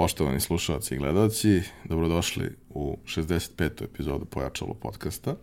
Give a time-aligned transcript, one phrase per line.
[0.00, 3.84] Poštovani slušalci i gledalci, dobrodošli u 65.
[3.84, 5.36] epizodu Pojačalo podcasta.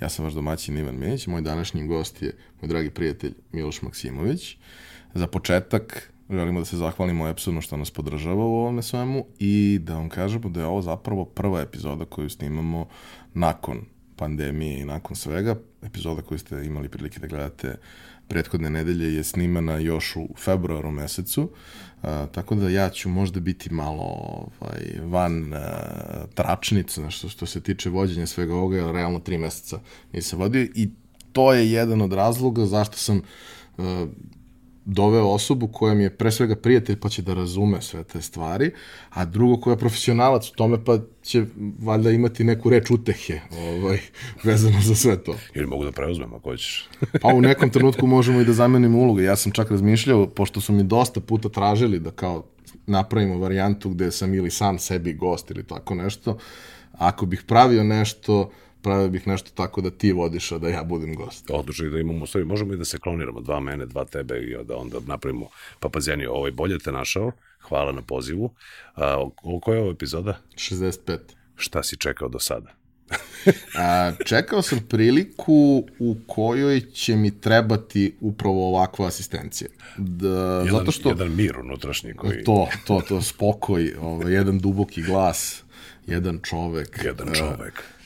[0.00, 4.56] Ja sam vaš domaćin Ivan Minić, moj današnji gost je moj dragi prijatelj Miloš Maksimović.
[5.14, 9.94] Za početak želimo da se zahvalimo Epsonu što nas podržava u ovome svemu i da
[9.94, 12.88] vam kažemo da je ovo zapravo prva epizoda koju snimamo
[13.34, 13.80] nakon
[14.16, 15.56] pandemije i nakon svega.
[15.82, 17.76] Epizoda koju ste imali prilike da gledate
[18.28, 21.50] prethodne nedelje je snimana još u februaru mesecu,
[22.02, 24.02] a, tako da ja ću možda biti malo
[24.60, 25.60] ovaj, van a,
[26.34, 29.80] tračnica što, što se tiče vođenja svega ovoga, jer realno tri meseca
[30.12, 30.90] nisam vodio i
[31.32, 33.22] to je jedan od razloga zašto sam
[33.78, 34.06] a,
[34.90, 38.70] doveo osobu koja mi je pre svega prijatelj pa će da razume sve te stvari,
[39.10, 41.44] a drugo koja je profesionalac u tome pa će
[41.78, 43.98] valjda imati neku reč utehe ovaj,
[44.44, 45.34] vezano za sve to.
[45.54, 46.88] Ili mogu da preuzmem ako hoćeš.
[47.20, 49.20] pa u nekom trenutku možemo i da zamenimo ulogu.
[49.20, 52.44] Ja sam čak razmišljao, pošto su mi dosta puta tražili da kao
[52.86, 56.38] napravimo varijantu gde sam ili sam sebi gost ili tako nešto,
[56.92, 58.50] ako bih pravio nešto
[58.82, 61.50] pravio bih nešto tako da ti vodiš, a da ja budem gost.
[61.50, 64.76] Odlično da imamo, stvari, možemo i da se kloniramo, dva mene, dva tebe i da
[64.76, 65.48] onda napravimo
[65.80, 66.26] papazjeni.
[66.26, 68.54] Ovo je bolje te našao, hvala na pozivu.
[68.94, 70.38] A, o, koja je ovo epizoda?
[70.54, 71.18] 65.
[71.56, 72.74] Šta si čekao do sada?
[73.78, 79.70] A, čekao sam priliku u kojoj će mi trebati upravo ovakva asistencija.
[79.98, 82.44] Da, jedan, zato što, jedan mir unutrašnji koji...
[82.44, 85.62] To, to, to, spokoj, ovaj, jedan duboki glas,
[86.06, 87.00] jedan čovek.
[87.04, 87.74] Jedan čovek.
[87.78, 87.97] Uh,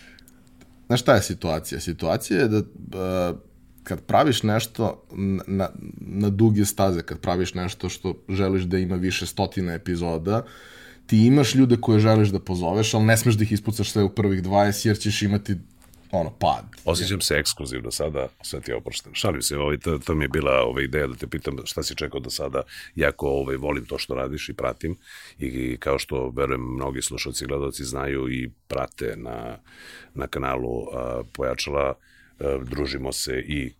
[0.92, 1.80] Znaš šta je situacija?
[1.80, 3.38] Situacija je da uh,
[3.82, 5.04] kad praviš nešto
[5.46, 10.44] na, na duge staze, kad praviš nešto što želiš da ima više stotina epizoda,
[11.06, 14.08] ti imaš ljude koje želiš da pozoveš, ali ne smeš da ih ispucaš sve u
[14.08, 15.56] prvih 20 jer ćeš imati
[16.12, 16.64] ono, pad.
[16.84, 19.14] Osjećam se ekskluzivno sada, sve ti je oprošteno.
[19.14, 21.96] Šalim se, ovaj, to, to mi je bila ovaj, ideja da te pitam šta si
[21.96, 22.62] čekao do sada.
[22.94, 24.96] Jako ovaj, volim to što radiš i pratim
[25.38, 29.58] i, i kao što verujem mnogi slušalci i gledalci znaju i prate na,
[30.14, 31.94] na kanalu a, Pojačala,
[32.40, 33.72] a, družimo se i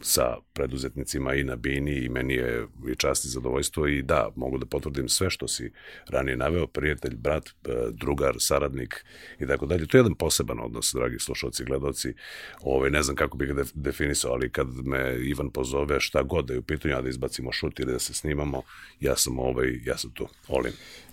[0.00, 4.58] sa preduzetnicima i na Bini i meni je i čast i zadovoljstvo i da, mogu
[4.58, 5.72] da potvrdim sve što si
[6.08, 7.52] ranije naveo, prijatelj, brat, e,
[7.90, 9.04] drugar, saradnik
[9.40, 9.86] i tako dalje.
[9.86, 12.14] To je jedan poseban odnos, dragi slušalci gledalci.
[12.60, 16.52] Ovaj, ne znam kako bih ga definisao, ali kad me Ivan pozove šta god da
[16.52, 18.62] je u pitanju, ja da izbacimo šut ili da se snimamo,
[19.00, 20.72] ja sam, ovaj, ja sam tu, Olin.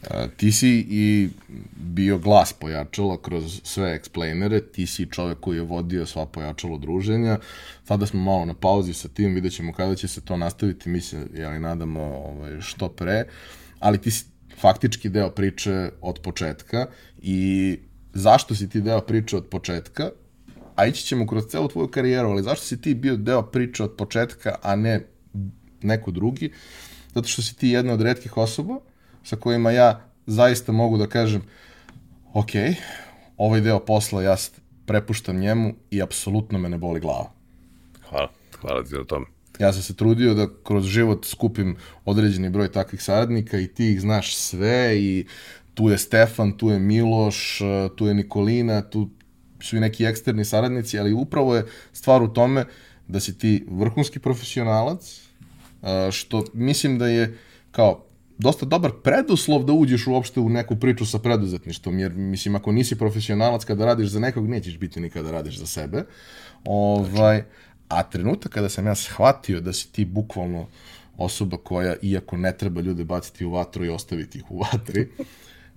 [0.10, 1.30] A, ti si i
[1.96, 7.38] bio glas pojačala kroz sve explainere, ti si čovek koji je vodio sva pojačalo druženja,
[7.84, 11.02] sada smo malo na pauzi sa tim, vidjet ćemo kada će se to nastaviti, mi
[11.02, 13.24] se, jeli, nadamo ovaj, što pre,
[13.80, 14.26] ali ti si
[14.60, 16.86] faktički deo priče od početka
[17.22, 17.80] i
[18.14, 20.10] zašto si ti deo priče od početka,
[20.76, 23.96] a ići ćemo kroz celu tvoju karijeru, ali zašto si ti bio deo priče od
[23.98, 25.06] početka, a ne
[25.82, 26.52] neko drugi?
[27.14, 28.80] Zato što si ti jedna od redkih osoba
[29.24, 31.42] sa kojima ja zaista mogu da kažem
[32.36, 32.52] ok,
[33.38, 34.36] ovaj deo posla ja
[34.86, 37.32] prepuštam njemu i apsolutno me ne boli glava.
[38.10, 38.30] Hvala,
[38.62, 39.26] hvala ti na tome.
[39.60, 41.76] Ja sam se trudio da kroz život skupim
[42.06, 45.26] određeni broj takvih saradnika i ti ih znaš sve i
[45.74, 47.62] tu je Stefan, tu je Miloš,
[47.96, 49.10] tu je Nikolina, tu
[49.62, 52.66] su i neki eksterni saradnici, ali upravo je stvar u tome
[53.08, 55.22] da si ti vrhunski profesionalac,
[56.12, 57.38] što mislim da je
[57.72, 58.05] kao
[58.38, 62.98] dosta dobar preduslov da uđeš uopšte u neku priču sa preduzetništvom, jer mislim ako nisi
[62.98, 66.04] profesionalac kada radiš za nekog, nećeš biti nikada radiš za sebe.
[66.66, 67.44] Ovaj,
[67.88, 70.68] a trenutak kada sam ja shvatio da si ti bukvalno
[71.18, 75.08] osoba koja, iako ne treba ljude baciti u vatru i ostaviti ih u vatri,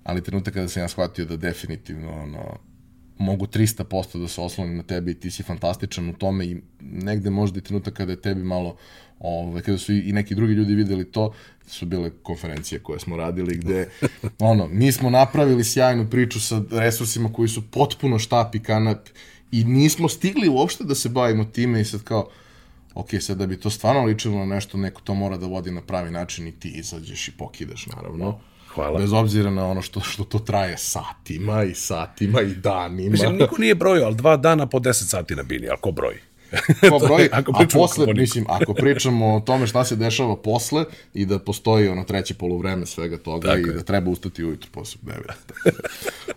[0.03, 2.57] ali trenutak kada sam ja shvatio da definitivno ono,
[3.19, 7.29] mogu 300% da se oslonim na tebe i ti si fantastičan u tome i negde
[7.29, 8.75] možda i trenutak kada je tebi malo
[9.19, 11.33] Ove, kada su i neki drugi ljudi videli to,
[11.67, 13.89] su bile konferencije koje smo radili gde,
[14.39, 18.97] ono, mi smo napravili sjajnu priču sa resursima koji su potpuno štap i kanap
[19.51, 22.29] i nismo stigli uopšte da se bavimo time i sad kao,
[22.93, 25.81] ok, sad da bi to stvarno ličilo na nešto, neko to mora da vodi na
[25.81, 28.39] pravi način i ti izađeš i pokidaš, naravno.
[28.79, 28.99] Hvala.
[28.99, 33.11] Bez obzira na ono što, što to traje satima i satima i danima.
[33.11, 36.17] Mislim, niko nije brojio, ali dva dana po 10 sati na bini, ali ko broji?
[36.91, 41.25] ko broji, ako a posle, mislim, ako pričamo o tome šta se dešava posle i
[41.25, 43.73] da postoji ono treće poluvreme svega toga Tako i je.
[43.73, 45.11] da treba ustati ujutru posle 9.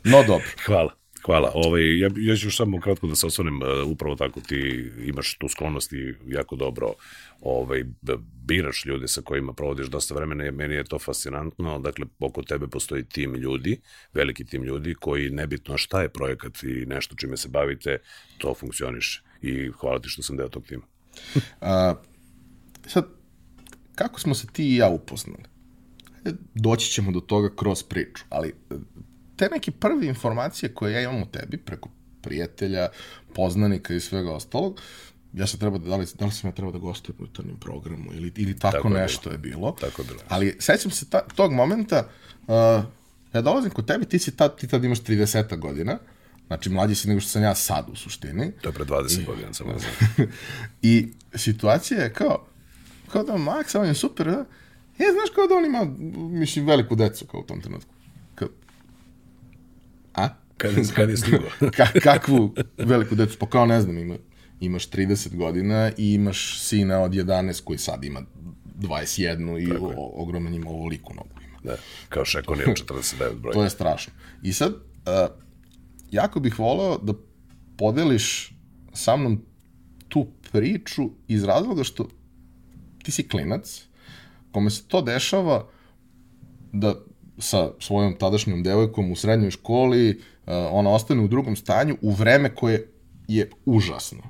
[0.13, 0.49] no dobro.
[0.67, 1.02] Hvala.
[1.27, 1.53] Hvala.
[1.55, 5.49] Ovaj, ja, ja ću samo kratko da se osvanem, uh, upravo tako ti imaš tu
[5.49, 6.95] sklonost i jako dobro
[7.41, 7.85] ovaj,
[8.45, 11.79] biraš ljude sa kojima provodiš dosta vremena meni je to fascinantno.
[11.79, 13.81] Dakle, oko tebe postoji tim ljudi,
[14.15, 17.99] veliki tim ljudi koji nebitno šta je projekat i nešto čime se bavite,
[18.39, 20.85] to funkcioniše i hvala ti što sam deo tog tima.
[21.61, 21.95] A,
[22.87, 23.09] sad,
[23.95, 25.53] kako smo se ti i ja upoznali?
[26.55, 28.75] doći ćemo do toga kroz priču, ali e,
[29.43, 31.89] te neke prve informacije koje ja imam o tebi preko
[32.21, 32.89] prijatelja,
[33.35, 34.81] poznanika i svega ostalog,
[35.33, 37.57] ja sam treba da, da li, da li sam ja trebao da gostujem u jutarnjem
[37.57, 39.55] programu ili, ili tako, tako nešto je bilo.
[39.55, 39.77] je bilo.
[39.81, 40.21] Tako je bilo.
[40.29, 42.09] Ali sećam se ta, tog momenta,
[42.47, 42.55] uh,
[43.33, 45.99] ja dolazim kod tebe, ti, si tad, ti tad imaš 30 godina,
[46.47, 48.53] znači mlađi si nego što sam ja sad u suštini.
[48.61, 50.29] To je pre 20 I, godina sam znam.
[50.83, 52.47] I situacija je kao,
[53.13, 54.45] kao da Max, on je super, da?
[54.99, 55.85] E, znaš kao da on ima,
[56.39, 57.95] mislim, veliku decu kao u tom trenutku.
[60.15, 60.29] A?
[60.57, 61.51] Kad, kad je stigao?
[61.77, 63.39] Ka, kakvu veliku decu?
[63.39, 64.17] Pa kao ne znam, ima,
[64.61, 68.23] imaš 30 godina i imaš sina od 11 koji sad ima
[68.79, 71.59] 21 i o, ogroman ima ovoliku nogu ima.
[71.65, 71.77] Da,
[72.09, 73.53] kao Šeko nije 49 broj.
[73.53, 74.13] to je strašno.
[74.43, 75.37] I sad, uh,
[76.11, 77.13] jako bih voleo da
[77.77, 78.55] podeliš
[78.93, 79.45] sa mnom
[80.09, 82.09] tu priču iz razloga što
[83.03, 83.85] ti si klinac,
[84.53, 85.69] kome se to dešava
[86.73, 86.95] da
[87.39, 92.55] sa svojom tadašnjom devojkom u srednjoj školi, uh, ona ostane u drugom stanju u vreme
[92.55, 92.89] koje
[93.29, 94.23] je užasno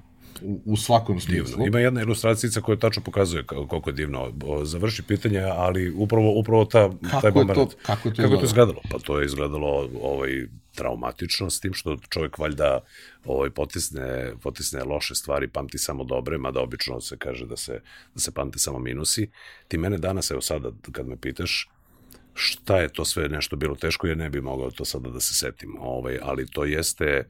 [0.45, 1.45] u, u svakom smislu.
[1.45, 1.67] Divno.
[1.67, 4.33] Ima jedna ilustracija koja tačno pokazuje koliko je divno.
[4.65, 7.51] Završi pitanje, ali upravo, upravo ta, kako taj moment.
[7.51, 8.81] Je to, kako je to, kako je to izgledalo?
[8.91, 10.31] Pa to je izgledalo ovaj,
[10.75, 12.81] traumatično, s tim što čovjek valjda
[13.25, 17.81] ovaj, potisne, potisne loše stvari, pamti samo dobre, mada obično se kaže da se,
[18.15, 19.31] da se pamte samo minusi.
[19.69, 21.71] Ti mene danas, evo sada, kad me pitaš,
[22.35, 25.35] šta je to sve nešto bilo teško, ja ne bi mogao to sada da se
[25.35, 27.29] setim, ovaj, ali to jeste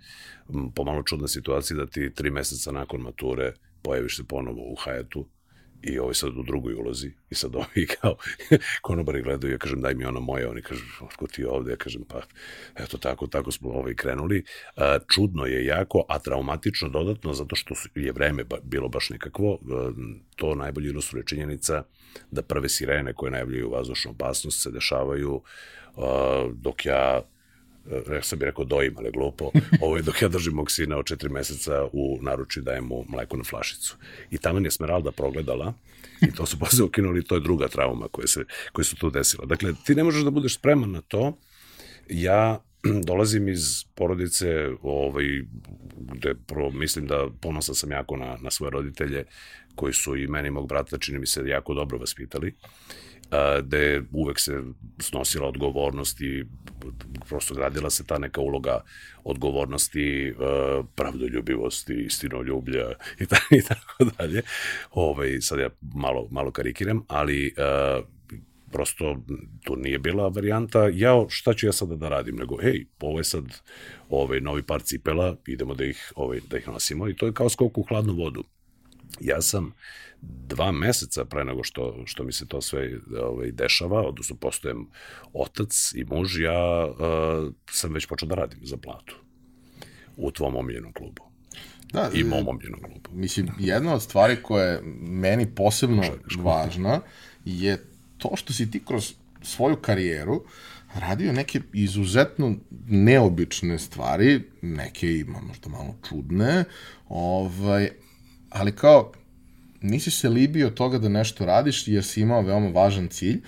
[0.74, 3.52] pomalo čudna situacija da ti tri meseca nakon mature
[3.82, 5.26] pojaviš se ponovo u Hajetu
[5.82, 7.10] i ovaj sad u drugoj ulozi.
[7.30, 8.16] I sad ovi kao
[8.82, 12.04] konobari gledaju, ja kažem daj mi ona moja, oni kažu otko ti ovde, ja kažem
[12.08, 12.22] pa
[12.78, 14.44] eto tako, tako smo ovaj krenuli.
[15.14, 19.58] Čudno je jako, a traumatično dodatno zato što je vreme bilo baš nekakvo,
[20.36, 21.82] to najbolje ilustruje činjenica
[22.30, 25.42] da prve sirene koje najavljaju vazdušnu opasnost se dešavaju
[26.52, 27.20] dok ja
[28.14, 29.50] ja sam bi rekao dojim, ali glupo,
[29.82, 33.36] ovo je dok ja držim mog sina od četiri meseca u naruči dajem mu mleko
[33.36, 33.96] na flašicu.
[34.30, 35.74] I tamo je Smeralda progledala
[36.20, 39.46] i to su posle ukinuli, to je druga trauma koja se, koja su tu desila.
[39.46, 41.38] Dakle, ti ne možeš da budeš spreman na to.
[42.08, 42.62] Ja
[43.06, 45.24] dolazim iz porodice ovaj,
[45.96, 49.24] gde prvo mislim da ponosan sam jako na, na svoje roditelje
[49.74, 52.54] koji su i meni i mog brata čini mi se jako dobro vaspitali
[53.62, 54.62] gde uvek se
[54.98, 56.44] snosila odgovornost i
[57.28, 58.80] prosto gradila se ta neka uloga
[59.24, 60.34] odgovornosti,
[60.94, 64.42] pravdoljubivosti, istinoljublja i, ta, i tako dalje.
[64.90, 67.54] Ovaj, sad ja malo, malo karikiram, ali
[68.72, 69.16] prosto
[69.64, 73.24] to nije bila varijanta, ja šta ću ja sada da radim, nego hej, ovo je
[73.24, 73.44] sad
[74.08, 77.48] ovaj, novi par cipela, idemo da ih, ovaj, da ih nosimo i to je kao
[77.48, 78.44] skok u hladnu vodu.
[79.24, 79.74] Ja sam
[80.22, 82.90] dva meseca pre nego što, što mi se to sve
[83.22, 84.86] ovaj, dešava, odnosno postojem
[85.32, 89.16] otac i muž, ja uh, sam već počeo da radim za platu
[90.16, 91.22] u tvom omiljenom klubu.
[91.92, 93.10] Da, I mom omiljenom klubu.
[93.12, 96.02] Mislim, jedna od stvari koja je meni posebno
[96.38, 97.00] važna
[97.44, 97.84] je
[98.18, 100.44] to što si ti kroz svoju karijeru
[100.94, 102.54] radio neke izuzetno
[102.88, 106.64] neobične stvari, neke ima možda malo čudne,
[107.08, 107.90] ovaj,
[108.52, 109.12] ali kao
[109.80, 113.40] nisi se libio toga da nešto radiš jer si imao veoma važan cilj,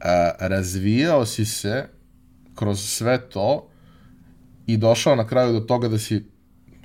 [0.00, 1.88] a, razvijao si se
[2.54, 3.68] kroz sve to
[4.66, 6.24] i došao na kraju do toga da si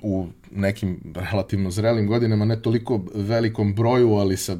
[0.02, 4.56] u nekim relativno zrelim godinama, ne toliko velikom broju, ali sa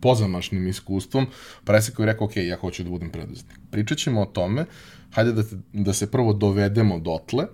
[0.00, 1.26] pozamašnim iskustvom,
[1.64, 3.58] presekao i rekao, ok, ja hoću da budem preduzetnik.
[3.70, 4.64] Pričat ćemo o tome,
[5.10, 7.46] hajde da, te, da se prvo dovedemo dotle,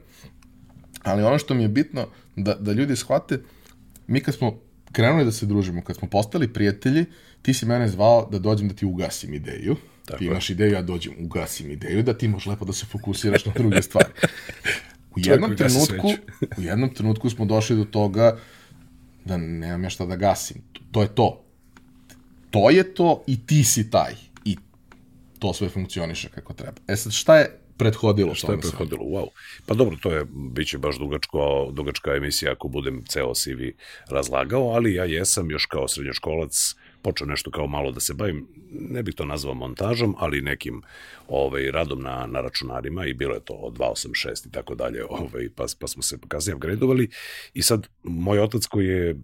[1.03, 2.07] ali ono što mi je bitno
[2.37, 3.39] da, da ljudi shvate,
[4.07, 4.59] mi kad smo
[4.93, 7.05] krenuli da se družimo, kad smo postali prijatelji,
[7.43, 9.77] ti si mene zvao da dođem da ti ugasim ideju.
[10.05, 13.47] Tako ti imaš ideju, ja dođem, ugasim ideju, da ti možeš lepo da se fokusiraš
[13.47, 14.09] na druge stvari.
[15.17, 16.09] U jednom trenutku,
[16.59, 18.39] u jednom trenutku smo došli do toga
[19.25, 20.63] da nemam ja šta da gasim.
[20.91, 21.45] To je to.
[22.51, 24.15] To je to i ti si taj.
[24.45, 24.57] I
[25.39, 26.77] to sve funkcioniše kako treba.
[26.89, 29.29] E sad, šta je prethodilo Šta je prethodilo, wow.
[29.67, 33.73] Pa dobro, to je, bit će baš dugačko, dugačka emisija ako budem ceo CV
[34.09, 39.03] razlagao, ali ja jesam još kao srednjoškolac počeo nešto kao malo da se bavim, ne
[39.03, 40.83] bih to nazvao montažom, ali nekim
[41.29, 45.49] ovaj, radom na, na računarima i bilo je to od 286 i tako dalje, ovaj,
[45.57, 47.09] pa, pa smo se kasnije upgradeovali
[47.55, 49.21] i sad moj otac koji je uh,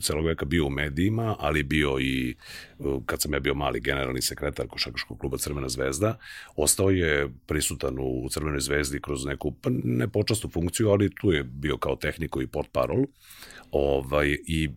[0.00, 2.36] celog veka bio u medijima, ali bio i
[2.78, 6.18] uh, kad sam ja bio mali generalni sekretar Košakaškog kluba Crvena zvezda,
[6.56, 11.42] ostao je prisutan u Crvenoj zvezdi kroz neku, pa ne počasnu funkciju, ali tu je
[11.42, 13.04] bio kao tehniko i port parol,
[13.70, 14.70] ovaj, i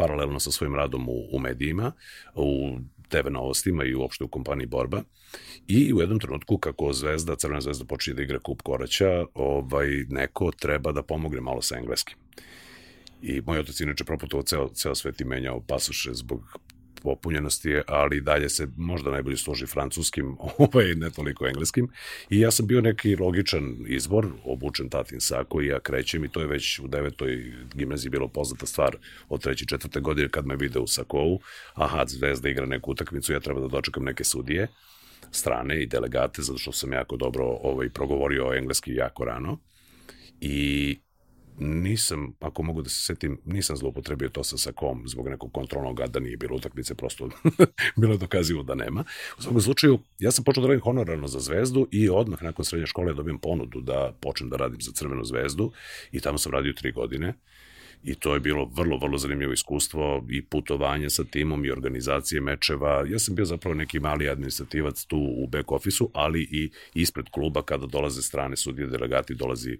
[0.00, 1.92] paralelno sa svojim radom u, u medijima.
[2.34, 2.78] U
[3.08, 5.02] TV novostima i uopšte u kompaniji Borba.
[5.68, 10.52] I u jednom trenutku, kako Zvezda, Crvena zvezda počinje da igra kup Koraća, ovaj, neko
[10.52, 12.16] treba da pomogne malo sa engleskim.
[13.22, 16.58] I moj otac inače proputovao ceo, ceo svet i menjao pasoše zbog
[17.02, 21.88] popunjenosti, ali dalje se možda najbolje služi francuskim, ovaj, ne toliko engleskim.
[22.30, 26.40] I ja sam bio neki logičan izbor, obučen tatin sako i ja krećem i to
[26.40, 28.96] je već u devetoj gimnaziji bilo poznata stvar
[29.28, 31.40] od treće, četvrte godine kad me vide u sakovu,
[31.74, 34.68] aha, zvezda igra neku utakmicu, ja treba da dočekam neke sudije
[35.30, 39.58] strane i delegate, zato što sam jako dobro ovaj, progovorio engleski jako rano.
[40.40, 40.98] I
[41.60, 46.20] nisam, ako mogu da se setim, nisam zloupotrebio to sa sakom zbog nekog kontrolnog gada,
[46.20, 47.28] nije bilo utakmice, prosto
[48.00, 49.04] bilo dokazivo da nema.
[49.38, 52.86] U svakom slučaju, ja sam počeo da radim honorarno za Zvezdu i odmah nakon srednje
[52.86, 55.72] škole dobijem ponudu da počnem da radim za Crvenu zvezdu
[56.12, 57.34] i tamo sam radio tri godine
[58.04, 63.04] i to je bilo vrlo, vrlo zanimljivo iskustvo i putovanje sa timom i organizacije mečeva.
[63.08, 67.62] Ja sam bio zapravo neki mali administrativac tu u back ofisu, ali i ispred kluba
[67.62, 69.78] kada dolaze strane sudije delegati, dolazi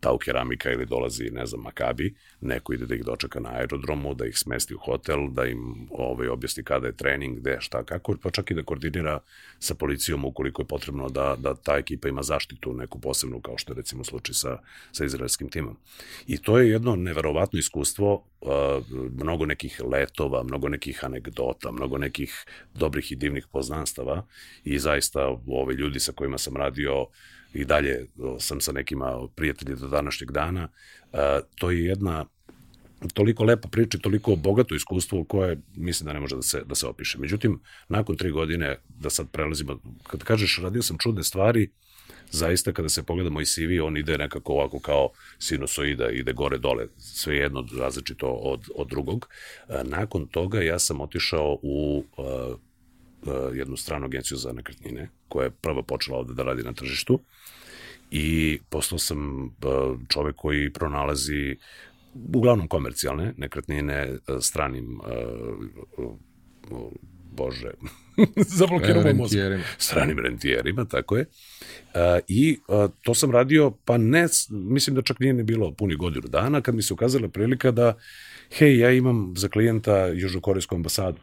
[0.00, 4.26] Tau Keramika ili dolazi, ne znam, Makabi, neko ide da ih dočeka na aerodromu, da
[4.26, 8.30] ih smesti u hotel, da im ovaj, objasni kada je trening, gde, šta, kako, pa
[8.30, 9.20] čak i da koordinira
[9.58, 13.72] sa policijom ukoliko je potrebno da, da ta ekipa ima zaštitu neku posebnu, kao što
[13.72, 14.58] je recimo slučaj sa,
[14.92, 15.76] sa izraelskim timom.
[16.26, 18.24] I to je jedno neverovatno iskustvo,
[19.22, 24.26] mnogo nekih letova, mnogo nekih anegdota, mnogo nekih dobrih i divnih poznanstava
[24.64, 27.06] i zaista ove ljudi sa kojima sam radio
[27.54, 28.06] i dalje
[28.38, 30.68] sam sa nekima prijatelji do današnjeg dana,
[31.54, 32.24] to je jedna
[33.14, 36.86] toliko lepa priča, toliko bogato iskustvo koje mislim da ne može da se, da se
[36.86, 37.18] opiše.
[37.18, 41.70] Međutim, nakon tri godine, da sad prelazimo, kad kažeš radio sam čudne stvari,
[42.30, 46.86] zaista kada se pogleda moj CV, on ide nekako ovako kao sinusoida, ide gore dole,
[46.98, 49.28] sve jedno različito od, od drugog.
[49.68, 52.24] E, nakon toga ja sam otišao u uh,
[53.22, 57.20] uh, jednu stranu agenciju za nekretnine, koja je prvo počela ovde da radi na tržištu
[58.10, 59.50] i postao sam
[60.08, 61.56] čovek koji pronalazi
[62.34, 65.00] uglavnom komercijalne nekretnine stranim
[67.38, 67.70] bože,
[68.58, 69.60] zablokiramo mozak.
[69.78, 71.26] Stranim rentijerima, tako je.
[71.94, 75.96] A, I a, to sam radio, pa ne, mislim da čak nije ne bilo puni
[75.96, 77.94] godinu dana, kad mi se ukazala prilika da,
[78.58, 81.18] hej, ja imam za klijenta Južnokorejsku ambasadu.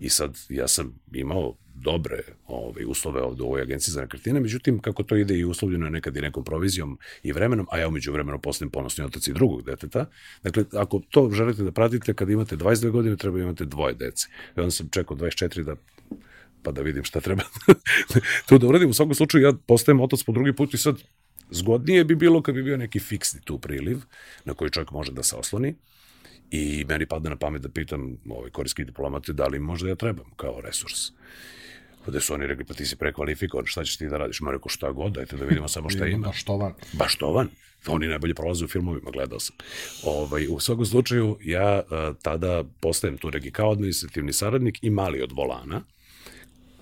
[0.00, 4.78] I sad ja sam imao dobre ove, uslove ovde u ovoj agenciji za nekretnine, međutim,
[4.78, 8.12] kako to ide i uslovljeno je nekad i nekom provizijom i vremenom, a ja umeđu
[8.12, 10.06] vremenom postajem ponosni otac i drugog deteta.
[10.42, 14.28] Dakle, ako to želite da pratite, kad imate 22 godine, treba imate dvoje dece.
[14.56, 15.76] I onda sam čekao 24 da
[16.62, 17.42] pa da vidim šta treba
[18.48, 18.90] tu da uradim.
[18.90, 21.02] U svakom slučaju ja postajem otac po drugi put i sad
[21.50, 23.98] zgodnije bi bilo kad bi bio neki fiksni tu priliv
[24.44, 25.74] na koji čovjek može da se osloni
[26.50, 30.26] i meni pada na pamet da pitam ovaj, korijski diplomate da li možda ja trebam
[30.36, 31.10] kao resurs.
[32.06, 34.40] Gde su oni rekli, pa ti si prekvalifikovan, šta ćeš ti da radiš?
[34.40, 36.26] Ma rekao, šta god, dajte da vidimo samo šta ima.
[36.26, 36.72] Baštovan.
[36.92, 37.48] Baštovan.
[37.86, 39.56] Oni najbolje prolaze u filmovima, gledao sam.
[40.04, 45.22] Ovaj, u svakom slučaju, ja a, tada postajem tu neki kao administrativni saradnik i mali
[45.22, 45.82] od volana,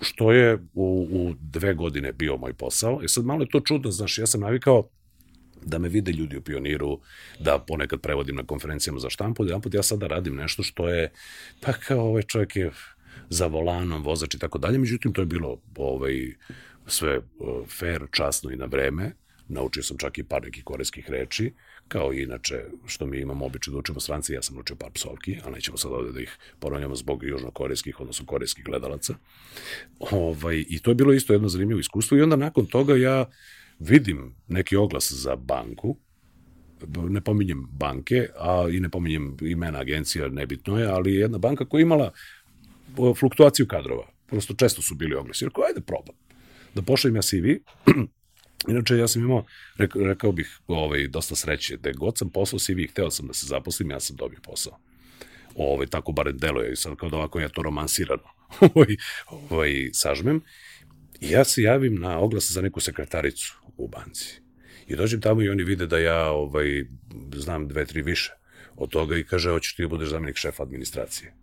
[0.00, 3.02] što je u, u dve godine bio moj posao.
[3.02, 4.88] I e sad malo je to čudno, znaš, ja sam navikao
[5.62, 7.00] da me vide ljudi u pioniru,
[7.40, 10.88] da ponekad prevodim na konferencijama za štampu, da jedan put ja sada radim nešto što
[10.88, 11.12] je,
[11.60, 12.70] pa kao ovaj čovjek je
[13.28, 16.34] za volanom, vozač i tako dalje, međutim to je bilo ovaj,
[16.86, 17.20] sve
[17.78, 19.12] fair, časno i na vreme,
[19.48, 21.52] naučio sam čak i par nekih korejskih reči,
[21.88, 25.38] kao i inače što mi imamo običaj da učimo stranci, ja sam naučio par psovki,
[25.44, 29.14] a nećemo sad ovde da ih poronjamo zbog južnokorejskih, odnosno korejskih gledalaca.
[29.98, 32.18] Ovaj, I to je bilo isto jedno zanimljivo iskustvo.
[32.18, 33.30] I onda nakon toga ja
[33.78, 35.96] vidim neki oglas za banku,
[37.08, 41.78] ne pominjem banke, a i ne pominjem imena agencija, nebitno je, ali jedna banka koja
[41.78, 42.12] je imala
[43.18, 44.09] fluktuaciju kadrova.
[44.26, 45.44] Prosto često su bili oglasi.
[45.44, 46.16] Rekao, ajde probam.
[46.75, 47.47] Da pošaljem ja CV.
[48.73, 49.44] Inače, ja sam imao,
[49.94, 51.76] rekao, bih, ovaj, dosta sreće.
[51.76, 54.78] Da god sam poslao CV hteo sam da se zaposlim, ja sam dobio posao.
[55.54, 56.73] Ovaj, tako barem deluje.
[56.73, 58.23] I sad kao da ovako ja to romansirano
[58.75, 60.42] ovaj, ovaj, sažmem.
[61.20, 64.40] I ja se javim na oglas za neku sekretaricu u banci.
[64.87, 66.85] I dođem tamo i oni vide da ja ovaj,
[67.35, 68.32] znam dve, tri više
[68.76, 71.39] od toga i kaže, hoćeš ti da budeš zamenik šefa administracije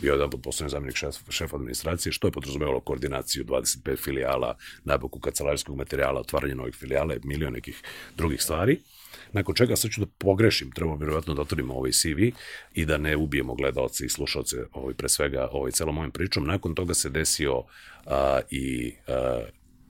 [0.00, 5.20] bio jedan pod poslovni zamjenik šef, šef administracije, što je podrazumevalo koordinaciju 25 filijala, nabavku
[5.20, 7.82] kancelarijskog materijala, otvaranje novih filijala, milion nekih
[8.16, 8.80] drugih stvari.
[9.32, 12.20] Nakon čega sad ću da pogrešim, treba vjerovatno da otvorimo ovaj CV
[12.72, 16.46] i da ne ubijemo gledalce i slušalce ovaj, pre svega ovaj, celom mojim pričom.
[16.46, 17.62] Nakon toga se desio
[18.06, 19.40] a, i a,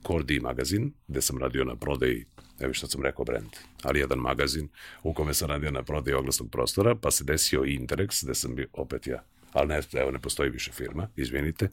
[0.03, 2.25] Kordi magazin, gde sam radio na prodaji
[2.59, 3.49] evo što sam rekao brand,
[3.83, 4.69] ali jedan magazin
[5.03, 8.67] u kome sam radio na prodaji oglasnog prostora, pa se desio Interex, gde sam bio
[8.73, 11.69] opet ja ali ne, evo ne postoji više firma, izvinite,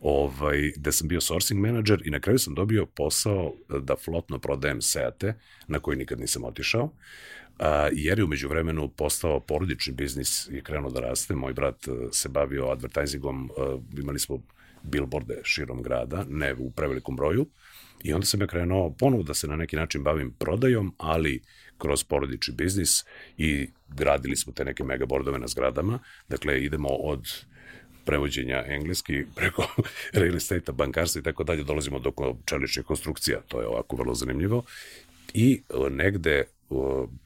[0.00, 4.82] ovaj, gde sam bio sourcing manager i na kraju sam dobio posao da flotno prodajem
[4.82, 5.34] Seate,
[5.68, 6.92] na koji nikad nisam otišao,
[7.58, 11.34] a, jer je umeđu vremenu postao porodični biznis i krenuo da raste.
[11.34, 13.50] Moj brat e, se bavio advertisingom,
[13.96, 14.42] e, imali smo
[14.82, 17.46] billboarde širom grada, ne u prevelikom broju,
[18.02, 21.42] i onda sam ja krenuo ponovo da se na neki način bavim prodajom, ali
[21.80, 23.04] kroz porodični biznis
[23.38, 25.98] i gradili smo te neke megabordove na zgradama.
[26.28, 27.44] Dakle, idemo od
[28.04, 29.66] prevođenja engleski preko
[30.20, 32.12] real estate bankarstva i tako dalje, dolazimo do
[32.44, 34.62] čeličnih konstrukcija, to je ovako vrlo zanimljivo.
[35.34, 36.44] I negde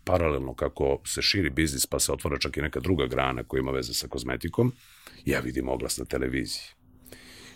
[0.04, 3.70] paralelno kako se širi biznis pa se otvara čak i neka druga grana koja ima
[3.70, 4.72] veze sa kozmetikom,
[5.24, 6.62] ja vidim oglas na televiziji.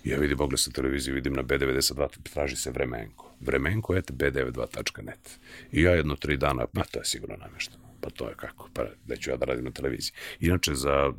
[0.05, 3.28] Ja vidim oglas na televiziji, vidim na B92, traži se Vremenko.
[3.41, 5.39] Vremenko et b92.net.
[5.73, 7.85] I ja jedno tri dana, pa to je sigurno namešteno.
[8.01, 10.13] Pa to je kako, pa da ću ja da radim na televiziji.
[10.41, 11.13] Inače, za,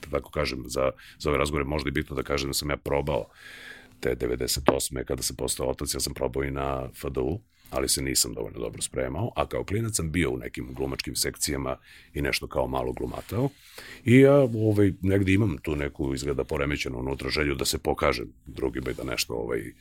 [0.00, 2.76] da tako kažem, za, za ove razgovore možda je bitno da kažem da sam ja
[2.76, 3.26] probao
[4.00, 5.04] te 98.
[5.04, 8.82] kada sam postao otac, ja sam probao i na FDU, ali se nisam dovoljno dobro
[8.82, 11.76] spremao, a kao klinac sam bio u nekim glumačkim sekcijama
[12.14, 13.48] i nešto kao malo glumatao.
[14.04, 18.90] I ja ovaj, negde imam tu neku izgleda poremećenu unutra želju da se pokažem drugima
[18.90, 19.72] i da nešto ovaj,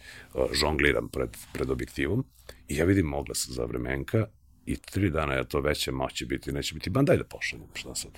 [0.53, 2.25] žongliram pred, pred objektivom.
[2.67, 4.27] I ja vidim oglas za vremenka
[4.65, 7.96] i tri dana ja to veće moći biti, neće biti, ban daj da pošaljem, šta
[7.96, 8.12] sad.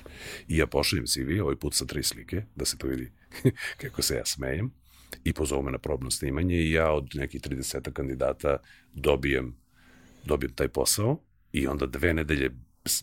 [0.48, 3.12] I ja pošaljem CV, ovaj put sa tri slike, da se to vidi
[3.82, 4.72] kako se ja smejem
[5.24, 8.58] i pozovu me na probno snimanje i ja od nekih 30 kandidata
[8.94, 9.56] dobijem,
[10.26, 11.20] dobijem taj posao
[11.54, 12.52] i onda dve nedelje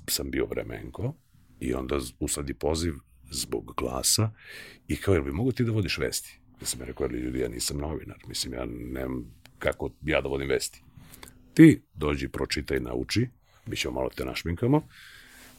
[0.09, 1.15] sam bio vremenko
[1.61, 2.95] i onda usladi poziv
[3.31, 4.31] zbog glasa
[4.89, 6.41] i kao, jel bi mogu ti da vodiš vesti?
[6.61, 10.83] Ja sam rekao, ljudi, ja nisam novinar, mislim, ja nemam kako ja da vodim vesti.
[11.55, 13.29] Ti dođi, pročitaj, nauči,
[13.67, 14.89] mi ćemo malo te našminkamo,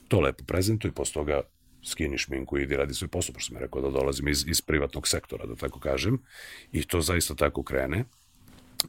[0.08, 1.42] to lepo prezentuj, posle toga
[1.88, 5.08] skini šminku i idi radi svoj posao, pošto sam rekao da dolazim iz, iz privatnog
[5.08, 6.20] sektora, da tako kažem,
[6.72, 8.06] i to zaista tako krene.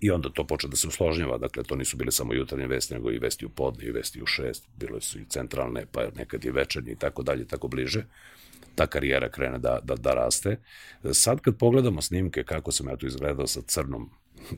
[0.01, 3.11] I onda to počne da se usložnjava, dakle to nisu bile samo jutarnje vesti, nego
[3.11, 6.51] i vesti u podne, i vesti u šest, bile su i centralne, pa nekad i
[6.51, 8.05] večernje i tako dalje, tako bliže.
[8.75, 10.57] Ta karijera krene da, da, da raste.
[11.13, 14.11] Sad kad pogledamo snimke kako sam ja tu izgledao sa crnom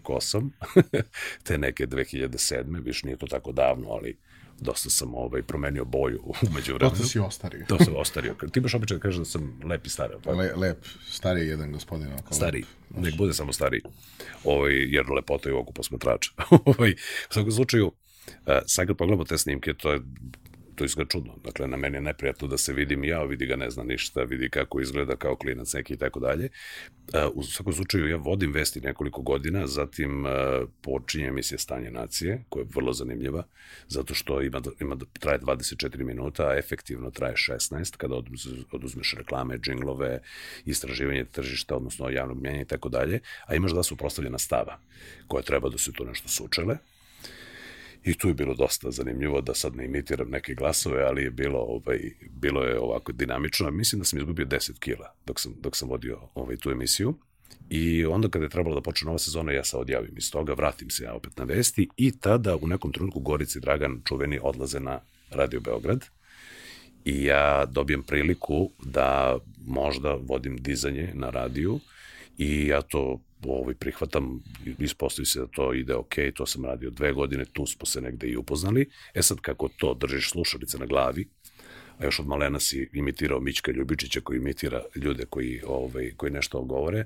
[0.02, 0.52] kosom,
[1.46, 2.84] te neke 2007.
[2.84, 4.18] više nije to tako davno, ali
[4.60, 6.90] dosta sam ovaj, promenio boju umeđu vremenu.
[6.90, 7.64] Dosta si ostario.
[7.68, 8.34] To sam ostario.
[8.52, 10.14] Ti imaš običaj da kažeš da sam lep i stari.
[10.24, 10.30] Pa?
[10.32, 12.08] Le, lep, stari jedan gospodin.
[12.30, 13.82] Stari, nek bude samo stari.
[14.44, 16.30] Ovaj, jer lepota je u oku posmatrača.
[16.64, 16.90] ovaj,
[17.30, 20.00] u svakom slučaju, uh, sad kad pogledamo te snimke, to je
[20.80, 21.36] to izgleda čudno.
[21.44, 24.48] Dakle, na meni je neprijatno da se vidim ja, vidi ga ne zna ništa, vidi
[24.50, 26.48] kako izgleda kao klinac neki i tako dalje.
[27.34, 30.24] U svakom slučaju, ja vodim vesti nekoliko godina, zatim
[30.80, 33.44] počinje emisija Stanje nacije, koja je vrlo zanimljiva,
[33.88, 38.14] zato što ima, ima traje 24 minuta, a efektivno traje 16, kada
[38.72, 40.20] oduzmeš reklame, džinglove,
[40.64, 44.78] istraživanje tržišta, odnosno javnog mjenja i tako dalje, a imaš da su prostavljena stava,
[45.26, 46.76] koja treba da se tu nešto sučele,
[48.04, 51.58] I tu je bilo dosta zanimljivo da sad ne imitiram neke glasove, ali je bilo,
[51.58, 53.70] ovaj, bilo je ovako dinamično.
[53.70, 57.14] Mislim da sam izgubio 10 kila dok sam, dok sam vodio ovaj, tu emisiju.
[57.70, 60.90] I onda kada je trebalo da počne nova sezona, ja se odjavim iz toga, vratim
[60.90, 65.00] se ja opet na vesti i tada u nekom trenutku Gorici Dragan čuveni odlaze na
[65.30, 66.06] Radio Beograd
[67.04, 71.80] i ja dobijem priliku da možda vodim dizanje na radiju
[72.38, 74.42] i ja to ovaj, prihvatam,
[74.78, 78.26] ispostavi se da to ide ok, to sam radio dve godine, tu smo se negde
[78.26, 78.90] i upoznali.
[79.14, 81.28] E sad, kako to držiš slušalice na glavi,
[81.98, 86.62] a još od malena si imitirao Mićka Ljubičića koji imitira ljude koji, ovaj, koji nešto
[86.62, 87.04] govore,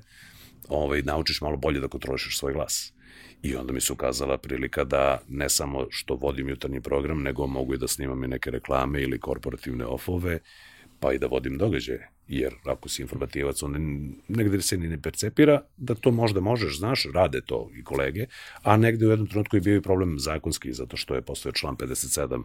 [0.68, 2.92] ovaj, naučiš malo bolje da kontrolišeš svoj glas.
[3.42, 7.74] I onda mi se ukazala prilika da ne samo što vodim jutarnji program, nego mogu
[7.74, 10.38] i da snimam i neke reklame ili korporativne ofove,
[11.00, 13.78] pa i da vodim događaje jer ako si informativac, onda
[14.28, 18.26] negde se ni ne percepira da to možda možeš, znaš, rade to i kolege,
[18.62, 21.76] a negde u jednom trenutku je bio i problem zakonski, zato što je postoje član
[21.76, 22.42] 57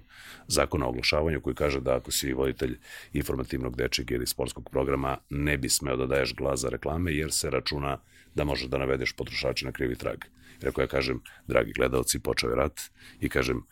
[0.48, 2.78] zakona o oglašavanju koji kaže da ako si voditelj
[3.13, 7.50] informativnog dečeg ili sportskog programa, ne bi smeo da daješ glas za reklame, jer se
[7.50, 7.98] računa
[8.36, 10.18] da možeš da navedeš potrošače na krivi trag.
[10.62, 12.82] Rekao ja kažem, dragi gledalci, počeo je rat
[13.20, 13.63] i kažem,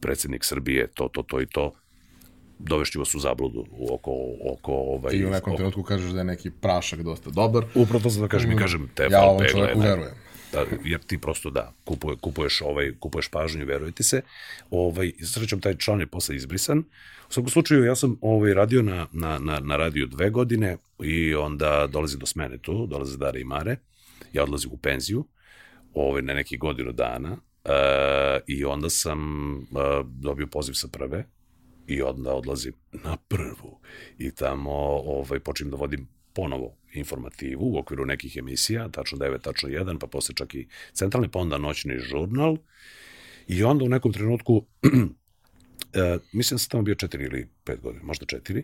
[0.00, 1.72] predsednik Srbije, to, to, to i to,
[2.66, 4.12] dovešću vas u zabludu oko,
[4.52, 5.14] oko ovaj...
[5.16, 7.64] I u nekom trenutku kažeš da je neki prašak dosta dobar.
[7.74, 8.58] Upravo to sam da kažem i mm.
[8.58, 10.14] kažem te Ja ovom čoveku verujem.
[10.52, 14.22] Da, jer ti prosto da, kupuje, kupuješ, ovaj, kupuješ pažnju, veruje ti se.
[14.70, 16.78] Ovaj, srećom, taj član je posle izbrisan.
[17.28, 21.34] U svakom slučaju, ja sam ovaj, radio na, na, na, na radiju dve godine i
[21.34, 23.76] onda dolazi do smene tu, dolaze Dare i Mare.
[24.32, 25.24] Ja odlazim u penziju
[25.94, 27.70] ovaj, na neki godinu dana uh,
[28.46, 29.62] i onda sam uh,
[30.06, 31.24] dobio poziv sa prve
[31.90, 33.78] I onda odlazim na prvu
[34.18, 34.70] i tamo
[35.04, 40.06] ovaj, počnem da vodim ponovo informativu u okviru nekih emisija, tačno 9, tačno 1, pa
[40.06, 42.56] posle čak i centralni, pa onda noćni žurnal.
[43.48, 44.66] I onda u nekom trenutku,
[45.94, 48.62] e, mislim da sam tamo bio 4 ili 5 godina, možda 4,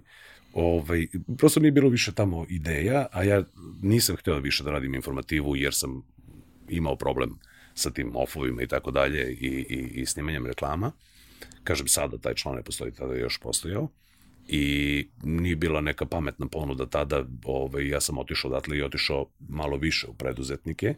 [0.53, 1.07] ovaj,
[1.39, 3.45] prosto mi je bilo više tamo ideja, a ja
[3.83, 6.03] nisam hteo više da radim informativu jer sam
[6.69, 7.39] imao problem
[7.75, 10.93] sa tim ofovima i tako dalje i, i, i snimanjem reklama.
[11.67, 13.89] Kažem, sada taj član ne postoji, tada je još postojao
[14.49, 19.77] i nije bila neka pametna ponuda tada, ovaj, ja sam otišao odatle i otišao malo
[19.77, 20.95] više u preduzetnike.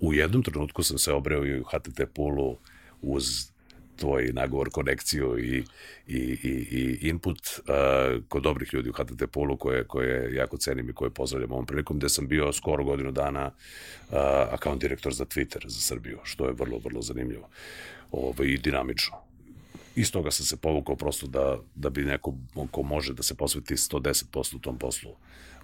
[0.00, 2.56] U jednom trenutku sam se obreo i u HTT Pulu
[3.02, 3.52] uz
[3.96, 5.64] tvoj nagovor, konekciju i,
[6.06, 10.90] i, i, i input uh, kod dobrih ljudi u HTT Pulu koje, koje jako cenim
[10.90, 14.16] i koje pozdravljam ovom prilikom, gde sam bio skoro godinu dana uh,
[14.50, 17.48] account direktor za Twitter za Srbiju, što je vrlo, vrlo zanimljivo
[18.10, 19.31] ovaj, i dinamično
[19.96, 22.34] iz toga sam se povukao prosto da, da bi neko
[22.70, 25.10] ko može da se posveti 110% u tom poslu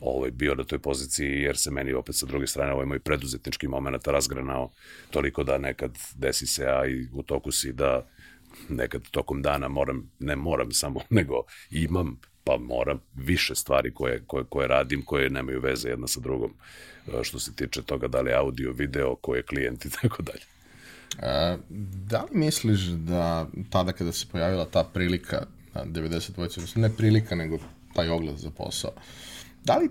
[0.01, 3.69] ovaj, bio na toj poziciji, jer se meni opet sa druge strane ovaj moj preduzetnički
[3.69, 4.71] moment razgranao
[5.11, 8.09] toliko da nekad desi se, a i u toku si da
[8.69, 14.45] nekad tokom dana moram, ne moram samo, nego imam pa moram više stvari koje, koje,
[14.45, 16.55] koje radim, koje nemaju veze jedna sa drugom,
[17.23, 20.58] što se tiče toga da li audio, video, ko je klijent i tako dalje.
[21.23, 21.57] E,
[22.07, 27.35] da li misliš da tada kada se pojavila ta prilika na 90 vojci, ne prilika,
[27.35, 27.59] nego
[27.95, 28.91] taj oglas za posao,
[29.65, 29.91] da li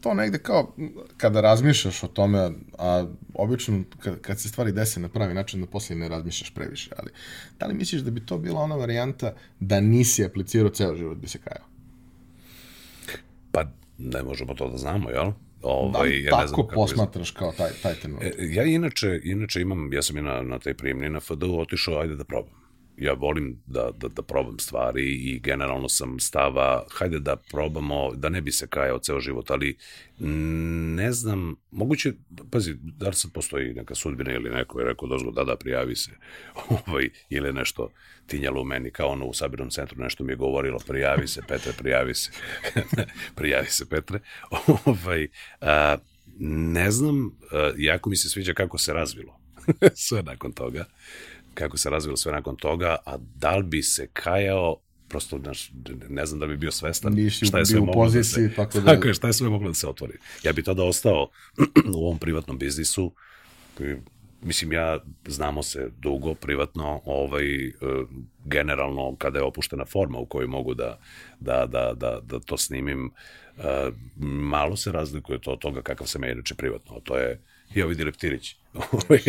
[0.00, 0.74] to negde kao,
[1.16, 5.66] kada razmišljaš o tome, a obično kad, kad se stvari dese na pravi način, da
[5.66, 7.10] posle ne razmišljaš previše, ali
[7.58, 11.28] da li misliš da bi to bila ona varijanta da nisi aplicirao ceo život bi
[11.28, 11.66] se kajao?
[13.52, 13.64] Pa
[13.98, 15.32] ne možemo to da znamo, jel?
[15.62, 18.26] Ovaj, da ja tako ne znam posmatraš kao taj, taj trenutak?
[18.26, 21.98] E, ja inače, inače imam, ja sam i na, na taj primni na FDU otišao,
[22.00, 22.57] ajde da probam
[23.00, 28.28] ja volim da, da, da probam stvari i generalno sam stava, hajde da probamo, da
[28.28, 29.76] ne bi se kajao ceo život, ali
[30.96, 32.12] ne znam, moguće,
[32.50, 35.96] pazi, da li sad postoji neka sudbina ili neko je rekao dozgo, da, da, prijavi
[35.96, 36.10] se,
[36.86, 37.90] ovaj, ili nešto
[38.26, 41.72] tinjalo u meni, kao ono u sabirnom centru nešto mi je govorilo, prijavi se, Petre,
[41.78, 42.30] prijavi se,
[43.36, 44.20] prijavi se, Petre,
[44.84, 45.28] ovaj,
[45.60, 45.96] a,
[46.40, 49.38] ne znam, a, jako mi se sviđa kako se razvilo
[49.94, 50.84] sve nakon toga
[51.58, 54.76] kako se razvilo sve nakon toga, a da li bi se kajao
[55.08, 55.70] prosto znaš,
[56.08, 58.56] ne znam da bi bio svestan Nisi šta je sve moglo da poziciji, da se,
[58.56, 58.84] tako, da...
[58.84, 60.18] tako je, šta je sve moglo da se otvori.
[60.42, 61.28] Ja bi tada ostao
[61.96, 63.12] u ovom privatnom biznisu,
[63.74, 63.96] koji,
[64.42, 67.72] mislim ja znamo se dugo privatno, ovaj e,
[68.44, 70.98] generalno kada je opuštena forma u kojoj mogu da
[71.40, 73.10] da da da da to snimim,
[73.58, 73.90] e,
[74.26, 77.00] malo se razlikuje to od toga kakav sam ja inače privatno.
[77.00, 77.40] To je
[77.74, 78.56] i ovi leptirić.
[78.74, 79.20] Ovaj,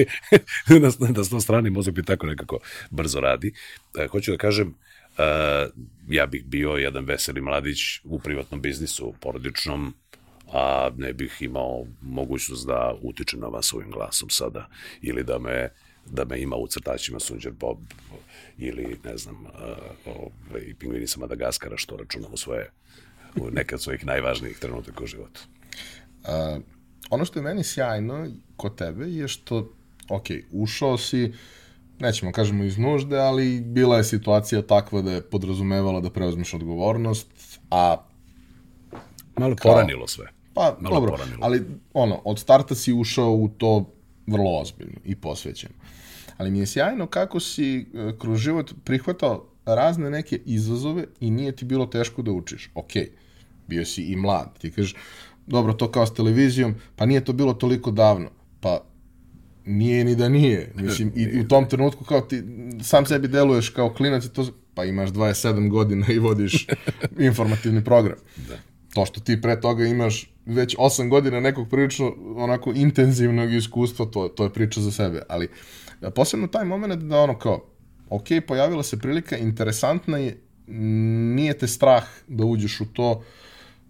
[0.82, 3.54] na, na sto strani mozak bi tako nekako brzo radi.
[4.00, 4.76] E, hoću da kažem,
[5.18, 5.24] e,
[6.10, 9.94] ja bih bio jedan veseli mladić u privatnom biznisu, porodičnom,
[10.54, 14.70] a ne bih imao mogućnost da utičem na vas ovim glasom sada,
[15.02, 15.70] ili da me
[16.12, 17.78] da me ima u crtačima Sunđer Bob
[18.58, 20.32] ili ne znam uh,
[20.80, 22.72] pingvini sa Madagaskara što računamo svoje
[23.36, 25.42] u neke od svojih najvažnijih trenutaka u životu.
[26.24, 26.64] Uh,
[27.10, 29.72] ono što je meni sjajno kod tebe je što,
[30.10, 31.34] ok, ušao si,
[32.00, 37.28] nećemo kažemo iz nužde, ali bila je situacija takva da je podrazumevala da preuzmeš odgovornost,
[37.72, 37.98] a...
[39.38, 40.26] Malo kao, poranilo sve.
[40.54, 41.40] Pa, Malo dobro, poranilo.
[41.42, 43.86] ali ono, od starta si ušao u to
[44.28, 45.74] vrlo ozbiljno i posvećeno.
[46.38, 51.56] Ali mi je sjajno kako si e, kroz život prihvatao razne neke izazove i nije
[51.56, 52.72] ti bilo teško da učiš.
[52.76, 52.92] Ok,
[53.68, 54.60] bio si i mlad.
[54.60, 54.96] Ti kažeš,
[55.50, 58.30] dobro, to kao s televizijom, pa nije to bilo toliko davno.
[58.60, 58.84] Pa
[59.66, 60.72] nije ni da nije.
[60.76, 62.44] Mislim, i u tom trenutku kao ti
[62.84, 66.68] sam sebi deluješ kao klinac i to, pa imaš 27 godina i vodiš
[67.30, 68.18] informativni program.
[68.48, 68.56] Da.
[68.94, 74.28] To što ti pre toga imaš već 8 godina nekog prilično onako intenzivnog iskustva, to,
[74.28, 75.22] to je priča za sebe.
[75.30, 75.50] Ali
[76.16, 77.66] posebno taj moment da ono kao,
[78.10, 80.42] ok, pojavila se prilika, interesantna je,
[81.36, 83.24] nije te strah da uđeš u to, uh,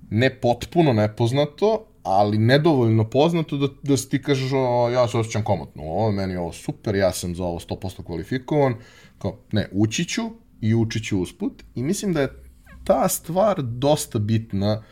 [0.10, 5.44] ne potpuno nepoznato, ali nedovoljno poznato da, da si ti kažeš o, ja se osjećam
[5.44, 8.76] komotno, ovo meni je ovo super, ja sam za ovo 100% kvalifikovan,
[9.20, 10.22] kao, ne, ući ću
[10.62, 12.44] i učit ću usput i mislim da je
[12.84, 14.84] ta stvar dosta bitna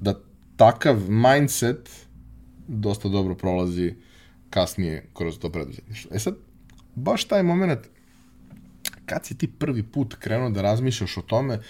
[0.00, 0.20] da
[0.56, 2.06] takav mindset
[2.68, 3.94] dosta dobro prolazi
[4.50, 6.10] kasnije kroz to preduzetništvo.
[6.14, 6.34] E sad,
[6.94, 7.80] baš taj moment
[9.06, 11.60] kad si ti prvi put krenuo da razmišljaš o tome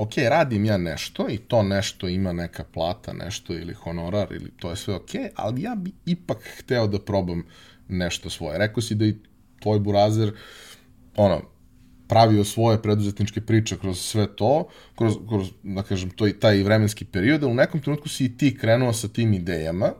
[0.00, 4.70] ok, radim ja nešto i to nešto ima neka plata, nešto ili honorar, ili to
[4.70, 7.42] je sve ok, ali ja bi ipak hteo da probam
[7.88, 8.58] nešto svoje.
[8.58, 9.16] Rekao si da i
[9.60, 10.32] tvoj burazer,
[11.16, 11.42] ono,
[12.08, 17.42] pravio svoje preduzetničke priče kroz sve to, kroz, kroz da kažem, to, taj vremenski period,
[17.42, 19.92] u nekom trenutku si i ti krenuo sa tim idejama,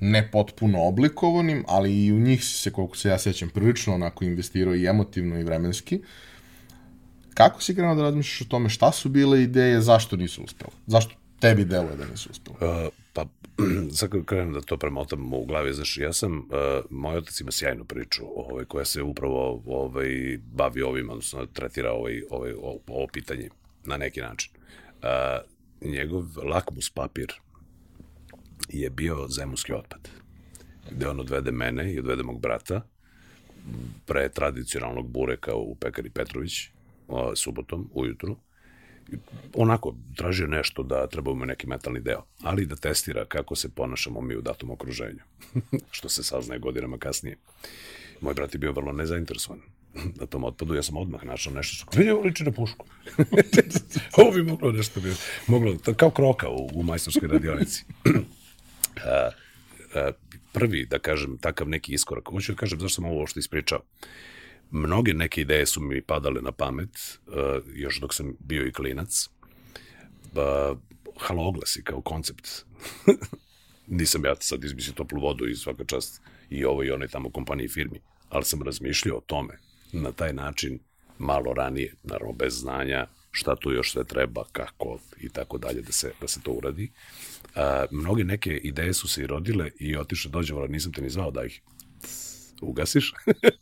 [0.00, 4.24] ne potpuno oblikovanim, ali i u njih si se, koliko se ja sećam, prilično onako
[4.24, 6.00] investirao i emotivno i vremenski.
[7.36, 10.70] Kako si krenuo da razmišljaš o tome šta su bile ideje, zašto nisu uspele?
[10.86, 12.56] Zašto tebi deluje da nisu uspele?
[12.60, 13.26] Uh, pa,
[13.96, 16.44] sad kad krenem da to premotam u glavi, znaš, ja sam, uh,
[16.90, 22.22] moj otac ima sjajnu priču ovaj, koja se upravo ovaj, bavi ovim, odnosno tretira ovaj,
[22.30, 23.48] ovaj, ovo, ovo pitanje
[23.84, 24.52] na neki način.
[25.02, 27.32] Uh, njegov lakmus papir
[28.68, 30.08] je bio zemunski otpad.
[30.90, 32.80] Gde on odvede mene i odvede mog brata
[34.06, 36.75] pre tradicionalnog bureka u pekari Petrović
[37.34, 38.36] subotom ujutru.
[39.54, 44.20] Onako, tražio nešto da treba mu neki metalni deo, ali da testira kako se ponašamo
[44.20, 45.20] mi u datom okruženju,
[45.96, 47.36] što se saznaje godinama kasnije.
[48.20, 49.60] Moj brat je bio vrlo nezainteresovan
[50.20, 52.86] na tom otpadu, ja sam odmah našao nešto što vidi ovo liči na pušku.
[54.18, 55.14] ovo bi moglo nešto bi,
[55.46, 57.84] moglo, kao kroka u, u majstorskoj radionici.
[59.04, 59.30] a,
[59.94, 60.10] a,
[60.52, 62.28] prvi, da kažem, takav neki iskorak.
[62.28, 63.80] Hoću da kažem zašto sam ovo što ispričao.
[64.70, 69.28] Mnoge neke ideje su mi padale na pamet, a, još dok sam bio i klinac.
[70.36, 70.74] A,
[71.16, 72.48] haloglasi kao koncept.
[73.86, 77.68] Nisam ja sad izmislio toplu vodu i svaka čast i ovo i onoj tamo kompaniji
[77.68, 79.58] firmi, ali sam razmišljao o tome
[79.92, 80.78] na taj način
[81.18, 85.92] malo ranije, naravno bez znanja šta tu još sve treba, kako i tako dalje da
[85.92, 86.90] se, da se to uradi.
[87.54, 91.10] A, mnoge neke ideje su se i rodile i otišle dođe, ali nisam te ni
[91.10, 91.60] zvao da ih
[92.62, 93.12] ugasiš,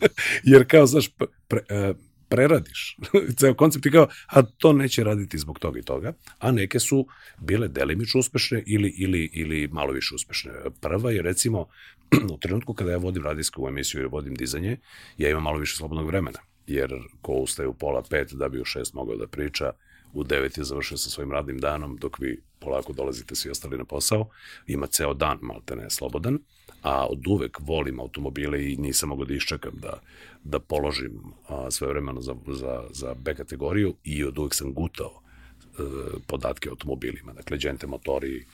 [0.53, 1.95] jer kao, znaš, pre, pre,
[2.29, 2.97] preradiš.
[3.39, 7.07] Ceo koncept i kao, a to neće raditi zbog toga i toga, a neke su
[7.39, 10.53] bile delimično uspešne ili, ili, ili malo više uspešne.
[10.81, 11.67] Prva je recimo,
[12.35, 14.77] u trenutku kada ja vodim radijsku emisiju i vodim dizanje,
[15.19, 16.91] ja imam malo više slobodnog vremena, jer
[17.23, 19.73] ko ustaje u pola pet da bi u šest mogao da priča,
[20.13, 23.85] u 9 je završio sa svojim radnim danom, dok vi polako dolazite svi ostali na
[23.85, 24.29] posao,
[24.67, 26.39] ima ceo dan malte ne slobodan,
[26.85, 30.01] a od uvek volim automobile i nisam mogao da iščekam da,
[30.45, 35.13] da položim a, sve vremeno za, za, za B kategoriju i od uvek sam gutao
[35.13, 35.83] e,
[36.27, 38.45] podatke o automobilima, dakle, džente motori,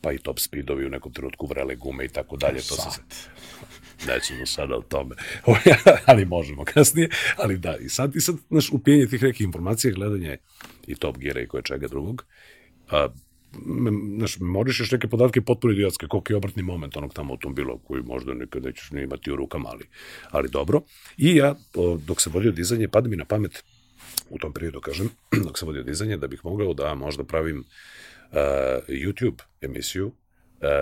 [0.00, 2.60] pa i top speedovi u nekom trenutku vrele gume i tako dalje.
[2.60, 3.00] To se
[4.12, 5.16] nećemo sada o tome,
[6.06, 10.38] ali možemo kasnije, ali da, i sad, i sad, znaš, upijenje tih nekih informacija, gledanje
[10.86, 12.24] i Top Geara i koje čega drugog,
[12.90, 13.08] a,
[14.16, 18.34] znaš, moriš neke podatke potpuno idiotske, koliko je obrtni moment onog tamo automobila koji možda
[18.34, 19.84] nikad nećeš ne imati u rukama, ali,
[20.30, 20.82] ali dobro.
[21.16, 21.54] I ja,
[22.06, 23.64] dok se vodio dizanje, pada mi na pamet,
[24.30, 25.08] u tom periodu, kažem,
[25.46, 28.36] dok se vodio dizanje, da bih mogao da možda pravim uh,
[28.88, 30.12] YouTube emisiju, uh,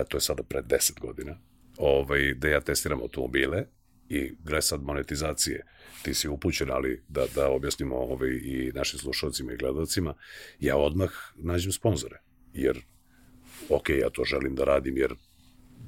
[0.09, 1.37] to je sada pred 10 godina,
[1.77, 3.65] ovaj, da ja testiram automobile
[4.09, 5.65] i gre sad monetizacije,
[6.01, 10.13] ti si upućen, ali da, da objasnimo ovaj, i našim slušalcima i gledalcima,
[10.59, 12.19] ja odmah nađem sponzore,
[12.53, 12.81] jer
[13.69, 15.13] ok, ja to želim da radim, jer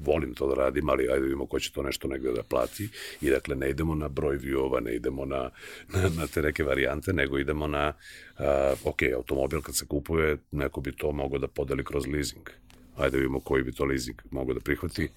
[0.03, 2.89] volim to da radim, ali ajde da vidimo ko će to nešto negde da plati
[3.21, 5.49] i dakle ne idemo na broj viewova, ne idemo na,
[5.93, 7.93] na, na te neke varijante, nego idemo na,
[8.39, 8.45] uh,
[8.83, 12.49] ok, automobil kad se kupuje, neko bi to mogao da podeli kroz leasing.
[12.97, 15.09] Ajde da vidimo koji bi to leasing mogao da prihvati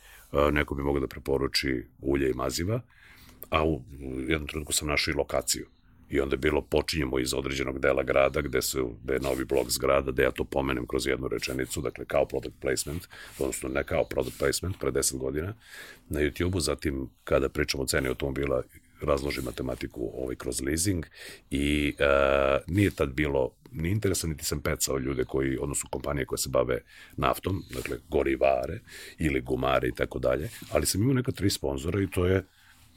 [0.53, 2.81] neko bi mogao da preporuči ulje i maziva,
[3.51, 3.83] a u
[4.29, 5.67] jednom trenutku sam našao i lokaciju.
[6.11, 9.71] I onda je bilo, počinjemo iz određenog dela grada gde, su, gde je novi blok
[9.71, 14.05] zgrada, gde ja to pomenem kroz jednu rečenicu, dakle kao product placement, odnosno ne kao
[14.05, 15.55] product placement, pre 10 godina
[16.09, 18.63] na YouTube-u, zatim kada pričamo o ceni automobila,
[19.01, 21.07] razloži matematiku ovaj kroz leasing
[21.51, 26.39] i uh, nije tad bilo ni interesa, niti sam pecao ljude koji, odnosno kompanije koje
[26.39, 26.81] se bave
[27.17, 28.81] naftom, dakle gorivare
[29.19, 32.45] ili gumare i tako dalje, ali sam imao neka tri sponzora i to je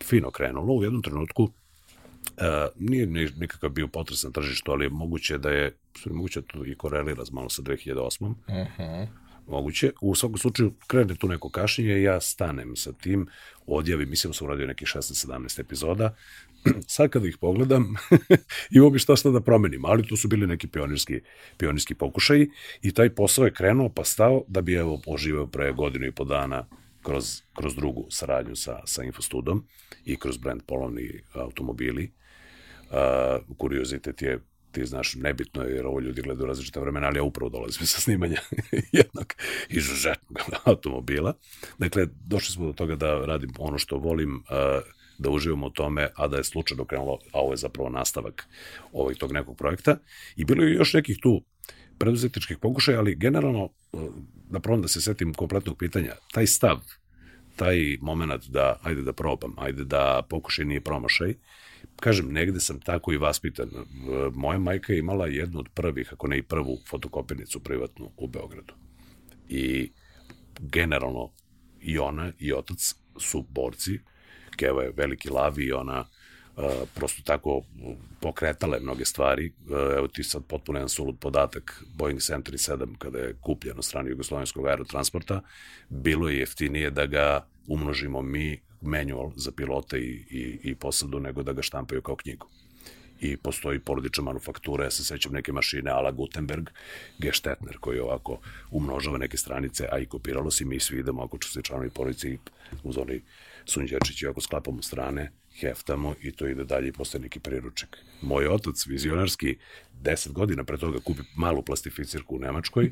[0.04, 0.74] fino krenulo.
[0.74, 1.50] U jednom trenutku
[2.38, 3.06] uh, nije
[3.38, 7.24] nikakav bio potres na tržištu, ali je moguće da je, moguće da to i korelira
[7.32, 8.26] malo sa 2008.
[8.26, 9.08] Uh -huh
[9.48, 9.92] moguće.
[10.02, 13.28] U svakom slučaju krene tu neko kašnjenje, ja stanem sa tim,
[13.66, 16.16] odjavi, mislim da sam uradio nekih 16-17 epizoda,
[16.88, 17.96] sad kada ih pogledam,
[18.76, 21.20] imao bi šta šta da promenim, ali to su bili neki pionirski,
[21.58, 22.50] pionirski pokušaji
[22.82, 26.24] i taj posao je krenuo pa stao da bi evo oživeo pre godinu i po
[26.24, 26.68] dana
[27.08, 29.64] kroz, kroz drugu saradnju sa, sa Infostudom
[30.06, 32.12] i kroz brand Polovni automobili.
[32.90, 34.40] Uh, kuriozitet je
[34.72, 38.02] ti znaš, nebitno je jer ovo ljudi gledaju različite vremena, ali ja upravo dolazim sa
[38.02, 38.42] snimanja
[39.00, 39.34] jednog
[39.70, 41.34] izuzetnog automobila.
[41.78, 44.44] Dakle, došli smo do toga da radim ono što volim,
[45.18, 48.48] da uživam u tome, a da je slučajno krenulo, a ovo je zapravo nastavak
[48.94, 49.98] ovog tog nekog projekta.
[50.36, 51.44] I bilo je još nekih tu
[51.98, 53.70] preduzetničkih pokušaja, ali generalno,
[54.50, 56.80] da provam da se setim kompletnog pitanja, taj stav
[57.58, 61.34] taj moment da, ajde da probam, ajde da pokušaj nije promašaj,
[62.00, 63.70] kažem, negde sam tako i vaspitan.
[64.34, 68.74] Moja majka je imala jednu od prvih, ako ne i prvu fotokopirnicu privatnu u Beogradu.
[69.50, 69.92] I
[70.60, 71.32] generalno
[71.82, 74.00] i ona i otac su borci.
[74.56, 76.06] Keva je veliki lavi i ona
[76.96, 77.62] prosto tako
[78.20, 79.52] pokretale mnoge stvari.
[79.66, 81.84] Uh, evo ti sad potpuno jedan sulud podatak.
[81.96, 85.42] Boeing 737 kada je kupljen od strane Jugoslovenskog aerotransporta,
[85.90, 91.44] bilo je jeftinije da ga umnožimo mi manual za pilote i, i, i posadu nego
[91.44, 92.48] da ga štampaju kao knjigu
[93.22, 96.70] i postoji porodična manufaktura, ja se sećam neke mašine ala Gutenberg,
[97.20, 98.40] Gestetner, koji ovako
[98.72, 102.38] umnožava neke stranice, a i kopiralo se, mi svi idemo ako se članovi porodice
[102.84, 103.22] uz onaj
[103.66, 107.98] sunđečić i ako sklapamo strane, heftamo i to ide dalje i postoje neki priručak.
[108.22, 109.58] Moj otac, vizionarski,
[110.04, 112.92] 10 godina pre toga kupi malu plastificirku u Nemačkoj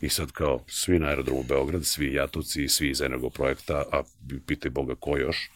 [0.00, 3.02] i sad kao svi na aerodromu Beograd, svi jatovci, svi iz
[3.34, 4.02] projekta, a
[4.46, 5.50] pitaj Boga ko još,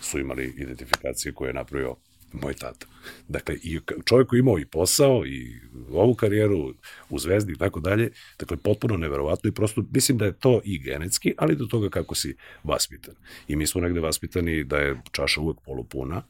[0.00, 1.96] su imali identifikacije koje je napravio
[2.42, 2.86] moj tata.
[3.28, 5.60] Dakle, i čovjek koji imao i posao i
[5.92, 6.74] ovu karijeru
[7.10, 10.78] u Zvezdi i tako dalje, dakle, potpuno neverovatno i prosto mislim da je to i
[10.78, 13.14] genetski, ali do toga kako si vaspitan.
[13.48, 16.22] I mi smo negde vaspitani da je čaša uvek polupuna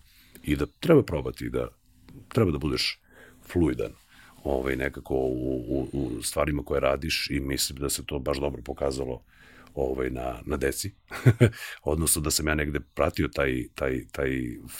[0.42, 1.68] i da treba probati da
[2.28, 3.00] treba da budeš
[3.52, 3.92] fluidan
[4.44, 8.62] ovaj, nekako u, u, u stvarima koje radiš i mislim da se to baš dobro
[8.62, 9.22] pokazalo
[9.74, 10.92] ovaj, na, na deci,
[11.92, 14.30] odnosno da sam ja negde pratio taj, taj, taj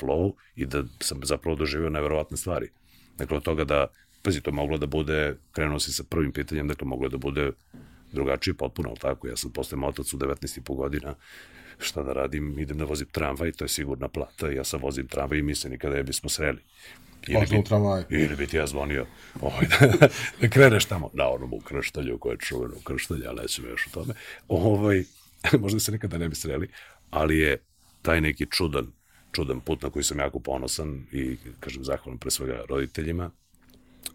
[0.01, 2.71] flow i da sam zapravo doživio neverovatne stvari.
[3.17, 3.87] Dakle, od toga da,
[4.23, 7.53] pazi, to moglo da bude, krenuo si sa prvim pitanjem, dakle, moglo da bude
[8.13, 11.15] drugačije potpuno, ali tako, ja sam postajem otac u 19,5 godina,
[11.79, 15.39] šta da radim, idem da vozim tramvaj, to je sigurna plata, ja sam vozim tramvaj
[15.39, 16.61] i mi se nikada je bismo sreli.
[17.29, 17.47] Ili
[18.09, 19.07] bi, ili bi ti ja zvonio
[19.41, 20.09] ovaj, da,
[20.41, 24.15] da kreneš tamo na onom ukrštalju koje je čuveno ukrštalje, ali nećemo još o tome.
[24.49, 25.05] Ovaj,
[25.63, 26.69] možda se nekada ne bi sreli,
[27.11, 27.59] ali je
[28.03, 28.87] taj neki čudan,
[29.33, 33.31] čudan put na koji sam jako ponosan i, kažem, zahvalan pre svega roditeljima.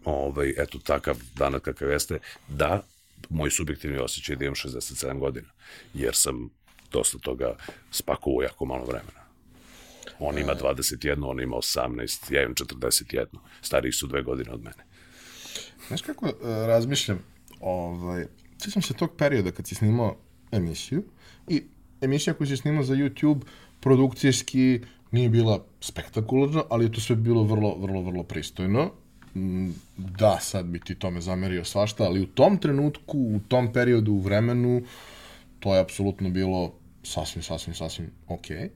[0.04, 2.18] Ovaj, eto, takav danas kakav jeste,
[2.48, 2.82] da,
[3.28, 5.48] moj subjektivni osjećaj da imam 67 godina,
[5.94, 6.50] jer sam
[6.92, 7.54] dosta toga
[7.90, 9.19] spakuo u jako malo vremena.
[10.20, 13.26] On ima 21, on ima 18, ja imam 41.
[13.62, 14.84] Stariji su dve godine od mene.
[15.88, 17.18] Znaš kako uh, razmišljam,
[17.60, 18.26] ovaj,
[18.58, 20.16] sjećam se tog perioda kad si snimao
[20.52, 21.04] emisiju
[21.48, 21.62] i
[22.00, 23.40] emisija koju si snimao za YouTube
[23.80, 24.80] produkcijski
[25.10, 28.90] nije bila spektakularna, ali je to sve bilo vrlo, vrlo, vrlo pristojno.
[29.34, 34.12] Mm, da, sad bi ti tome zamerio svašta, ali u tom trenutku, u tom periodu,
[34.12, 34.82] u vremenu,
[35.60, 38.56] to je apsolutno bilo sasvim, sasvim, sasvim okej.
[38.56, 38.68] Okay.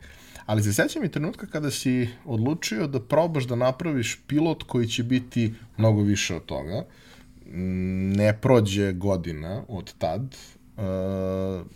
[0.47, 5.03] Ali se sećam i trenutka kada si odlučio da probaš da napraviš pilot koji će
[5.03, 6.85] biti mnogo više od toga.
[8.17, 10.37] Ne prođe godina od tad,
[10.77, 10.81] Uh,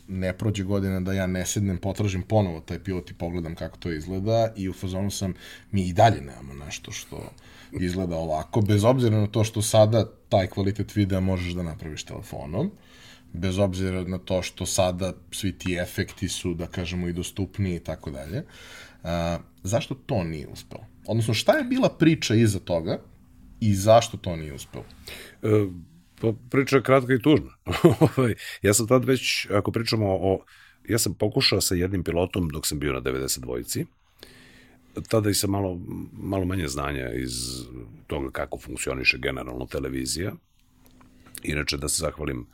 [0.09, 3.93] ne prođe godina da ja ne sednem, potražim ponovo taj pilot i pogledam kako to
[3.93, 5.35] izgleda i u fazonu sam,
[5.71, 7.31] mi i dalje nemamo nešto što
[7.73, 12.71] izgleda ovako, bez obzira na to što sada taj kvalitet videa možeš da napraviš telefonom,
[13.39, 17.85] bez obzira na to što sada svi ti efekti su, da kažemo, i dostupniji i
[17.85, 18.45] tako dalje.
[19.63, 20.85] Zašto to nije uspelo?
[21.07, 23.01] Odnosno, šta je bila priča iza toga
[23.61, 24.85] i zašto to nije uspelo?
[25.43, 25.49] E,
[26.21, 27.51] pa priča je kratka i tužna.
[28.17, 30.45] Ovaj, ja sam tad već, ako pričamo o...
[30.89, 33.87] Ja sam pokušao sa jednim pilotom dok sam bio na 92-ici,
[35.09, 35.81] tada i sam malo,
[36.13, 37.33] malo manje znanja iz
[38.07, 40.33] toga kako funkcioniše generalno televizija.
[41.43, 42.47] Inače, da se zahvalim uh,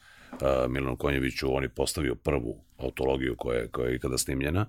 [0.68, 4.66] Milanu Konjeviću, on je postavio prvu autologiju koja je, koja je ikada snimljena.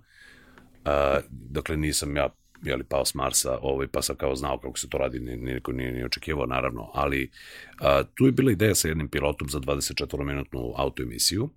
[0.86, 0.92] Uh,
[1.30, 2.30] dakle, nisam ja
[2.64, 5.92] jeli, pao s Marsa, ovaj, pa sam kao znao kako se to radi, niko nije
[5.92, 7.32] ni očekivao, naravno, ali
[7.80, 11.50] a, tu je bila ideja sa jednim pilotom za 24-minutnu autoemisiju,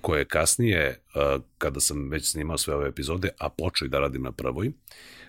[0.00, 4.22] koje kasnije, a, kada sam već snimao sve ove epizode, a počeo i da radim
[4.22, 4.72] na prvoj,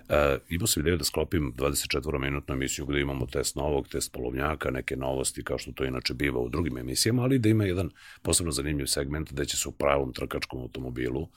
[0.10, 0.16] Uh,
[0.50, 5.44] imao sam ideju da sklopim 24-minutnu emisiju gde imamo test novog, test polovnjaka, neke novosti
[5.44, 7.90] kao što to inače biva u drugim emisijama, ali da ima jedan
[8.22, 11.28] posebno zanimljiv segment da će se u pravom trkačkom automobilu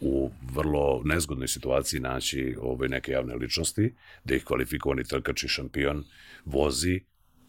[0.00, 6.04] u vrlo nezgodnoj situaciji naći ove neke javne ličnosti, da ih kvalifikovani trkač i šampion
[6.44, 7.00] vozi.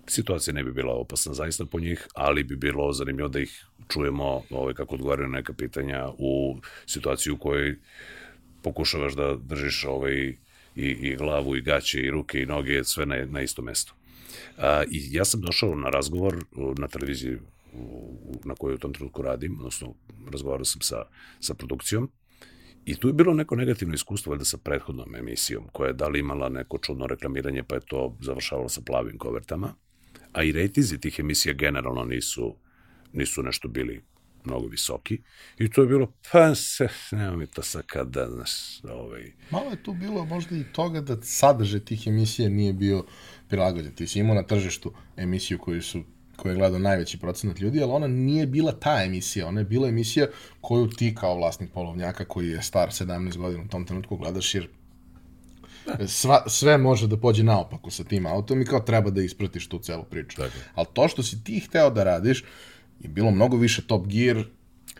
[0.07, 4.43] Situacija ne bi bila opasna zaista po njih, ali bi bilo zanimljivo da ih čujemo
[4.49, 7.75] ovaj, kako odgovaraju na neka pitanja u situaciju u kojoj
[8.63, 10.35] pokušavaš da držiš ovaj,
[10.79, 13.93] i, i glavu i gaće i ruke i noge sve na, na isto mesto.
[14.57, 16.43] A, I ja sam došao na razgovor
[16.77, 17.37] na televiziji
[18.45, 19.93] na kojoj u tom trenutku radim, odnosno
[20.31, 21.03] razgovarao sam sa,
[21.39, 22.09] sa produkcijom
[22.85, 26.19] I tu je bilo neko negativno iskustvo valjda sa prethodnom emisijom, koja je da li
[26.19, 29.73] imala neko čudno reklamiranje, pa je to završavalo sa plavim kovertama.
[30.33, 32.55] A i rejtizi tih emisija generalno nisu,
[33.13, 34.01] nisu nešto bili
[34.43, 35.21] mnogo visoki
[35.57, 39.31] i to je bilo, pa se, nema mi to sad kada, znaš, ovaj...
[39.49, 43.05] Malo je tu bilo možda i toga da sadržaj tih emisija nije bio
[43.47, 43.95] prilagođen.
[43.95, 46.03] Ti si imao na tržištu emisiju koju su
[46.39, 49.89] koju je gledao najveći procenat ljudi, ali ona nije bila ta emisija, ona je bila
[49.89, 50.27] emisija
[50.61, 54.67] koju ti kao vlasnik polovnjaka koji je star 17 godina u tom trenutku gledaš jer
[56.07, 59.79] sva, sve može da pođe naopako sa tim autom i kao treba da ispratiš tu
[59.79, 60.37] celu priču.
[60.37, 60.53] Tako.
[60.75, 62.43] Ali to što si ti hteo da radiš
[62.99, 64.43] je bilo mnogo više Top Gear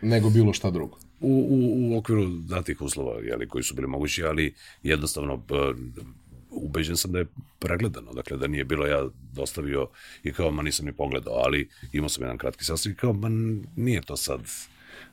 [0.01, 0.97] nego bilo šta drugo.
[1.19, 5.43] U, u, u okviru datih uslova, jeli, koji su bili mogući, ali jednostavno
[6.49, 7.25] ubeđen sam da je
[7.59, 9.87] pregledano, dakle da nije bilo ja dostavio
[10.23, 13.29] i kao, ma nisam ni pogledao, ali imao sam jedan kratki sastav i kao, ma
[13.75, 14.41] nije to sad,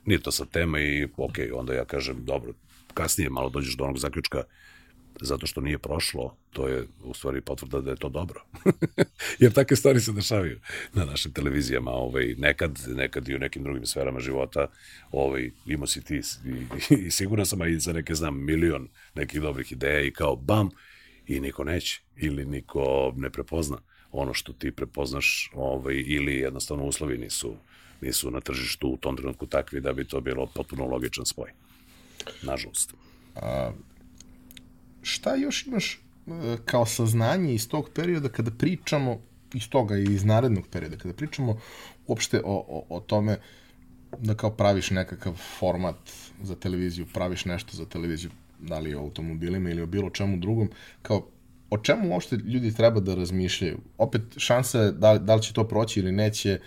[0.04, 2.52] nije to sad tema i ok, onda ja kažem, dobro,
[2.94, 4.42] kasnije malo dođeš do onog zaključka,
[5.20, 8.44] zato što nije prošlo, to je u stvari potvrda da je to dobro.
[9.40, 10.60] Jer takve stvari se dešavaju
[10.92, 14.66] na našim televizijama, ovaj, nekad, nekad i u nekim drugim sferama života,
[15.12, 16.20] ovaj, imao si ti
[16.90, 20.36] i, i siguran sam, a i za neke znam milion nekih dobrih ideja i kao
[20.36, 20.70] bam,
[21.26, 23.78] i niko neće ili niko ne prepozna
[24.12, 27.56] ono što ti prepoznaš ovaj, ili jednostavno uslovi nisu,
[28.00, 31.50] nisu na tržištu u tom trenutku takvi da bi to bilo potpuno logičan spoj.
[32.42, 32.94] Nažalost.
[33.34, 33.72] A,
[35.06, 39.18] šta još imaš e, kao saznanje iz tog perioda kada pričamo
[39.54, 41.58] iz toga i iz narednog perioda, kada pričamo
[42.06, 43.38] uopšte o, o, o tome
[44.18, 45.96] da kao praviš nekakav format
[46.42, 50.70] za televiziju, praviš nešto za televiziju, da li o automobilima ili o bilo čemu drugom,
[51.02, 51.26] kao
[51.70, 53.78] o čemu uopšte ljudi treba da razmišljaju?
[53.98, 56.60] Opet, šansa da, da li će to proći ili neće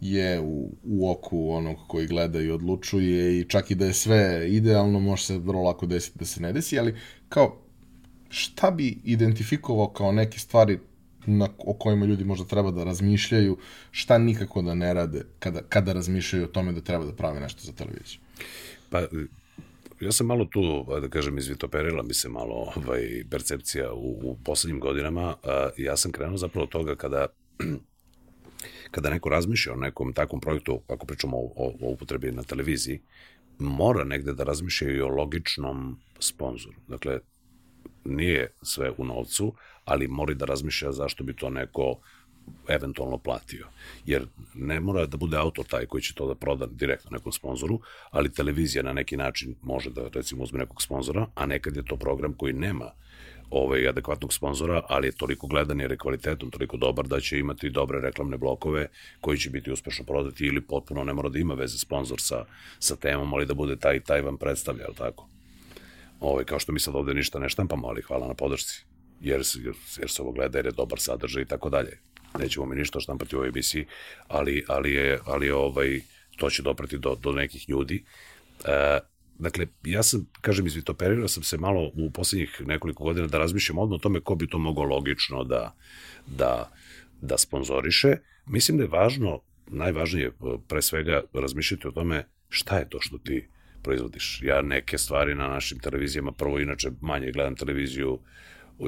[0.00, 4.46] je u, u oku onog koji gleda i odlučuje i čak i da je sve
[4.50, 6.96] idealno, može se vrlo lako desiti da se ne desi, ali
[7.28, 7.65] kao
[8.28, 10.78] šta bi identifikovao kao neke stvari
[11.26, 13.58] na, o kojima ljudi možda treba da razmišljaju,
[13.90, 17.60] šta nikako da ne rade kada, kada razmišljaju o tome da treba da prave nešto
[17.62, 18.20] za televiziju?
[18.90, 19.02] Pa,
[20.00, 24.80] ja sam malo tu, da kažem, izvitoperila mi se malo ovaj, percepcija u, u poslednjim
[24.80, 25.34] godinama.
[25.76, 27.26] Ja sam krenuo zapravo od toga kada
[28.94, 33.00] kada neko razmišlja o nekom takvom projektu, ako pričamo o, o, o upotrebi na televiziji,
[33.58, 36.76] mora negde da razmišlja i o logičnom sponzoru.
[36.88, 37.20] Dakle,
[38.04, 39.52] nije sve u novcu,
[39.84, 41.98] ali mora da razmišlja zašto bi to neko
[42.68, 43.66] eventualno platio.
[44.06, 47.80] Jer ne mora da bude autor taj koji će to da proda direktno nekom sponzoru,
[48.10, 51.96] ali televizija na neki način može da recimo uzme nekog sponzora, a nekad je to
[51.96, 52.90] program koji nema
[53.50, 57.70] ovaj adekvatnog sponzora, ali je toliko gledan jer je kvalitetom toliko dobar da će imati
[57.70, 58.88] dobre reklamne blokove
[59.20, 62.44] koji će biti uspešno prodati ili potpuno ne mora da ima veze sponzor sa,
[62.78, 65.28] sa temom, ali da bude taj taj vam predstavlja, je tako?
[66.20, 68.84] Ovaj, kao što mi sad ovde ništa ne štampamo, ali hvala na podršci.
[69.20, 69.42] Jer,
[70.00, 71.98] jer, se ovo gleda, jer je dobar sadržaj i tako dalje
[72.38, 73.86] nećemo mi ništa štampati u ovoj emisiji,
[74.28, 76.00] ali, ali, je, ali ovaj,
[76.36, 78.04] to će doprati do, do nekih ljudi.
[78.64, 78.98] E,
[79.38, 83.94] dakle, ja sam, kažem, izvitoperirao sam se malo u poslednjih nekoliko godina da razmišljam odno
[83.96, 85.76] o tome ko bi to mogao logično da,
[86.26, 86.70] da,
[87.20, 88.16] da sponzoriše.
[88.46, 90.32] Mislim da je važno, najvažnije
[90.68, 93.48] pre svega razmišljati o tome šta je to što ti
[93.86, 94.40] proizvodiš.
[94.42, 98.18] Ja neke stvari na našim televizijama, prvo inače manje gledam televiziju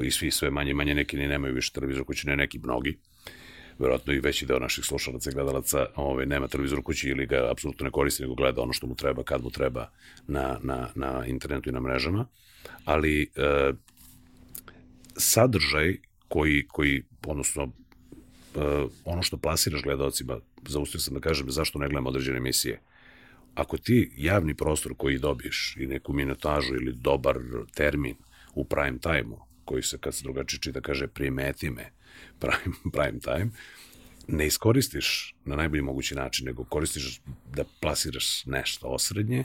[0.03, 2.97] i svi sve manje manje neki ni nemaju više televizor kući, ne neki mnogi
[3.79, 7.83] verovatno i veći deo naših slušalaca i gledalaca ovaj, nema televizor kući ili ga apsolutno
[7.85, 9.89] ne koristi, nego gleda ono što mu treba, kad mu treba
[10.27, 12.25] na, na, na internetu i na mrežama.
[12.85, 13.71] Ali e,
[15.17, 15.97] sadržaj
[16.27, 17.69] koji, koji odnosno e,
[19.05, 22.81] ono što plasiraš gledalcima, zaustio sam da kažem zašto ne gledam određene emisije,
[23.55, 27.37] ako ti javni prostor koji dobiješ i neku minutažu ili dobar
[27.73, 28.15] termin
[28.55, 31.91] u prime time-u, koji se kad se drugačije čita kaže primeti me,
[32.39, 33.51] prime, prime time,
[34.27, 37.21] ne iskoristiš na najbolji mogući način, nego koristiš
[37.55, 39.43] da plasiraš nešto osrednje,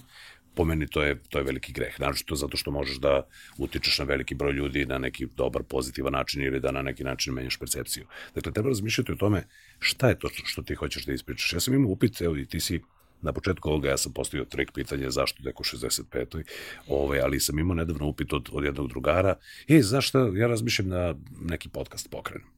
[0.55, 2.01] po meni to je, to je veliki greh.
[2.01, 3.27] Naravno zato što možeš da
[3.59, 7.35] utičeš na veliki broj ljudi na neki dobar, pozitivan način ili da na neki način
[7.35, 8.07] menjaš percepciju.
[8.35, 9.47] Dakle, treba razmišljati o tome
[9.79, 11.53] šta je to što ti hoćeš da ispričaš.
[11.53, 12.81] Ja sam imao upit, evo i ti si
[13.25, 16.43] na početku ovoga ja sam postavio trik pitanje zašto deko 65.
[16.89, 19.37] Ove, ali sam imao nedavno upit od, od jednog drugara,
[19.69, 22.49] e, zašto ja razmišljam na neki podcast pokrenem.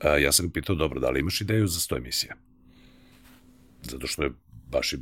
[0.00, 2.36] A, ja sam pitao, dobro, da li imaš ideju za 100 emisija?
[3.82, 4.30] Zato što je
[4.70, 4.98] baš i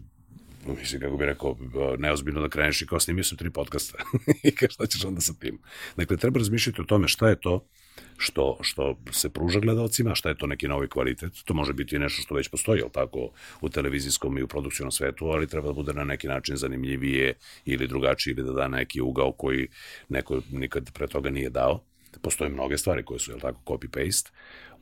[0.67, 1.57] mislim, kako bih rekao,
[1.99, 3.99] neozbiljno da kreneš i kao snimio sam tri podcasta
[4.49, 5.59] i kao šta ćeš onda sa tim.
[5.97, 7.69] Dakle, treba razmišljati o tome šta je to
[8.17, 11.33] što, što se pruža gledalcima, šta je to neki novi kvalitet.
[11.45, 13.31] To može biti nešto što već postoji, ali tako,
[13.61, 17.35] u televizijskom i u produkcijnom svetu, ali treba da bude na neki način zanimljivije
[17.65, 19.69] ili drugačije ili da da neki ugao koji
[20.09, 21.85] neko nikad pre toga nije dao.
[22.23, 24.31] Postoje mnoge stvari koje su, jel tako, copy-paste.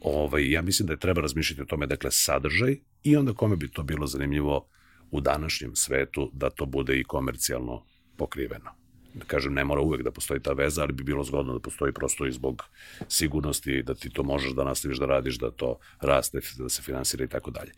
[0.00, 3.70] Ovaj, ja mislim da je treba razmišljati o tome, dakle, sadržaj i onda kome bi
[3.70, 4.68] to bilo zanimljivo
[5.10, 7.84] u današnjem svetu da to bude i komercijalno
[8.16, 8.85] pokriveno.
[9.16, 11.92] Da kažem, ne mora uvek da postoji ta veza, ali bi bilo zgodno da postoji
[11.92, 12.62] prosto i zbog
[13.08, 17.24] sigurnosti da ti to možeš da nastaviš da radiš, da to raste, da se finansira
[17.24, 17.72] i tako dalje.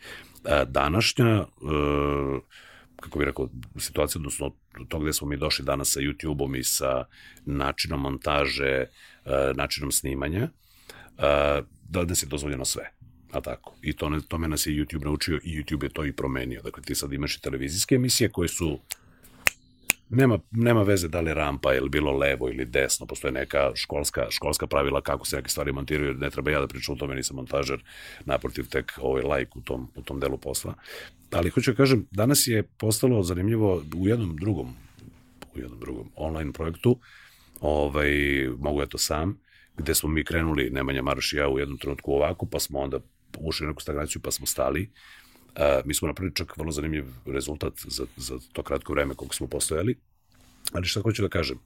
[0.66, 1.46] Današnja e,
[3.00, 4.54] kako bih rekao, situacija, odnosno
[4.88, 7.04] to gde smo mi došli danas sa YouTube-om i sa
[7.46, 8.88] načinom montaže, e,
[9.54, 12.90] načinom snimanja, e, da nas je dozvoljeno sve.
[13.32, 13.74] A tako.
[13.82, 16.62] I to, ne, tome nas je YouTube naučio i YouTube je to i promenio.
[16.62, 18.78] Dakle, ti sad imaš i televizijske emisije koje su
[20.10, 24.66] nema, nema veze da li rampa ili bilo levo ili desno, postoje neka školska, školska
[24.66, 27.84] pravila kako se neke stvari montiraju, ne treba ja da pričam o tome, nisam montažer,
[28.24, 30.74] naprotiv tek ovaj like u tom, u tom delu posla.
[31.32, 34.74] Ali hoću da kažem, danas je postalo zanimljivo u jednom drugom,
[35.54, 36.98] u jednom drugom online projektu,
[37.60, 38.10] ovaj,
[38.58, 39.38] mogu ja to sam,
[39.76, 43.00] gde smo mi krenuli, Nemanja Maroš i ja u jednom trenutku ovako, pa smo onda
[43.38, 44.90] ušli u neku stagnaciju, pa smo stali.
[45.56, 49.46] Uh, mi smo napravili čak vrlo zanimljiv rezultat za, za to kratko vreme koliko smo
[49.46, 49.96] postojali.
[50.72, 51.58] Ali šta hoću da kažem?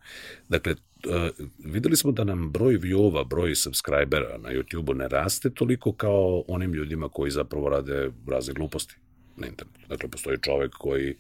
[0.49, 5.93] Dakle, uh, videli smo da nam broj viewova, broj subscribera na YouTube-u ne raste toliko
[5.93, 8.95] kao onim ljudima koji zapravo rade razne gluposti
[9.37, 9.89] na internetu.
[9.89, 11.17] Dakle, postoji čovek koji,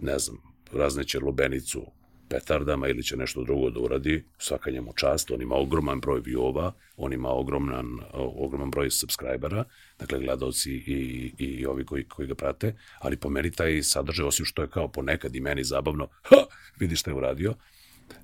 [0.00, 0.36] ne znam,
[0.72, 1.86] razneće lubenicu
[2.30, 6.72] petardama ili će nešto drugo da uradi, svaka njemu čast, on ima ogroman broj viewova,
[6.96, 9.64] on ima ogroman, ogroman broj subscribera,
[9.98, 14.44] dakle gledalci i, i ovi koji, koji ga prate, ali po meni taj sadržaj, osim
[14.46, 16.36] što je kao ponekad i meni zabavno, ha,
[16.78, 17.54] vidi šta je uradio,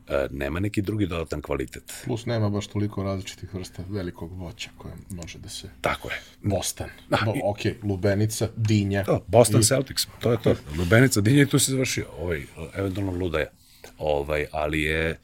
[0.08, 1.92] e, nema neki drugi dodatan kvalitet.
[2.04, 5.68] Plus nema baš toliko različitih vrsta velikog voća koje može da se...
[5.80, 6.20] Tako je.
[6.42, 6.86] Boston.
[7.08, 7.40] Da, Bo, i...
[7.44, 9.04] ok, Lubenica, Dinja.
[9.04, 9.64] To, Boston i...
[9.64, 10.54] Celtics, to je to.
[10.78, 12.06] Lubenica, Dinja i tu se završio.
[12.18, 12.42] Ovaj,
[12.74, 13.46] eventualno Ludaja.
[13.98, 15.18] Ovaj, ali je,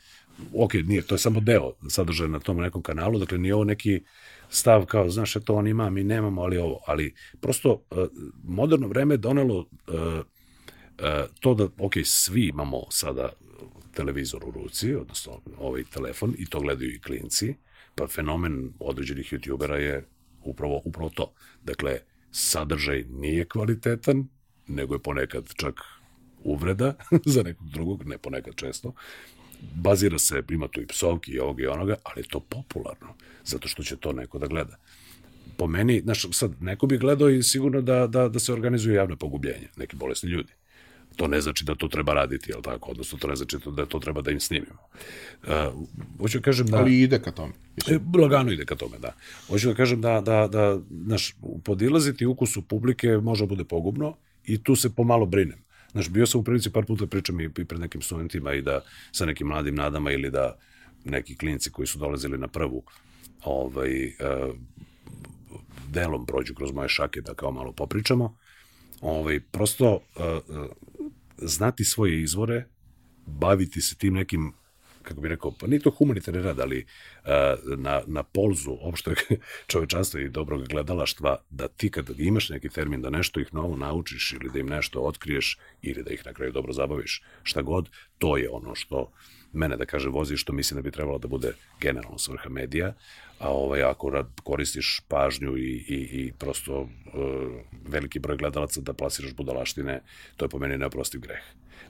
[0.55, 4.01] ok, nije, to je samo deo sadržaja na tom nekom kanalu, dakle nije ovo neki
[4.49, 8.09] stav kao, znaš, eto on ima, mi nemamo, ali ovo, ali prosto uh,
[8.45, 10.25] moderno vreme je donelo uh, uh,
[11.41, 13.29] to da, ok, svi imamo sada
[13.95, 17.55] televizor u ruci, odnosno ovaj telefon, i to gledaju i klinci,
[17.95, 20.07] pa fenomen određenih youtubera je
[20.45, 21.33] upravo, upravo to.
[21.63, 21.99] Dakle,
[22.31, 24.29] sadržaj nije kvalitetan,
[24.67, 25.81] nego je ponekad čak
[26.45, 26.95] uvreda
[27.35, 28.93] za nekog drugog, ne ponekad često.
[29.75, 33.15] Bazira se, ima tu i psovki i ovog i onoga, ali je to popularno,
[33.45, 34.77] zato što će to neko da gleda.
[35.57, 39.17] Po meni, znaš, sad, neko bi gledao i sigurno da, da, da se organizuju javne
[39.17, 40.53] pogubljenje, neki bolesni ljudi.
[41.17, 42.91] To ne znači da to treba raditi, jel tako?
[42.91, 44.79] Odnosno, to ne znači da to treba da im snimimo.
[45.43, 45.51] Uh,
[46.19, 46.79] hoću da kažem da...
[46.79, 47.53] Ali ide ka tome.
[47.89, 49.15] E, lagano ide ka tome, da.
[49.49, 51.35] Hoću da kažem da, da, da znaš,
[51.65, 55.59] podilaziti ukusu publike može da bude pogubno i tu se pomalo brinem.
[55.93, 58.81] Znaš, bio sam u prilici par puta pričam i, i pred nekim studentima i da
[59.13, 60.59] sa nekim mladim nadama ili da
[61.05, 62.83] neki klinci koji su dolazili na prvu
[63.45, 64.55] ovaj, uh,
[65.89, 68.37] delom prođu kroz moje šake da kao malo popričamo.
[69.01, 70.67] Ovaj, prosto uh, uh,
[71.39, 72.67] znati svoje izvore,
[73.27, 74.53] baviti se tim nekim
[75.03, 76.87] kako bih rekao, pa nije to humanitarni rad, ali
[77.25, 77.31] uh,
[77.79, 79.15] na, na polzu opšte
[79.73, 84.33] čovečanstva i dobrog gledalaštva, da ti kad imaš neki termin da nešto ih novo naučiš
[84.33, 87.89] ili da im nešto otkriješ ili da ih na kraju dobro zabaviš, šta god,
[88.19, 89.13] to je ono što
[89.53, 92.95] mene da kaže vozi što mislim da bi trebalo da bude generalno svrha medija,
[93.39, 96.89] a ovaj, ako koristiš pažnju i, i, i prosto uh,
[97.89, 100.03] veliki broj gledalaca da plasiraš budalaštine,
[100.37, 101.43] to je po meni neoprostiv greh.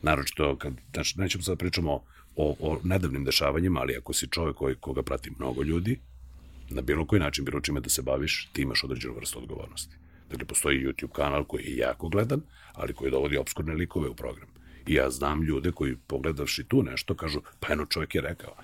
[0.03, 2.05] Naročito, kad, znači, nećemo sad pričamo
[2.37, 5.99] o, o nedavnim dešavanjima, ali ako si čovjek koji, koga prati mnogo ljudi,
[6.71, 9.97] na bilo koji način, bilo čime da se baviš, ti imaš određenu vrstu odgovornosti.
[10.31, 12.41] Dakle, postoji YouTube kanal koji je jako gledan,
[12.73, 14.49] ali koji dovodi obskurne likove u program.
[14.87, 18.55] I ja znam ljude koji pogledavši tu nešto kažu, pa eno čovjek je rekao.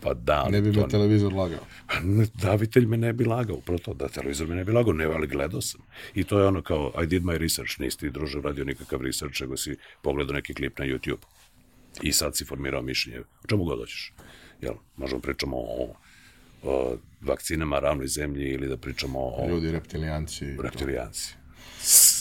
[0.00, 0.86] Pa da, ne bi me to...
[0.86, 1.66] televizor lagao.
[1.86, 1.94] Pa
[2.34, 5.26] davitelj me ne bi lagao, upravo to, da televizor me ne bi lagao, ne, ali
[5.26, 5.80] gledao sam.
[6.14, 9.40] I to je ono kao, I did my research, nisi ti druže radio nikakav research,
[9.40, 11.33] nego si pogledao neki klip na YouTube
[12.02, 13.20] i sad si formirao mišljenje.
[13.20, 14.12] O čemu god hoćeš.
[14.60, 15.94] Jel, možemo pričamo o,
[16.62, 19.48] o vakcinama, ravnoj zemlji ili da pričamo o...
[19.48, 20.46] Ljudi, reptilijanci.
[20.62, 21.34] Reptilijanci.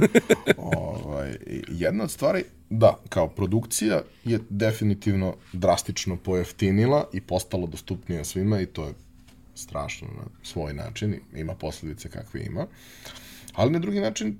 [0.56, 1.36] ovaj,
[1.68, 8.66] jedna od stvari, da, kao produkcija je definitivno drastično pojeftinila i postalo dostupnija svima i
[8.66, 8.94] to je
[9.54, 12.66] strašno na svoj način, ima posledice kakve ima.
[13.52, 14.38] Ali na drugi način,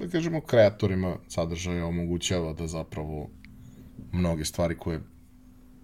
[0.00, 3.30] da kažemo, kreatorima sadržaja omogućava da zapravo
[4.14, 5.00] mnoge stvari koje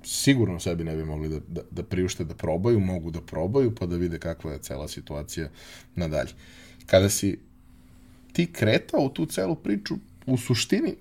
[0.04, 3.86] sigurno sebi ne bi mogli da, da, da priušte da probaju, mogu da probaju, pa
[3.86, 5.48] da vide kakva je cela situacija
[5.94, 6.32] nadalje.
[6.86, 7.38] Kada si
[8.32, 9.94] ti kretao u tu celu priču,
[10.26, 10.94] u suštini,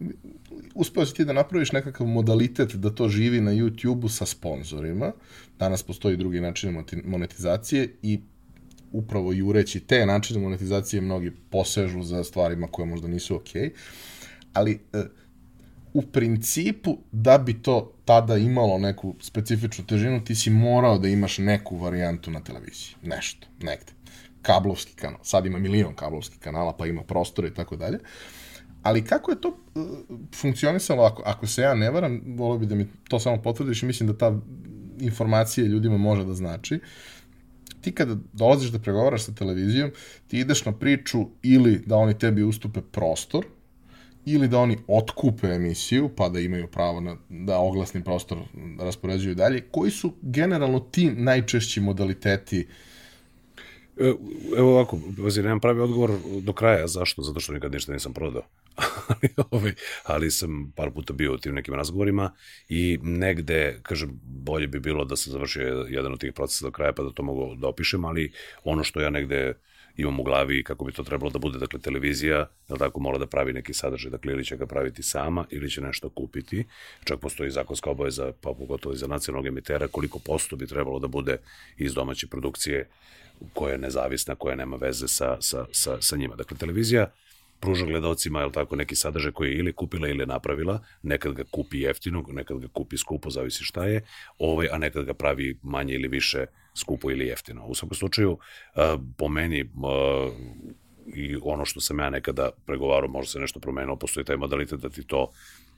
[0.76, 5.12] uspeo si ti da napraviš nekakav modalitet da to živi na YouTube-u sa sponzorima.
[5.60, 8.20] Danas postoji drugi način monetizacije i
[8.92, 13.72] upravo jureći te načine monetizacije mnogi posežu za stvarima koje možda nisu okej, okay,
[14.54, 15.04] ali e,
[16.00, 21.38] u principu, da bi to tada imalo neku specifičnu težinu, ti si morao da imaš
[21.38, 22.96] neku varijantu na televiziji.
[23.04, 23.92] Nešto, negde.
[24.42, 25.20] Kablovski kanal.
[25.24, 28.00] Sad ima milion kablovskih kanala, pa ima prostora i tako dalje.
[28.84, 29.84] Ali kako je to uh,
[30.36, 33.86] funkcionisalo, ako, ako se ja ne varam, volio bi da mi to samo potvrdiš i
[33.86, 34.40] mislim da ta
[35.00, 36.80] informacija ljudima može da znači.
[37.82, 39.92] Ti kada dolaziš da pregovaraš sa televizijom,
[40.28, 43.46] ti ideš na priču ili da oni tebi ustupe prostor,
[44.26, 48.38] ili da oni otkupe emisiju, pa da imaju pravo na, da oglasni prostor
[48.80, 49.62] raspoređuju dalje.
[49.72, 52.68] Koji su generalno ti najčešći modaliteti
[53.98, 54.14] e,
[54.58, 56.12] Evo ovako, vazi, nemam pravi odgovor
[56.42, 56.88] do kraja.
[56.88, 57.22] Zašto?
[57.22, 58.44] Zato što nikad ništa nisam prodao.
[59.08, 62.32] ali, ovaj, ali sam par puta bio u tim nekim razgovorima
[62.70, 66.94] i negde, kažem, bolje bi bilo da se završio jedan od tih procesa do kraja
[66.94, 68.32] pa da to mogu da opišem, ali
[68.64, 69.54] ono što ja negde
[70.02, 72.38] imam u glavi kako bi to trebalo da bude, dakle, televizija,
[72.70, 75.82] je tako, mora da pravi neki sadržaj, dakle, ili će ga praviti sama, ili će
[75.82, 76.66] nešto kupiti,
[77.04, 81.08] čak postoji zakonska obaveza, pa pogotovo i za nacionalnog emitera, koliko posto bi trebalo da
[81.08, 81.38] bude
[81.78, 82.90] iz domaće produkcije
[83.54, 86.36] koja je nezavisna, koja nema veze sa, sa, sa, sa njima.
[86.36, 87.12] Dakle, televizija
[87.60, 91.80] pruža gledalcima, je tako, neki sadržaj koji je ili kupila ili napravila, nekad ga kupi
[91.80, 94.02] jeftino, nekad ga kupi skupo, zavisi šta je,
[94.38, 96.46] ovaj, a nekad ga pravi manje ili više
[96.80, 97.66] skupo ili jeftino.
[97.66, 98.38] U svakom slučaju,
[99.18, 99.70] po meni,
[101.16, 104.90] i ono što sam ja nekada pregovarao, možda se nešto promenilo, postoji taj modalitet da
[104.90, 105.32] ti to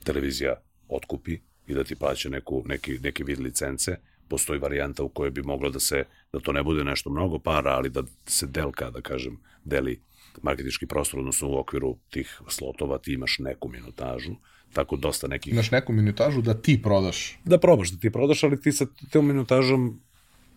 [0.04, 0.56] televizija
[0.90, 3.98] otkupi i da ti plaća neku, neki, neki vid licence,
[4.28, 7.72] postoji varijanta u kojoj bi moglo da se, da to ne bude nešto mnogo para,
[7.72, 10.02] ali da se delka, da kažem, deli
[10.42, 14.32] marketički prostor, odnosno u okviru tih slotova ti imaš neku minutažu,
[14.74, 15.54] tako dosta nekih...
[15.54, 17.40] Imaš neku minutažu da ti prodaš.
[17.44, 20.02] Da probaš, da ti prodaš, ali ti sa tom minutažom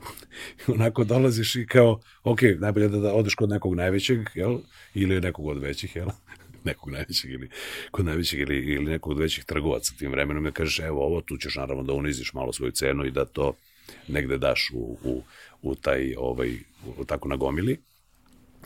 [0.74, 4.59] onako dolaziš i kao, ok, najbolje da, da odeš kod nekog najvećeg, jel?
[4.94, 6.09] Ili nekog od većih, jel?
[6.64, 7.50] nekog najvećeg ili
[7.90, 11.36] kod najvećeg ili, ili nekog od većih trgovaca tim vremenom i kažeš evo ovo tu
[11.36, 13.52] ćeš naravno da uniziš malo svoju cenu i da to
[14.09, 15.22] negde daš u, u,
[15.62, 16.57] u taj ovaj
[16.98, 17.80] u, tako nagomili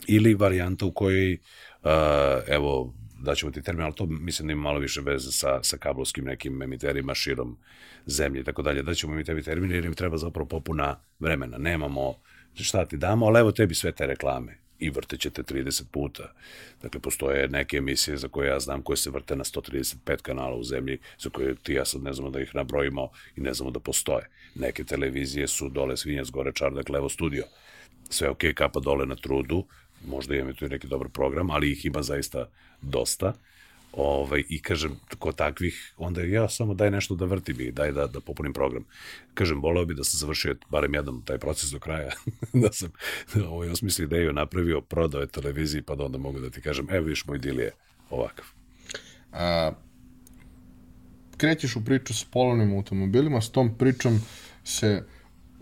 [0.07, 1.89] ili varijanta u kojoj uh,
[2.47, 6.25] evo daćemo ti termin, ali to mislim da ima malo više veze sa, sa kablovskim
[6.25, 7.57] nekim emiterima širom
[8.05, 8.83] zemlje i tako dalje.
[8.83, 11.57] Daćemo mi tebi termin jer im treba zapravo popuna vremena.
[11.57, 12.15] Nemamo
[12.55, 16.33] šta ti damo, ali evo tebi sve te reklame i vrtećete 30 puta.
[16.81, 20.63] Dakle, postoje neke emisije za koje ja znam koje se vrte na 135 kanala u
[20.63, 23.79] zemlji, za koje ti ja sad ne znamo da ih nabrojimo i ne znamo da
[23.79, 24.29] postoje.
[24.55, 27.43] Neke televizije su dole Svinjac, gore Čardak, levo studio.
[28.09, 29.65] Sve ok, kapa dole na trudu,
[30.07, 32.49] možda imam tu neki dobar program, ali ih ima zaista
[32.81, 33.33] dosta.
[33.93, 38.07] Ovaj, I kažem, kod takvih, onda ja samo daj nešto da vrtim i daj da,
[38.07, 38.85] da popunim program.
[39.33, 42.11] Kažem, voleo bi da sam završio barem jedan taj proces do kraja,
[42.63, 42.91] da sam
[43.47, 47.05] ovaj, osmislio ideju, napravio, prodao je televiziji, pa da onda mogu da ti kažem, evo
[47.05, 47.71] viš, moj dil je
[48.09, 48.45] ovakav.
[49.33, 49.71] A,
[51.37, 54.21] krećeš u priču s polovnim automobilima, s tom pričom
[54.63, 55.03] se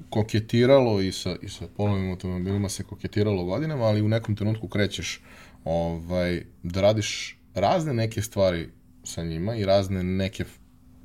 [0.09, 5.22] koketiralo i sa, i sa polovnim automobilima se koketiralo godinama, ali u nekom trenutku krećeš
[5.68, 8.70] ovaj, da radiš razne neke stvari
[9.03, 10.45] sa njima i razne neke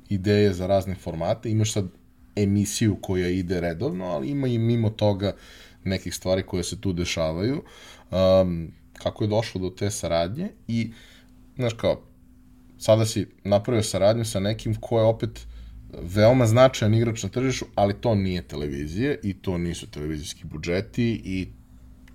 [0.09, 1.51] ideje za razne formate.
[1.51, 1.87] Imaš sad
[2.35, 5.35] emisiju koja ide redovno, ali ima i mimo toga
[5.83, 7.63] nekih stvari koje se tu dešavaju.
[8.11, 10.91] Um, kako je došlo do te saradnje i,
[11.55, 12.01] znaš kao,
[12.77, 15.47] sada si napravio saradnju sa nekim ko je opet
[16.01, 21.47] veoma značajan igrač na tržištu, ali to nije televizije i to nisu televizijski budžeti i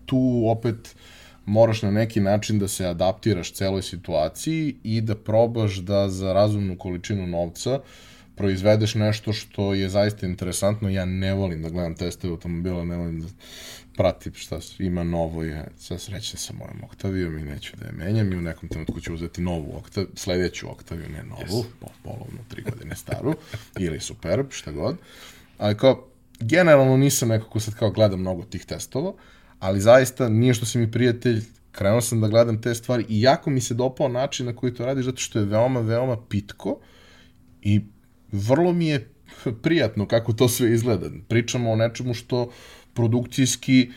[0.06, 0.96] tu opet
[1.48, 6.78] moraš na neki način da se adaptiraš celoj situaciji i da probaš da za razumnu
[6.78, 7.80] količinu novca
[8.36, 10.88] proizvedeš nešto što je zaista interesantno.
[10.88, 13.26] Ja ne volim da gledam testove automobila, ne volim da
[13.96, 18.32] pratim šta ima novo i sve sreće sa mojom Oktavijom i neću da je menjam
[18.32, 21.88] i u nekom trenutku ću uzeti novu Oktav, sledeću Oktaviju, ne novu, yes.
[22.02, 23.34] polovnu, tri godine staru,
[23.84, 24.96] ili Superb, šta god.
[25.58, 26.08] Ali kao,
[26.40, 29.12] generalno nisam neko ko sad kao gleda mnogo tih testova,
[29.58, 31.42] ali zaista nije što si mi prijatelj,
[31.72, 34.86] krenuo sam da gledam te stvari i jako mi se dopao način na koji to
[34.86, 36.78] radiš, zato što je veoma, veoma pitko
[37.62, 37.80] i
[38.32, 39.10] vrlo mi je
[39.62, 41.10] prijatno kako to sve izgleda.
[41.28, 42.50] Pričamo o nečemu što
[42.94, 43.90] produkcijski,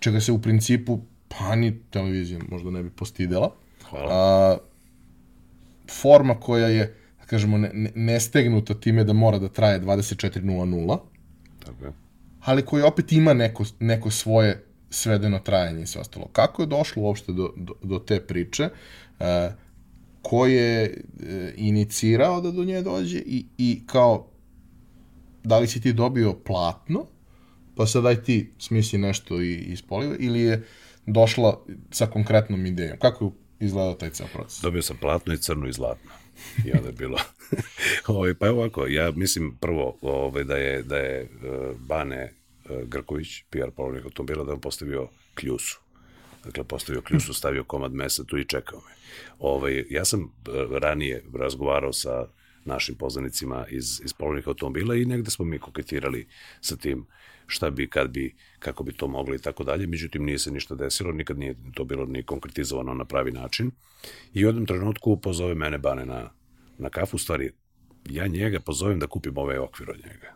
[0.00, 3.54] čega se u principu pa ni televizija možda ne bi postidela.
[3.90, 4.08] Hvala.
[4.10, 4.56] A,
[6.02, 10.98] forma koja je, da kažemo, ne, ne, nestegnuta time da mora da traje 24.00.
[11.64, 11.92] Tako je.
[12.40, 16.28] Ali koja opet ima neko, neko svoje svedeno trajanje i sve ostalo.
[16.32, 18.68] Kako je došlo uopšte do, do, do te priče?
[19.20, 19.50] E,
[20.22, 24.26] ko je e, inicirao da do nje dođe i, i kao
[25.44, 27.06] da li si ti dobio platno
[27.76, 30.64] pa sad daj ti smisli nešto i ispoliva, ili je
[31.06, 31.60] došla
[31.90, 32.98] sa konkretnom idejom?
[32.98, 33.30] Kako je
[33.60, 34.60] izgledao taj ceo proces?
[34.62, 36.10] Dobio sam platno i crno i zlatno.
[36.64, 37.18] I onda je bilo...
[38.06, 42.32] ovaj, pa ovako, ja mislim prvo ovaj, da je, da je uh, Bane
[42.84, 45.80] Grković, PR polovnik automobila, da on postavio kljusu.
[46.44, 48.94] Dakle, postavio kljusu, stavio komad mesa tu i čekao me.
[49.38, 50.28] Ovaj, ja sam uh,
[50.78, 52.28] ranije razgovarao sa
[52.64, 56.28] našim poznanicima iz, iz polovnika automobila i negde smo mi koketirali
[56.60, 57.06] sa tim
[57.46, 59.86] šta bi, kad bi, kako bi to mogli i tako dalje.
[59.86, 63.70] Međutim, nije se ništa desilo, nikad nije to bilo ni konkretizovano na pravi način.
[64.34, 66.30] I u jednom trenutku pozove mene Bane na,
[66.78, 67.52] na kafu, u stvari,
[68.10, 70.35] ja njega pozovem da kupim ovaj okvir od njega.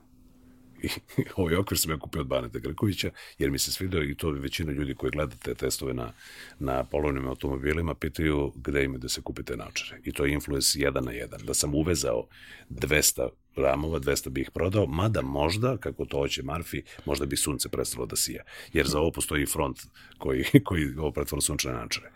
[1.36, 4.72] Ovaj okvir sam ja kupio od Baneta Grkovića, jer mi se svidio i to većina
[4.72, 6.12] ljudi koji gledate testove na,
[6.58, 10.00] na polovnim automobilima pitaju gde ima da se kupite naočare.
[10.04, 11.40] I to je influence jedan na jedan.
[11.44, 12.26] Da sam uvezao
[12.70, 17.68] 200 ramova, 200 bi ih prodao, mada možda, kako to hoće Marfi, možda bi sunce
[17.68, 18.42] prestalo da sija.
[18.72, 19.80] Jer za ovo postoji front
[20.18, 22.10] koji, koji ovo pretvora sunčane naočare.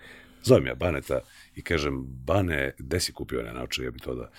[0.44, 1.20] Zovem ja Baneta
[1.54, 3.40] i kažem, Bane, gde si kupio?
[3.40, 4.30] One naočare, ja bi to da...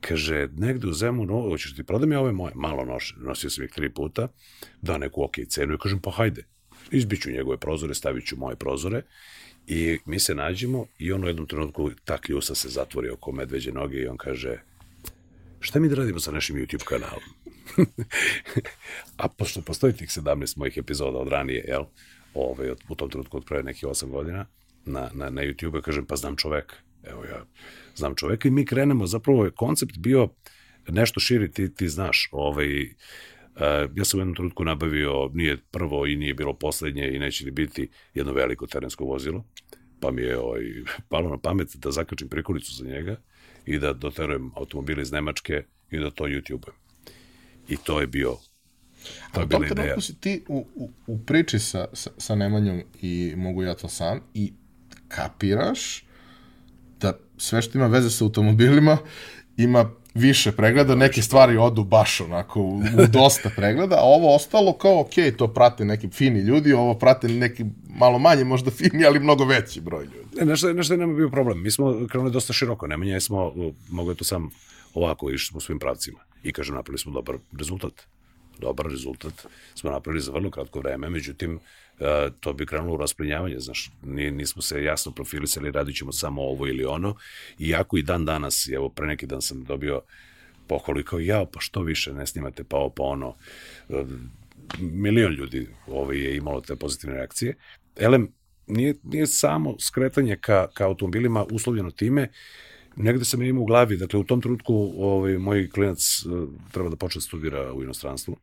[0.00, 3.64] Kaže, negde u zemu, no, hoćeš ti prodam ja ove moje, malo noše, nosio sam
[3.64, 4.28] ih tri puta,
[4.82, 6.44] da neku ok cenu i kažem, pa hajde,
[6.90, 9.02] izbiću njegove prozore, stavit ću moje prozore.
[9.66, 13.72] I mi se nađemo i on u jednom trenutku ta kljusa se zatvori oko medveđe
[13.72, 14.58] noge i on kaže,
[15.60, 17.22] šta mi da radimo sa našim YouTube kanalom?
[19.22, 21.84] A pošto postoji tih 17 mojih epizoda od ranije, jel,
[22.34, 24.46] ovaj, od, u tom trenutku od pre nekih 8 godina,
[24.84, 26.76] na, na, na YouTube, kažem, pa znam čoveka.
[27.02, 27.44] Evo ja
[27.94, 30.28] znam čoveka i mi krenemo, zapravo je koncept bio
[30.88, 32.94] nešto širi, ti, ti znaš, ovaj,
[33.56, 33.60] Uh,
[33.94, 37.50] ja sam u jednom trenutku nabavio, nije prvo i nije bilo poslednje i neće ni
[37.50, 39.44] biti jedno veliko terensko vozilo,
[40.00, 40.62] pa mi je ovaj,
[41.08, 43.16] palo na pamet da zakačim prikolicu za njega
[43.66, 46.66] i da doterujem automobile iz Nemačke i da to YouTube.
[47.68, 48.36] I to je bio
[49.32, 50.00] To je bila ideja.
[50.00, 54.20] si ti u, u, u priči sa, sa, sa Nemanjom i mogu ja to sam
[54.34, 54.52] i
[55.14, 56.04] kapiraš
[57.00, 58.98] da sve što ima veze sa automobilima
[59.56, 64.72] ima više pregleda, neke stvari odu baš onako u, u dosta pregleda, a ovo ostalo
[64.72, 69.20] kao ok, to prate neki fini ljudi, ovo prate neki malo manje možda fini, ali
[69.20, 70.36] mnogo veći broj ljudi.
[70.40, 71.62] Ne, nešto, nešto nema bio problem.
[71.62, 73.52] Mi smo krenuli dosta široko, Nemanja smo,
[73.90, 74.50] mogu je to sam
[74.94, 77.92] ovako, išli smo svim pravcima i kažem, napravili smo dobar rezultat.
[78.58, 81.60] Dobar rezultat smo napravili za vrlo kratko vreme, međutim,
[82.00, 86.66] E, to bi krenulo u rasplinjavanje, znaš, nismo se jasno profilisali, radit ćemo samo ovo
[86.66, 87.14] ili ono,
[87.58, 90.02] iako i dan danas, evo pre neki dan sam dobio
[90.66, 93.34] pohvalu i kao, jao, pa što više ne snimate pa ovo, pa ono,
[93.88, 94.04] e,
[94.80, 97.56] milion ljudi ovaj, je imalo te pozitivne reakcije.
[97.96, 98.32] Elem,
[98.66, 102.28] nije, nije samo skretanje ka, ka automobilima uslovljeno time,
[102.96, 106.28] negde sam imao u glavi, dakle u tom trenutku ovaj, moj klinac e,
[106.72, 108.36] treba da počne da studira u inostranstvu,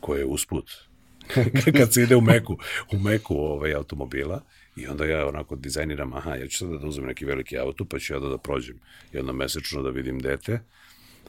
[0.00, 0.89] koje je usput
[1.78, 2.56] kad se ide u meku,
[2.92, 4.42] u meku ovaj, automobila
[4.76, 7.98] i onda ja onako dizajniram, aha, ja ću sada da uzmem neki veliki auto, pa
[7.98, 8.80] ću ja da, da prođem
[9.12, 10.60] jednom mesečno da vidim dete,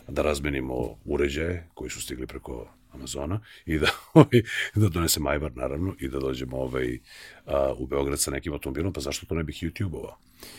[0.08, 4.42] da razmenimo uređaje koji su stigli preko Amazona i da, ovaj,
[4.76, 7.00] da donesem ajvar naravno i da dođemo ovaj,
[7.46, 10.16] a, u Beograd sa nekim automobilom, pa zašto to ne bih YouTube-ovao?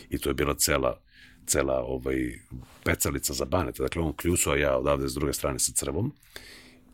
[0.09, 0.99] I to je bila cela
[1.45, 2.39] cela ovaj,
[2.83, 6.13] pecalica za banete, dakle on kljusu, a ja odavde s druge strane sa crvom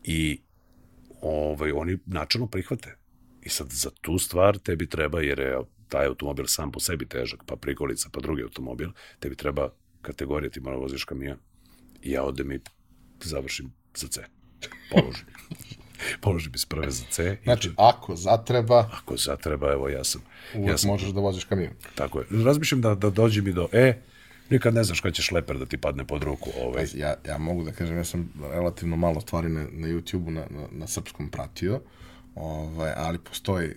[0.04, 0.40] i
[1.22, 2.96] ovaj, oni načalno prihvate.
[3.44, 5.58] I sad za tu stvar tebi treba, jer je
[5.88, 8.90] taj automobil sam po sebi težak, pa prikolica, pa drugi automobil,
[9.20, 9.70] tebi treba
[10.02, 11.38] kategorija, ti mora voziš kamion.
[12.02, 12.60] I ja odem i
[13.24, 14.22] završim za C.
[14.92, 15.26] Položim.
[16.22, 17.38] Položim iz prve za C.
[17.44, 18.90] Znači, ako zatreba...
[18.94, 20.22] Ako zatreba, evo, ja sam...
[20.56, 21.74] Uvijek ja sam, možeš da voziš kamion.
[21.96, 22.26] Tako je.
[22.46, 24.02] Razmišljam da, da dođem i do E,
[24.50, 26.50] nikad ne znaš kada će šleper da ti padne pod ruku.
[26.62, 26.86] Ovaj.
[26.94, 30.68] Ja, ja mogu da kažem, ja sam relativno malo stvari na, na YouTube-u na, na,
[30.72, 31.82] na srpskom pratio,
[32.36, 33.70] ovaj, ali postoji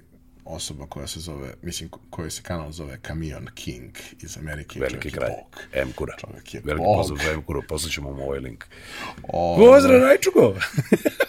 [0.45, 3.91] osoba koja se zove, mislim, koji se kanal zove Camion King
[4.23, 4.81] iz Amerike.
[4.81, 5.29] Veliki kraj.
[5.29, 5.63] Bog.
[5.73, 6.17] M-kura.
[6.21, 6.97] Čovjek je Veliki bog.
[6.97, 8.65] pozdrav za M-kuru, poslaćemo mu ovaj link.
[9.23, 10.55] O, Pozdrav, Rajčugo!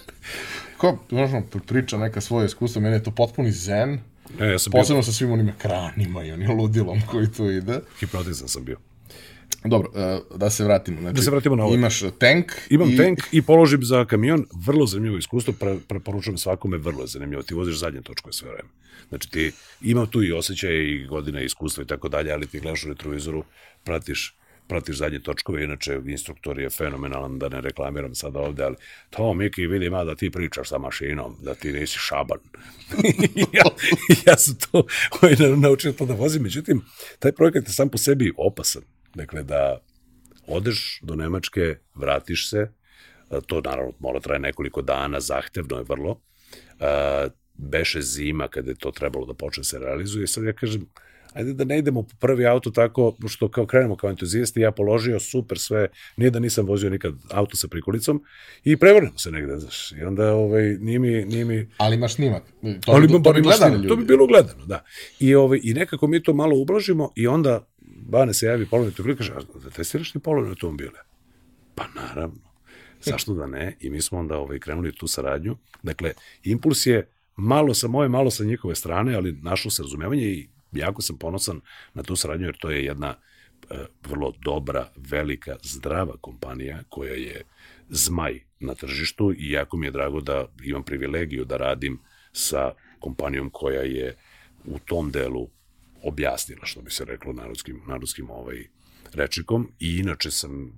[0.78, 4.00] ko, možemo, priča neka svoje iskustvo, meni je to potpuni zen,
[4.39, 7.80] Ne, ja sam bio, posebno sa svim onim ekranima i onim ludilom koji tu ide.
[8.00, 8.78] hipnotizan sam bio.
[9.66, 11.01] Dobro, e, da se vratimo.
[11.01, 11.76] Znači, Da se vratimo na ovo.
[11.76, 12.51] Imaš tank.
[12.70, 17.08] Imam i, tank i položim za kamion, vrlo zanimljivo iskustvo, pre, preporučujem svakome, vrlo je
[17.08, 17.43] zanimljivo.
[17.43, 18.70] Ti voziš zadnje točkove sve vreme.
[19.10, 19.51] Znači ti
[19.82, 23.43] ima tu i osjećaje i godine iskustva i tako dalje, ali ti gledaš u retrovizoru,
[23.84, 24.36] pratiš
[24.68, 28.76] pratiš zadnje točkove, inače instruktor je fenomenalan, da ne reklamiram sada ovde, ali
[29.10, 32.39] to Miki vidi ima da ti pričaš sa mašinom, da ti nisi šaban.
[33.58, 33.64] ja,
[34.28, 34.86] ja sam to
[35.22, 36.82] ovaj, naučio to da vozim, međutim,
[37.20, 38.82] taj projekat je sam po sebi opasan.
[39.16, 39.78] Dakle, da
[40.47, 42.68] odeš do Nemačke, vratiš se,
[43.45, 46.20] to naravno mora traje nekoliko dana, zahtevno je vrlo,
[47.53, 50.28] beše zima kada je to trebalo da počne se realizuje.
[50.28, 50.86] Sad ja kažem,
[51.34, 55.20] ajde da ne idemo po prvi auto tako što kao krenemo kao entuzijasti, ja položio
[55.20, 55.88] super sve,
[56.18, 58.24] nije da nisam vozio nikad auto sa prikolicom
[58.64, 61.70] i prevrnemo se negde, znaš, i onda ovaj, nije mi, nije mi...
[61.78, 63.88] Ali imaš snimak, to, Ali to, to, to bi ljudi.
[63.88, 64.84] To bi bilo gledano, da.
[65.20, 69.18] I, ovaj, I nekako mi to malo ublažimo i onda Bane se javi polovni automobil
[69.18, 71.00] kaže, da testiraš ti polovne automobile?
[71.76, 72.54] Pa naravno.
[73.02, 73.78] Zašto da ne?
[73.80, 75.58] I mi smo onda ovaj, krenuli tu saradnju.
[75.84, 76.14] Dakle,
[76.44, 81.02] impuls je malo sa moje, malo sa njihove strane, ali našlo se razumevanje i jako
[81.02, 81.62] sam ponosan
[81.94, 83.16] na tu saradnju, jer to je jedna
[83.70, 87.44] e, vrlo dobra, velika, zdrava kompanija koja je
[87.90, 92.00] zmaj na tržištu i jako mi je drago da imam privilegiju da radim
[92.32, 94.16] sa kompanijom koja je
[94.66, 95.50] u tom delu
[96.04, 98.68] objasnila, što bi se reklo narodskim, narodskim ovaj,
[99.14, 100.70] rečikom i inače sam, e,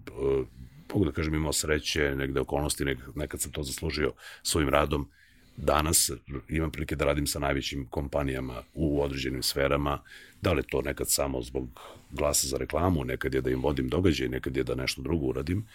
[0.93, 4.13] mogu da kažem, imao sreće, negde okolnosti, nekad sam to zaslužio
[4.43, 5.09] svojim radom,
[5.57, 6.11] danas
[6.49, 10.01] imam prilike da radim sa najvećim kompanijama u određenim sferama,
[10.41, 11.79] da li to nekad samo zbog
[12.11, 15.65] glasa za reklamu, nekad je da im vodim događaj, nekad je da nešto drugo uradim,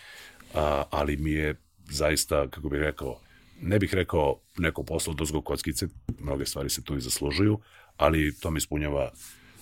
[0.55, 1.55] a, ali mi je
[1.91, 3.21] zaista, kako bih rekao,
[3.61, 5.89] ne bih rekao neko posao dozgo kockice,
[6.21, 7.59] mnoge stvari se tu i zaslužuju,
[7.97, 9.13] ali to mi ispunjava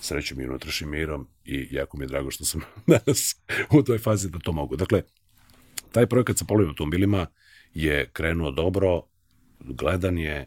[0.01, 3.36] srećom i unutrašnjim mirom i jako mi je drago što sam danas
[3.70, 4.76] u toj fazi da to mogu.
[4.76, 5.03] Dakle,
[5.92, 7.26] taj projekat sa polovim automobilima
[7.74, 9.03] je krenuo dobro,
[9.61, 10.46] gledan je,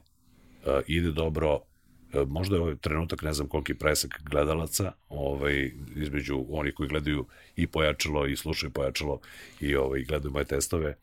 [0.66, 6.46] uh, ide dobro, uh, možda je ovaj trenutak, ne znam koliki presek gledalaca, ovaj, između
[6.50, 7.26] onih koji gledaju
[7.56, 9.20] i pojačalo i slušaju pojačalo
[9.60, 10.96] i ovaj, gledaju moje testove,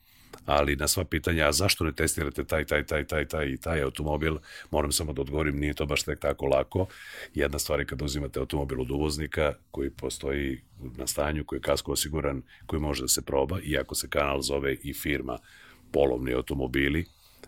[0.47, 3.83] ali na sva pitanja, a zašto ne testirate taj, taj, taj, taj, taj i taj
[3.83, 4.37] automobil,
[4.71, 6.87] moram samo da odgovorim, nije to baš tek tako lako.
[7.35, 10.61] Jedna stvar je kada uzimate automobil od uvoznika koji postoji
[10.97, 14.77] na stanju, koji je kasko osiguran, koji može da se proba, iako se kanal zove
[14.83, 15.39] i firma
[15.93, 17.05] polovni automobili,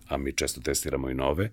[0.09, 1.51] a mi često testiramo i nove,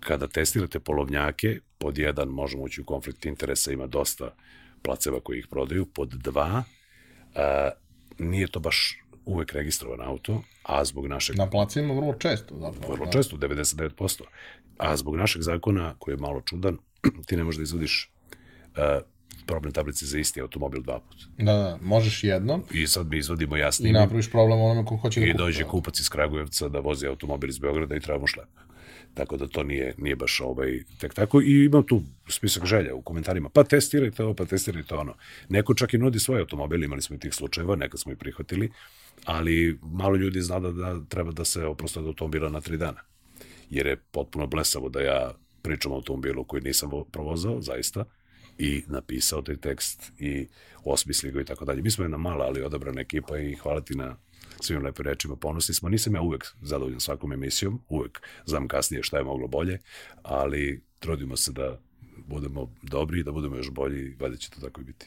[0.00, 4.34] kada testirate polovnjake, pod jedan možemo ući u konflikt interesa, ima dosta
[4.82, 6.64] placeva koji ih prodaju, pod dva,
[7.34, 7.70] a,
[8.18, 11.36] nije to baš uvek registrovan auto, a zbog našeg...
[11.36, 12.92] Na placima vrlo često, zapravo.
[12.92, 13.12] Vrlo da.
[13.12, 14.22] često, 99%.
[14.78, 16.78] A zbog našeg zakona, koji je malo čudan,
[17.26, 18.10] ti ne možeš da izvodiš
[18.76, 19.02] uh,
[19.46, 21.24] problem tablice za isti automobil dva puta.
[21.38, 22.62] Da, da, možeš jednom.
[22.72, 23.90] I sad mi izvodimo jasnije.
[23.90, 25.30] I napraviš problem onome ko hoće da kupi.
[25.30, 28.48] I dođe kupac iz Kragujevca da vozi automobil iz Beograda i treba mu šlep.
[29.14, 31.40] Tako da to nije, nije baš ovaj, tek tako.
[31.40, 33.48] I imam tu spisak želja u komentarima.
[33.48, 35.14] Pa testirajte ovo, pa testirajte ono.
[35.48, 38.70] Neko čak i nudi svoj automobil, imali smo i tih slučajeva, nekad smo i prihvatili,
[39.24, 43.00] ali malo ljudi zna da, da treba da se oprosto od automobila na tri dana.
[43.70, 48.04] Jer je potpuno blesavo da ja pričam o automobilu koji nisam provozao, zaista,
[48.58, 50.46] i napisao taj tekst i
[50.84, 51.82] osmislio ga i tako dalje.
[51.82, 54.16] Mi smo jedna mala, ali odabrana ekipa i hvala ti na
[54.60, 55.88] svim lepim rečima, ponosni smo.
[55.88, 59.78] Nisam ja uvek zadovoljan svakom emisijom, uvek znam kasnije šta je moglo bolje,
[60.22, 61.80] ali trudimo se da
[62.26, 65.06] budemo dobri i da budemo još bolji valjda će to tako i biti.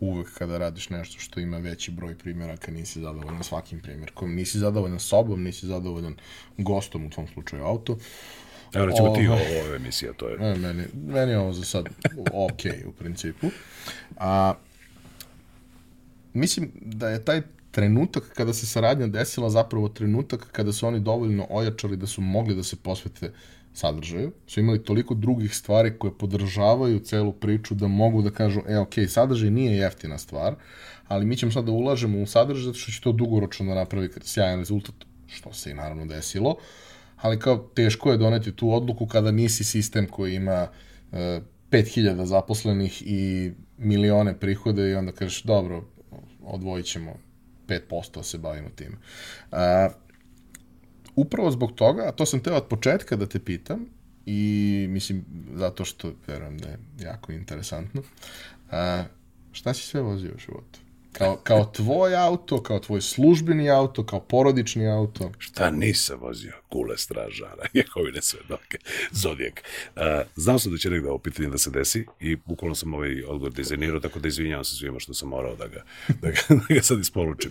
[0.00, 5.00] Uvek kada radiš nešto što ima veći broj primjeraka, nisi zadovoljan svakim primjerkom, nisi zadovoljan
[5.00, 6.16] sobom, nisi zadovoljan
[6.58, 7.98] gostom, u tom slučaju auto,
[8.74, 9.28] Evo recimo ti.
[9.28, 10.38] Ovo, emisija, to je...
[10.38, 11.88] Ne, meni, meni je ovo za sad
[12.32, 13.46] ok u principu.
[14.16, 14.54] A,
[16.34, 21.46] mislim da je taj trenutak kada se saradnja desila zapravo trenutak kada su oni dovoljno
[21.50, 23.32] ojačali da su mogli da se posvete
[23.76, 28.78] sadržaju, su imali toliko drugih stvari koje podržavaju celu priču da mogu da kažu, e,
[28.78, 30.54] ok, sadržaj nije jeftina stvar,
[31.08, 34.08] ali mi ćemo sad da ulažemo u sadržaj zato što će to dugoročno da napravi
[34.22, 34.94] sjajan rezultat,
[35.26, 36.56] što se i naravno desilo.
[37.16, 40.68] Ali kao teško je doneti tu odluku kada nisi sistem koji ima
[41.12, 45.84] e, 5000 zaposlenih i milione prihode i onda kažeš dobro,
[46.44, 47.16] odvojit ćemo
[47.68, 48.98] 5% da se bavimo tim.
[49.52, 49.56] E,
[51.16, 53.86] upravo zbog toga, a to sam teo od početka da te pitam,
[54.26, 58.02] i mislim, zato što verujem da je jako interesantno,
[58.70, 59.04] a,
[59.52, 60.78] šta si sve vozio u životu?
[61.12, 65.32] Kao, kao tvoj auto, kao tvoj službeni auto, kao porodični auto.
[65.38, 66.52] Šta nisam vozio?
[66.68, 68.78] Kule stražara, Jehovine svedoke,
[69.10, 69.62] Zodijek.
[69.96, 70.02] Uh,
[70.36, 73.52] znao sam da će negde ovo pitanje da se desi i bukvalno sam ovaj odgovor
[73.52, 75.84] dizajnirao, tako da izvinjavam se svima što sam morao da ga,
[76.20, 77.50] da ga, da ga sad isporučim.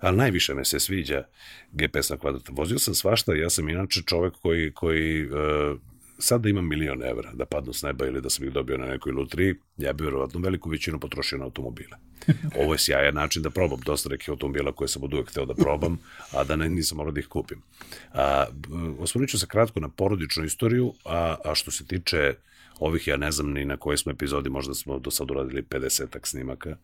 [0.00, 1.24] Ali najviše me se sviđa
[1.72, 2.52] GPS na kvadratu.
[2.54, 5.32] Vozio sam svašta, ja sam inače čovek koji, koji uh,
[6.18, 8.86] sad da imam milion evra da padnu s neba ili da sam ih dobio na
[8.86, 11.96] nekoj lutriji, ja bih verovatno veliku većinu potrošio na automobile.
[12.62, 15.54] Ovo je sjajan način da probam dosta nekih automobila koje sam od uvek hteo da
[15.54, 15.98] probam,
[16.32, 17.62] a da ne, nisam morao da ih kupim.
[18.12, 18.44] A,
[18.98, 22.34] osvrnut ću se kratko na porodičnu istoriju, a, a što se tiče
[22.78, 26.18] ovih, ja ne znam ni na kojoj smo epizodi, možda smo do sad uradili 50
[26.22, 26.76] snimaka,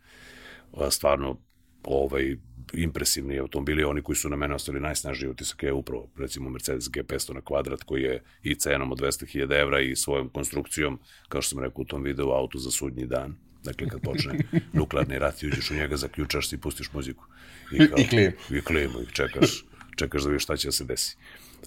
[0.72, 1.38] a, stvarno
[1.86, 2.36] ovaj,
[2.72, 7.34] impresivni automobili, oni koji su na mene ostali najsnažniji utisak je upravo, recimo Mercedes G500
[7.34, 11.64] na kvadrat, koji je i cenom od 200.000 evra i svojom konstrukcijom, kao što sam
[11.64, 13.34] rekao u tom videu, auto za sudnji dan.
[13.64, 14.38] Dakle, kad počne
[14.78, 17.24] nuklearni rat, i uđeš u njega, zaključaš i pustiš muziku.
[17.72, 18.32] I, kao, I klimu.
[18.50, 19.64] I klimu, i čekaš,
[19.96, 21.16] čekaš da vidiš šta će da se desi.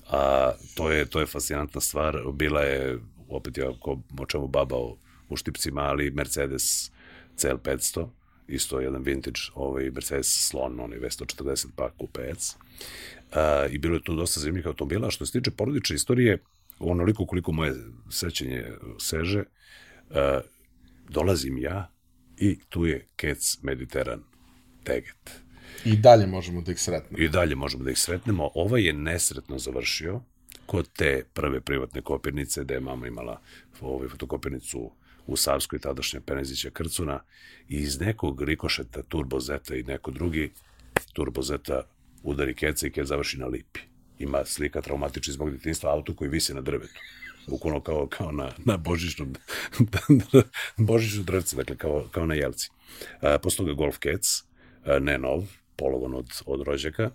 [0.10, 2.18] A to je, to je fascinantna stvar.
[2.34, 3.00] Bila je,
[3.30, 4.98] opet ja ko, o čemu babao
[5.30, 6.92] u štipcima, ali Mercedes
[7.38, 8.08] CL500,
[8.50, 12.56] isto jedan vintage ovaj Mercedes Slon, onaj V140 pa kupec.
[12.56, 15.12] Uh, I bilo je tu dosta zanimljivih automobila.
[15.12, 16.38] Što se tiče porodične istorije,
[16.80, 17.74] onoliko koliko moje
[18.10, 18.66] sećanje
[19.00, 19.44] seže,
[20.10, 20.16] uh,
[21.10, 21.92] dolazim ja
[22.38, 24.24] i tu je Kec Mediteran
[24.84, 25.42] Teget.
[25.86, 27.24] I dalje možemo da ih sretnemo.
[27.24, 28.50] I dalje možemo da ih sretnemo.
[28.56, 30.22] Ovaj je nesretno završio
[30.66, 33.42] kod te prve privatne kopirnice gde je mama imala
[33.82, 34.92] ovaj fotokopirnicu
[35.30, 37.20] u Savskoj tadašnja Penezića Krcuna
[37.70, 40.52] i iz nekog rikošeta turbozeta i neko drugi
[41.14, 41.82] turbozeta
[42.24, 43.80] udari keca i kec završi na lipi.
[44.20, 47.00] Ima slika traumatična zbog detinstva auto koji visi na drvetu.
[47.48, 49.36] Bukvalno kao, kao na, na božičnom,
[50.78, 52.70] božičnom drvce, dakle kao, kao na jelci.
[53.22, 54.44] A, posle toga Golf Kec,
[54.86, 55.44] a, ne nov,
[55.76, 57.12] pologon od, od rođaka.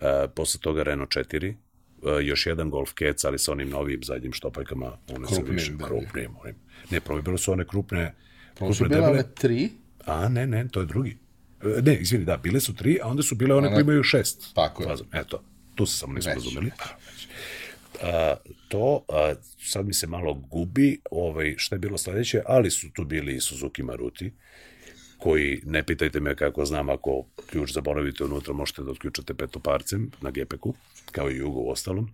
[0.00, 1.67] A, posle toga Renault 4, a,
[2.22, 5.84] još jedan Golf Kec, ali sa onim novim zadnjim štopajkama, one Krupnim, sa više da.
[5.84, 6.30] krupnim.
[6.42, 6.54] Onim.
[6.90, 8.14] Ne, prvo bilo su one krupne,
[8.52, 9.12] su krupne bile debele.
[9.12, 9.70] one tri,
[10.04, 11.16] A, ne, ne, to je drugi.
[11.62, 14.54] E, Ne, izvini, da, bile su tri, a onda su bile one koje imaju šest.
[14.54, 14.88] Tako je.
[14.88, 15.06] Fazon.
[15.12, 15.42] Eto,
[15.74, 16.70] tu se samo nismo razumeli.
[18.02, 18.34] A,
[18.68, 23.04] to a, sad mi se malo gubi ovaj, šta je bilo sledeće, ali su tu
[23.04, 24.32] bili i Suzuki Maruti,
[25.18, 30.30] koji, ne pitajte me kako znam, ako ključ zaboravite unutra, možete da otključate petoparcem na
[30.30, 30.74] gepeku,
[31.12, 32.10] kao i Jugo u ostalom.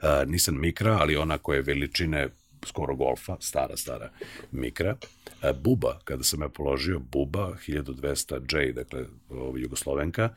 [0.00, 2.28] A, Nissan Mikra, ali ona koja je veličine
[2.66, 4.10] skoro golfa, stara, stara
[4.52, 4.96] Mikra.
[5.42, 10.28] A, Buba, kada sam ja položio, Buba 1200J, dakle ovo, Jugoslovenka,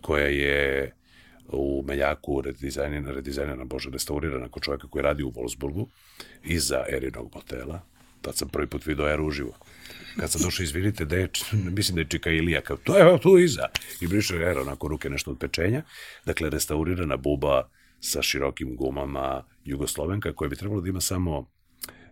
[0.00, 0.92] koja je
[1.52, 5.86] u Meljaku redizajnirana, redizajnirana, bože, restaurirana kod čovjeka koji radi u Wolfsburgu,
[6.44, 7.89] iza Erinog motela.
[8.22, 9.52] Tad sam prvi put vidio Eru uživo.
[10.16, 11.28] Kad sam došao, izvinite, da je,
[11.76, 13.68] mislim da je Čika Ilija, kao, to je tu iza.
[14.00, 15.82] I briše Era, onako ruke nešto od pečenja.
[16.26, 17.68] Dakle, restaurirana buba
[18.00, 21.50] sa širokim gumama Jugoslovenka, koja bi trebalo da ima samo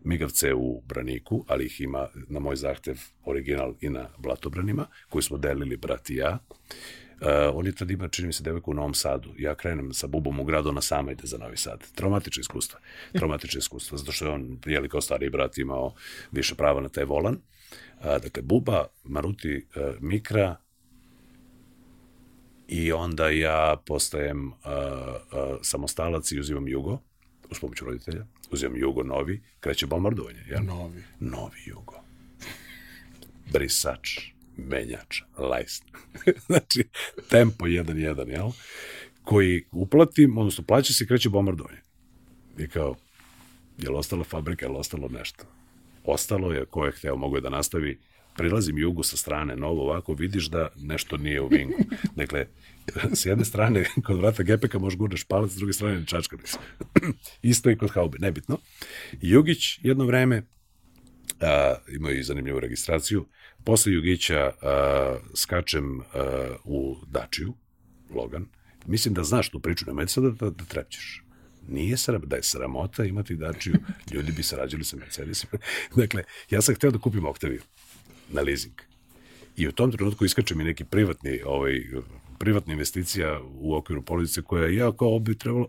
[0.04, 5.38] migavce u braniku, ali ih ima na moj zahtev original i na blatobranima, koji smo
[5.38, 6.38] delili brat i ja.
[7.20, 9.30] Uh, on je tad ima, čini mi se, devojku u Novom Sadu.
[9.38, 11.84] Ja krenem sa bubom u gradu, ona sama ide za Novi Sad.
[11.94, 12.78] Traumatično iskustvo.
[13.12, 15.94] Traumatično iskustvo, zato što je on, jeli kao stariji brat, imao
[16.32, 17.34] više prava na taj volan.
[17.34, 20.56] Uh, dakle, buba, Maruti, uh, Mikra,
[22.68, 26.98] i onda ja postajem uh, uh, samostalac i uzimam jugo,
[27.50, 30.64] uz pomoću roditelja, uzimam jugo novi, kreće bombardovanje, jel?
[30.64, 31.02] novi.
[31.20, 31.94] Novi jugo.
[33.52, 34.18] Brisač,
[34.58, 35.84] menjač, lajst.
[36.46, 36.88] znači,
[37.30, 38.50] tempo 1-1, jel?
[39.22, 41.80] Koji uplatim, odnosno plaća se i kreće bombardovanje.
[42.58, 42.96] I kao,
[43.78, 45.44] je li ostala fabrika, je li ostalo nešto?
[46.04, 47.98] Ostalo je, ko je hteo, mogo je da nastavi,
[48.36, 51.74] prilazim jugu sa strane, novo ovako, vidiš da nešto nije u vingu.
[52.16, 52.46] Dakle,
[53.14, 56.58] s jedne strane, kod vrata gepeka možeš gurneš palac, s druge strane čačka nisi.
[57.52, 58.58] Isto i kod haube, nebitno.
[59.20, 60.42] Jugić jedno vreme,
[61.40, 63.26] a, imao i zanimljivu registraciju,
[63.64, 66.04] posle Jugića a, skačem a,
[66.64, 67.54] u Dačiju,
[68.10, 68.46] Logan,
[68.86, 71.24] mislim da znaš tu priču, nemoj sad da, da, da trepćeš.
[71.68, 73.74] Nije sram, da je sramota imati Dačiju,
[74.14, 75.52] ljudi bi sarađali sa Mercedesima.
[75.96, 77.62] dakle, ja sam hteo da kupim Octaviju
[78.28, 78.74] na leasing.
[79.56, 81.80] I u tom trenutku iskače mi neki privatni, ovaj,
[82.38, 85.68] privatna investicija u okviru police koja ja kao ovo bi trebalo,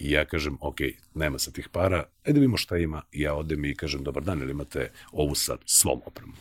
[0.00, 0.76] I ja kažem, ok,
[1.14, 3.02] nema sa tih para, ajde da vidimo šta ima.
[3.12, 6.36] I ja odem i kažem, dobar dan, ili imate ovu sa svom opremom?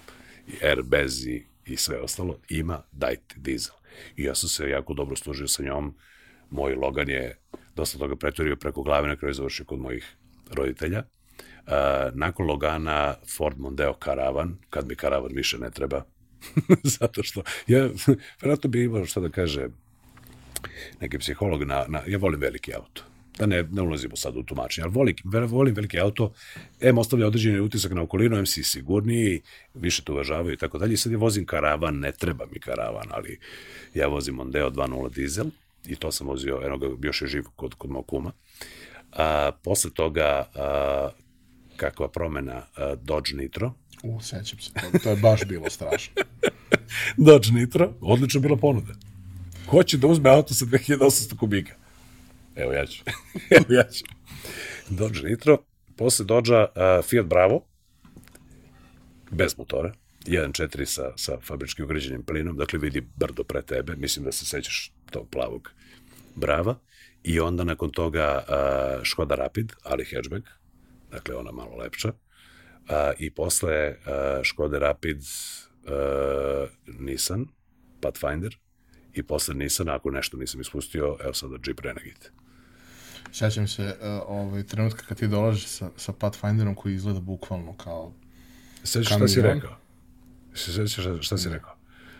[0.49, 2.39] I Airbez i, i sve ostalo.
[2.49, 3.75] Ima, dajte dizel.
[4.15, 5.95] I ja sam se jako dobro služio sa njom.
[6.49, 7.37] Moj Logan je
[7.75, 10.15] dosta toga pretvorio preko glave, na kraju završio kod mojih
[10.51, 11.03] roditelja.
[11.67, 11.73] Uh,
[12.13, 16.05] nakon Logana Ford Mondeo Caravan, kad mi Caravan više ne treba,
[16.99, 17.89] zato što ja,
[18.41, 19.67] vjerojatno bi imao šta da kaže
[21.01, 23.03] neki psiholog na, na ja volim veliki auto
[23.39, 25.15] da ne, ne ulazimo sad u tumačenje, ali volim,
[25.47, 26.31] volim veliki auto,
[26.81, 29.41] M ostavlja određeni utisak na okolinu, M si sigurniji,
[29.73, 30.93] više te uvažavaju i tako dalje.
[30.93, 33.39] I sad ja vozim karavan, ne treba mi karavan, ali
[33.93, 35.45] ja vozim Mondeo 2.0 dizel
[35.87, 38.31] i to sam vozio, eno ga još je živ kod, kod mog kuma.
[39.11, 41.09] A, posle toga, a,
[41.77, 43.73] kakva promena, a, Dodge Nitro,
[44.03, 46.13] U, sećam se, to, to je baš bilo strašno.
[47.27, 48.93] Dodge Nitro, odlično bila ponuda.
[49.65, 51.73] Ko će da uzme auto sa 2800 kubika?
[52.59, 53.03] Evo ja ću.
[53.57, 54.05] Evo ja ću.
[54.89, 55.57] Dodge Nitro,
[55.97, 56.65] posle Dodge uh,
[57.03, 57.65] Fiat Bravo,
[59.31, 59.93] bez motora,
[60.25, 64.93] 1.4 sa, sa fabrički ugrađenim plinom, dakle vidi brdo pre tebe, mislim da se sećaš
[65.11, 65.71] tog plavog
[66.35, 66.75] brava,
[67.23, 70.47] i onda nakon toga uh, Škoda Rapid, ali hatchback,
[71.11, 77.45] dakle ona malo lepša, uh, i posle uh, Škoda Rapid uh, Nissan,
[78.01, 78.57] Pathfinder,
[79.13, 82.29] i posle Nissan, ako nešto nisam ispustio, evo sada Jeep Renegade.
[83.31, 88.11] Sjećam se uh, ovaj, trenutka kad ti dolaziš sa, sa Pathfinderom koji izgleda bukvalno kao
[88.83, 89.75] Sećaš šta si rekao?
[90.53, 91.75] Se sećaš šta, šta si rekao?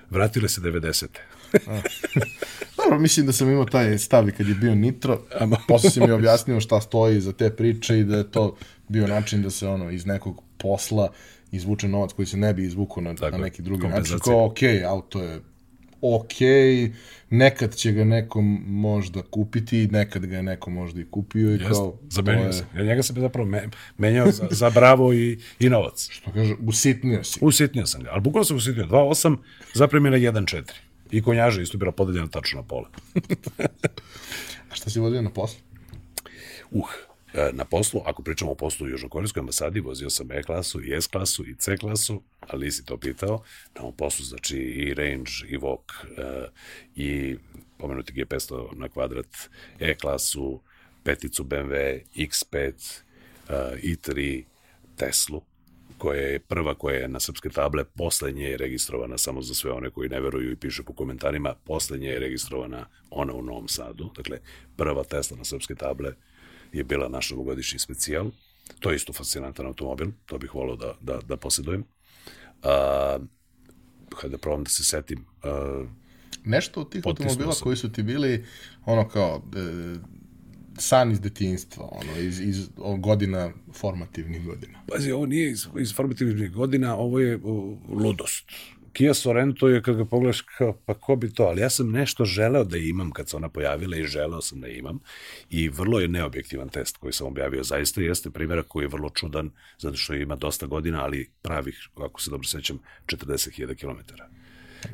[0.10, 1.07] Vratile se 90.
[2.78, 5.22] Dobro, mislim da sam imao taj stav i kad je bio Nitro,
[5.68, 8.55] posle si mi objasnio šta stoji za te priče i da je to
[8.88, 11.12] bio način da se ono iz nekog posla
[11.51, 14.20] izvuče novac koji se ne bi izvukao na, na neki drugi način.
[14.20, 14.57] Kao, ok,
[14.88, 15.41] auto je
[16.02, 16.34] ok,
[17.30, 21.68] nekad će ga nekom možda kupiti, nekad ga je neko možda i kupio i Jest,
[21.68, 21.97] kao...
[22.10, 22.54] Zamenio je...
[22.54, 22.66] se.
[22.76, 26.10] Ja njega sam zapravo me, menjao za, za bravo i, i novac.
[26.12, 27.39] Što kaže, usitnio si.
[27.41, 28.86] Usitnio sam ga, ali bukvalno sam usitnio.
[28.86, 29.38] 2.8,
[29.74, 30.64] zapremljena 1.4.
[31.12, 32.89] I konjaža isto bila podeljena tačno na pola.
[34.72, 35.60] A šta si vodio na poslu?
[36.72, 36.89] Uh,
[37.53, 41.55] na poslu, ako pričamo o poslu u Južnokorejskoj ambasadi, vozio sam E-klasu i S-klasu i
[41.55, 43.43] C-klasu, ali nisi to pitao.
[43.75, 46.47] Na ovom poslu, znači, i Range, i VOK, e,
[46.95, 47.38] i
[47.77, 49.49] pomenuti G500 na kvadrat,
[49.80, 50.61] E-klasu,
[51.03, 52.73] peticu BMW, X5,
[53.84, 54.43] i3,
[54.95, 55.41] Teslu,
[55.97, 59.89] koja je prva koja je na srpske table, poslednje je registrovana samo za sve one
[59.89, 64.39] koji ne veruju i pišu po komentarima, poslednje je registrovana ona u Novom Sadu, dakle
[64.77, 66.13] prva Tesla na srpske table
[66.74, 68.32] je bila naš novogodišnji specijal.
[68.80, 71.84] To je isto fascinantan automobil, to bih volao da, da, da posjedujem.
[72.63, 73.17] A,
[74.22, 75.26] kada probam da se setim...
[75.43, 75.86] A,
[76.43, 77.63] Nešto od tih automobila sam.
[77.63, 78.45] koji su ti bili
[78.86, 79.95] ono kao e,
[80.78, 84.80] san iz detinjstva, ono, iz, iz godina formativnih godina.
[84.88, 88.51] Pazi, ovo nije iz, iz formativnih godina, ovo je o, ludost.
[88.93, 92.25] Kia Sorento je, kad ga pogledaš, kao, pa ko bi to, ali ja sam nešto
[92.25, 94.99] želeo da imam kad se ona pojavila i želeo sam da imam
[95.49, 99.49] i vrlo je neobjektivan test koji sam objavio, zaista jeste primjera koji je vrlo čudan,
[99.77, 104.13] zato što ima dosta godina, ali pravih, ako se dobro sećam, 40.000 km.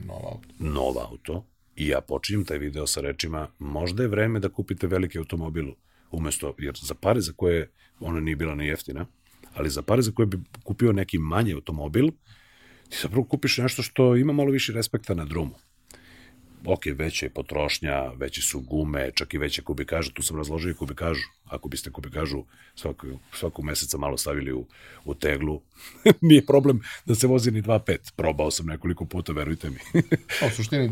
[0.08, 0.50] Nov auto.
[0.60, 1.46] Nov auto.
[1.76, 5.66] I ja počinjem taj video sa rečima, možda je vreme da kupite veliki automobil,
[6.12, 7.70] umesto, jer za pare za koje,
[8.00, 9.06] ona nije bila ni jeftina,
[9.54, 12.10] ali za pare za koje bi kupio neki manji automobil,
[12.90, 15.56] ti zapravo kupiš nešto što ima malo više respekta na drumu.
[16.66, 20.74] Ok, veća je potrošnja, veće su gume, čak i veće kubikaže, tu sam razložio i
[20.74, 21.28] kubikažu.
[21.46, 22.44] Ako biste kubikažu
[22.76, 24.66] svaku, svaku meseca malo stavili u,
[25.06, 25.62] u teglu,
[26.22, 27.98] nije problem da se vozi ni 2.5.
[28.16, 29.80] Probao sam nekoliko puta, verujte mi.
[30.42, 30.90] A u suštini,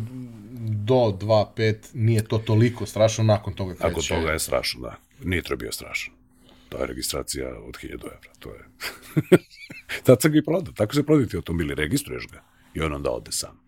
[0.85, 3.87] do 2.5 nije to toliko strašno, nakon toga kreće.
[3.87, 4.95] Nakon toga je strašno, da.
[5.23, 6.13] Nitro je bio strašan.
[6.73, 8.33] To je registracija od 1000 evra.
[8.39, 8.59] To je...
[10.05, 10.73] Tad sam ga i prodao.
[10.73, 12.43] Tako se prodati automobili, registruješ ga
[12.73, 13.59] i on onda ode sam.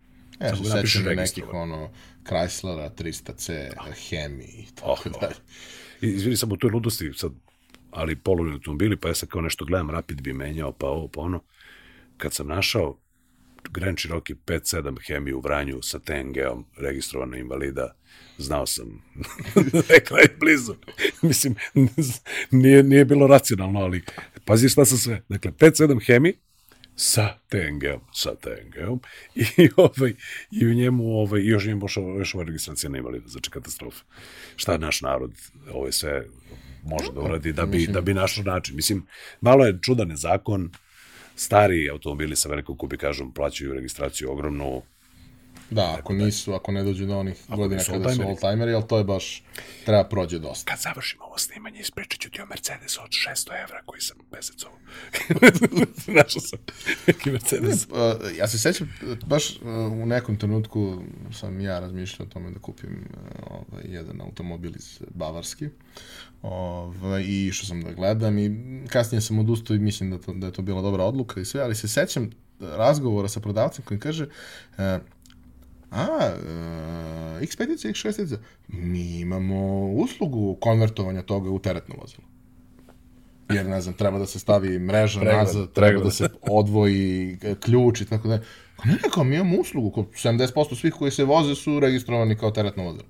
[0.42, 1.92] Ja se sećam nekih ono
[2.24, 3.94] Chryslera 300C, oh.
[4.10, 5.36] Hemi i tako oh, dalje.
[5.36, 6.02] Oh.
[6.02, 7.32] Izvini, sam u toj ludosti sad,
[7.92, 11.22] ali polovni automobili, pa ja sad kao nešto gledam, Rapid bi menjao, pa ovo, pa
[11.22, 11.44] ono.
[12.18, 12.98] Kad sam našao
[13.76, 17.96] Grand Cherokee 5.7 Hemi u Vranju sa TNG-om, registrovana invalida,
[18.38, 19.02] znao sam,
[19.90, 20.76] rekla je blizu.
[21.22, 21.56] Mislim,
[22.52, 24.04] nije, nije bilo racionalno, ali
[24.46, 25.22] pazi šta sam sve.
[25.30, 26.34] Dakle, 5.7 Hemi
[26.96, 29.00] sa TNG-om, sa TNG-om
[29.36, 29.46] i,
[29.78, 30.14] ovaj,
[30.52, 34.04] i u njemu ovaj, još njemu još, još ova registracija ne invalida, znači katastrofa.
[34.56, 35.32] Šta je naš narod,
[35.72, 36.26] ovo sve
[36.84, 38.76] može da uradi da bi, da bi našao način.
[38.76, 39.06] Mislim,
[39.42, 40.72] malo je čudan zakon,
[41.36, 44.82] stari automobili sa velikom kubikažom plaćaju registraciju ogromnu,
[45.70, 48.98] Da, ako nisu, ako ne dođu do onih ako godina kada su all-timeri, ali to
[48.98, 49.44] je baš,
[49.86, 50.72] treba prođe dosta.
[50.72, 54.72] Kad završimo ovo snimanje, ispričat ću ti o Mercedesu od 600 evra koji sam mesecov.
[56.18, 56.60] Našao sam
[57.08, 57.88] neki Mercedes.
[58.38, 58.94] ja se sećam,
[59.26, 59.60] baš
[60.02, 61.02] u nekom trenutku
[61.34, 63.08] sam ja razmišljao o tome da kupim
[63.50, 65.70] ovaj, jedan automobil iz Bavarski.
[66.48, 68.52] Ovaj, I išao sam da gledam i
[68.90, 71.62] kasnije sam odustao i mislim da, to, da je to bila dobra odluka i sve,
[71.62, 74.28] ali se sećam razgovora sa prodavcem koji kaže
[74.78, 75.00] a,
[76.34, 82.24] uh, X5, X6, mi imamo uslugu konvertovanja toga u teretno vozilo.
[83.50, 86.06] Jer, ne znam, treba da se stavi mreža pregled, nazad, treba pregled.
[86.06, 88.38] da se odvoji ključ i tako da.
[88.84, 92.84] Ne, ne, kao mi imamo uslugu, 70% svih koji se voze su registrovani kao teretno
[92.84, 93.06] vozilo.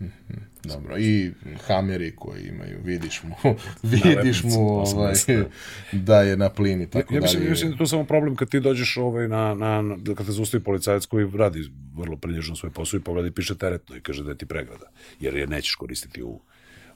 [0.00, 1.30] Mhm, dobro, i
[1.66, 3.34] hameri koji imaju, vidiš mu,
[3.82, 5.14] vidiš mu ovaj,
[5.92, 8.60] da je na plini, tako ja, ja mislim, mislim da to samo problem kad ti
[8.60, 12.98] dođeš ovaj, na, na, na, kad te zustavi policajac koji radi vrlo prilježno svoj posao
[12.98, 14.86] i pogleda i piše teretno i kaže da je ti pregrada,
[15.20, 16.40] jer je nećeš koristiti u,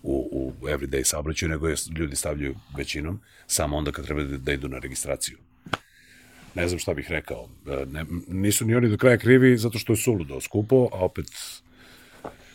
[0.02, 4.52] u, u everyday saobraćaju, nego je, ljudi stavljaju većinom, samo onda kad treba da, da
[4.52, 5.36] idu na registraciju.
[6.54, 7.48] ne znam šta bih rekao.
[7.66, 11.26] E, ne, nisu ni oni do kraja krivi zato što je suludo skupo, a opet,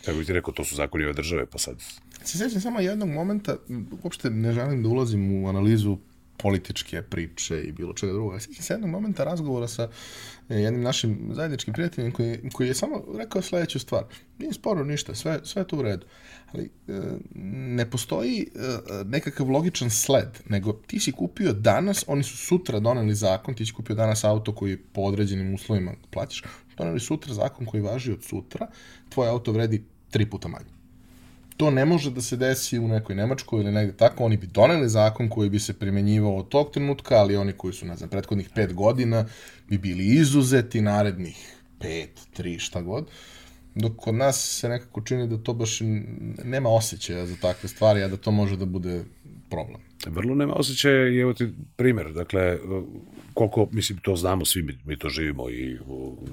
[0.04, 1.82] kako bih ti rekao, to su zakoni ove države, pa sad...
[2.24, 3.56] Se sjećam samo jednog momenta,
[4.02, 5.98] uopšte ne želim da ulazim u analizu
[6.42, 8.40] političke priče i bilo čega druga.
[8.40, 9.88] Sjećam se jednog momenta razgovora sa
[10.48, 14.04] e, jednim našim zajedničkim prijateljem koji, koji je samo rekao sledeću stvar.
[14.38, 16.06] Nije sporo ništa, sve, sve je to u redu.
[16.52, 17.00] Ali e,
[17.76, 18.44] ne postoji e,
[19.04, 23.72] nekakav logičan sled, nego ti si kupio danas, oni su sutra doneli zakon, ti si
[23.72, 26.42] kupio danas auto koji po određenim uslovima plaćaš,
[26.76, 28.68] doneli sutra zakon koji važi od sutra,
[29.08, 30.82] tvoj auto vredi tri puta manje
[31.62, 34.88] to ne može da se desi u nekoj Nemačkoj ili negde tako, oni bi doneli
[34.88, 38.48] zakon koji bi se primenjivao od tog trenutka, ali oni koji su, ne znam, prethodnih
[38.54, 39.26] pet godina
[39.68, 43.06] bi bili izuzeti narednih pet, tri, šta god.
[43.74, 45.80] Dok kod nas se nekako čini da to baš
[46.44, 49.04] nema osjećaja za takve stvari, a da to može da bude
[49.50, 49.80] problem.
[50.06, 52.58] Vrlo nema osjećaja i evo ti primjer, dakle,
[53.34, 55.78] koliko, mislim, to znamo svi, mi, mi to živimo i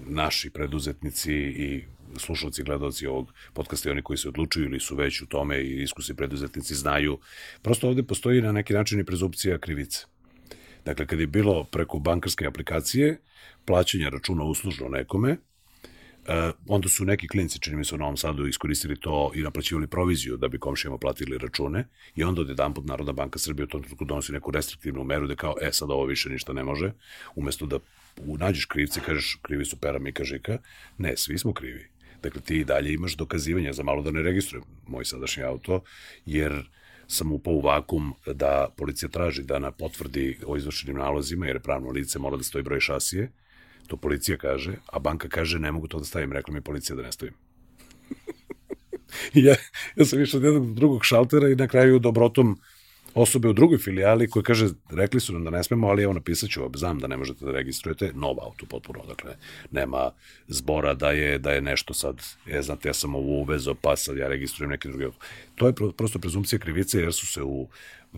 [0.08, 1.84] naši preduzetnici i
[2.20, 5.84] slušalci, gledalci ovog podcasta i oni koji se odlučuju ili su već u tome i
[5.84, 7.20] iskusni preduzetnici znaju.
[7.62, 10.06] Prosto ovde postoji na neki način i prezupcija krivice.
[10.86, 13.20] Dakle, kad je bilo preko bankarske aplikacije
[13.66, 15.38] plaćanja računa uslužno nekome,
[16.20, 16.36] Uh,
[16.68, 20.38] onda su neki klinci, čini mi se u Novom Sadu, iskoristili to i naplaćivali proviziju
[20.38, 23.82] da bi komšijama platili račune i onda od jedan put Narodna banka Srbije u tom
[23.82, 26.92] trenutku donosi neku restriktivnu meru da kao, e, sad ovo više ništa ne može,
[27.36, 27.80] umesto da
[28.38, 30.58] nađeš krivci, kažeš, krivi su pera Mika Žika,
[30.98, 31.88] ne, svi smo krivi.
[32.24, 35.82] Dakle, ti dalje imaš dokazivanje, za malo da ne registrujem moj sadašnji auto,
[36.26, 36.70] jer
[37.08, 41.60] sam upao u vakum da policija traži da na potvrdi o izvršenim nalozima, jer je
[41.60, 43.32] pravno lice mora da stoji broj šasije,
[43.88, 47.02] to policija kaže, a banka kaže ne mogu to da stavim, rekla mi policija da
[47.02, 47.34] ne stavim.
[49.34, 49.56] ja,
[49.96, 52.60] ja sam išao od jednog drugog šaltera i na kraju dobrotom
[53.14, 56.50] osobe u drugoj filijali koji kaže, rekli su nam da ne smemo, ali evo napisat
[56.50, 59.36] ću, znam da ne možete da registrujete nov auto potpuno, dakle,
[59.72, 60.12] nema
[60.48, 64.18] zbora da je, da je nešto sad, je, znate, ja sam ovo uvezo, pa sad
[64.18, 65.18] ja registrujem neki drugi auto.
[65.56, 67.68] To je prosto prezumcija krivice, jer su se u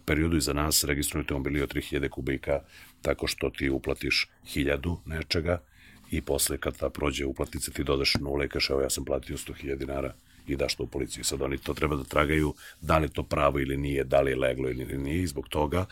[0.05, 2.59] periodu iza nas registrovani automobili od 3000 kubika,
[3.01, 5.61] tako što ti uplatiš 1000 nečega
[6.11, 9.37] i posle kad ta prođe uplatnica ti dodaš nula i kažeš, evo ja sam platio
[9.37, 10.13] 100.000 dinara,
[10.47, 11.23] i daš to u policiju.
[11.23, 14.31] Sad oni to treba da tragaju da li je to pravo ili nije, da li
[14.31, 15.85] je leglo ili nije i zbog toga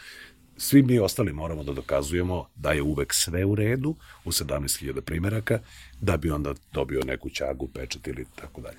[0.60, 3.96] svi mi ostali moramo da dokazujemo da je uvek sve u redu
[4.26, 5.60] u 17.000 primeraka,
[6.02, 8.78] da bi onda dobio neku ćagu, pečat ili tako dalje.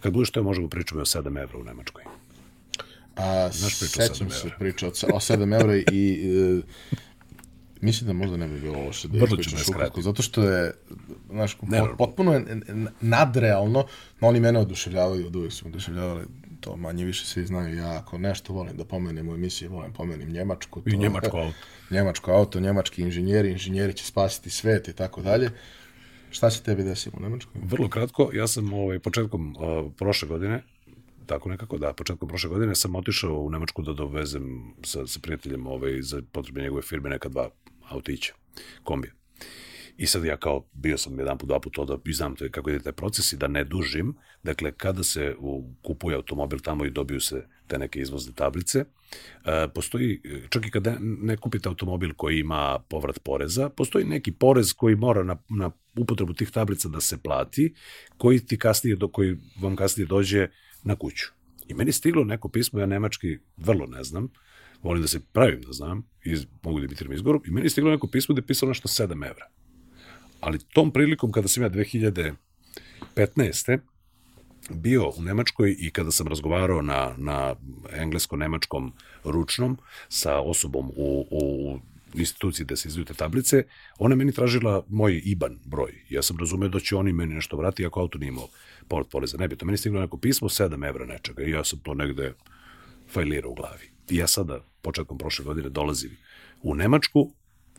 [0.00, 2.04] Kad budeš to, možemo pričati o 7 evra u Nemačkoj.
[3.16, 6.96] A, Znaš sećam se priča o 7 evra i e,
[7.82, 10.72] Mislim da možda ne bi bilo loše da ispričaš ukratko, zato što je,
[11.30, 11.56] znaš,
[11.98, 12.60] potpuno je
[13.00, 13.86] nadrealno,
[14.20, 16.24] no oni mene oduševljavaju, od uvijek su oduševljavali,
[16.60, 20.32] to manje više svi znaju, ja ako nešto volim da pomenem u emisiji, volim pomenem
[20.32, 20.80] Njemačku.
[20.80, 21.56] To, I Njemačko auto.
[21.94, 25.50] Njemačko auto, njemački inženjeri, inženjeri će spasiti svet i tako dalje.
[26.30, 27.60] Šta se tebi desilo u Nemačkoj?
[27.64, 30.62] Vrlo kratko, ja sam ovaj, početkom uh, prošle godine,
[31.26, 35.66] tako nekako, da, početkom prošle godine sam otišao u Nemačku da dovezem sa, sa prijateljem
[35.66, 37.50] ovaj, za potrebe njegove firme neka dva
[37.88, 38.32] autića,
[38.82, 39.12] kombija.
[39.96, 42.70] I sad ja kao, bio sam jedan put, dva put da i znam to kako
[42.70, 44.14] ide taj proces i da ne dužim.
[44.42, 49.68] Dakle, kada se u, kupuje automobil tamo i dobiju se te neke izvozne tablice, e,
[49.74, 54.96] postoji, čak i kada ne kupite automobil koji ima povrat poreza, postoji neki porez koji
[54.96, 57.74] mora na, na upotrebu tih tablica da se plati,
[58.16, 60.48] koji ti kasnije, do koji vam kasnije dođe
[60.84, 61.26] na kuću.
[61.68, 64.28] I meni stiglo neko pismo, ja nemački vrlo ne znam,
[64.82, 67.90] volim da se pravim da znam, iz, mogu da imitiram izgoru, i meni je stiglo
[67.90, 69.48] neko pismo da je pisalo nešto 7 evra.
[70.40, 73.78] Ali tom prilikom, kada sam ja 2015.
[74.70, 77.54] bio u Nemačkoj i kada sam razgovarao na, na
[77.92, 78.92] englesko-nemačkom
[79.24, 79.78] ručnom
[80.08, 81.78] sa osobom u, u
[82.14, 83.64] instituciji da se izdaju te tablice,
[83.98, 85.92] ona meni tražila moj IBAN broj.
[86.10, 88.48] Ja sam razumeo da će oni meni nešto vratiti ako auto nije imao
[88.88, 89.38] povrat poreza.
[89.38, 89.66] Ne bi to.
[89.66, 92.34] Meni stiglo neko pismo, 7 evra nečega i ja sam to negde
[93.08, 93.90] fajlirao u glavi.
[94.10, 96.16] I ja sada početkom prošle godine dolazim
[96.62, 97.30] u Nemačku,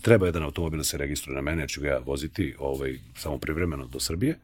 [0.01, 3.37] treba jedan automobil da se registruje na mene, jer ću ga ja voziti ovaj, samo
[3.37, 4.39] privremeno do Srbije,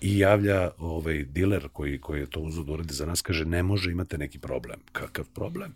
[0.00, 3.62] i javlja ovaj diler koji, koji je to uzao da uradi za nas, kaže, ne
[3.62, 4.80] može, imate neki problem.
[4.92, 5.74] Kakav problem?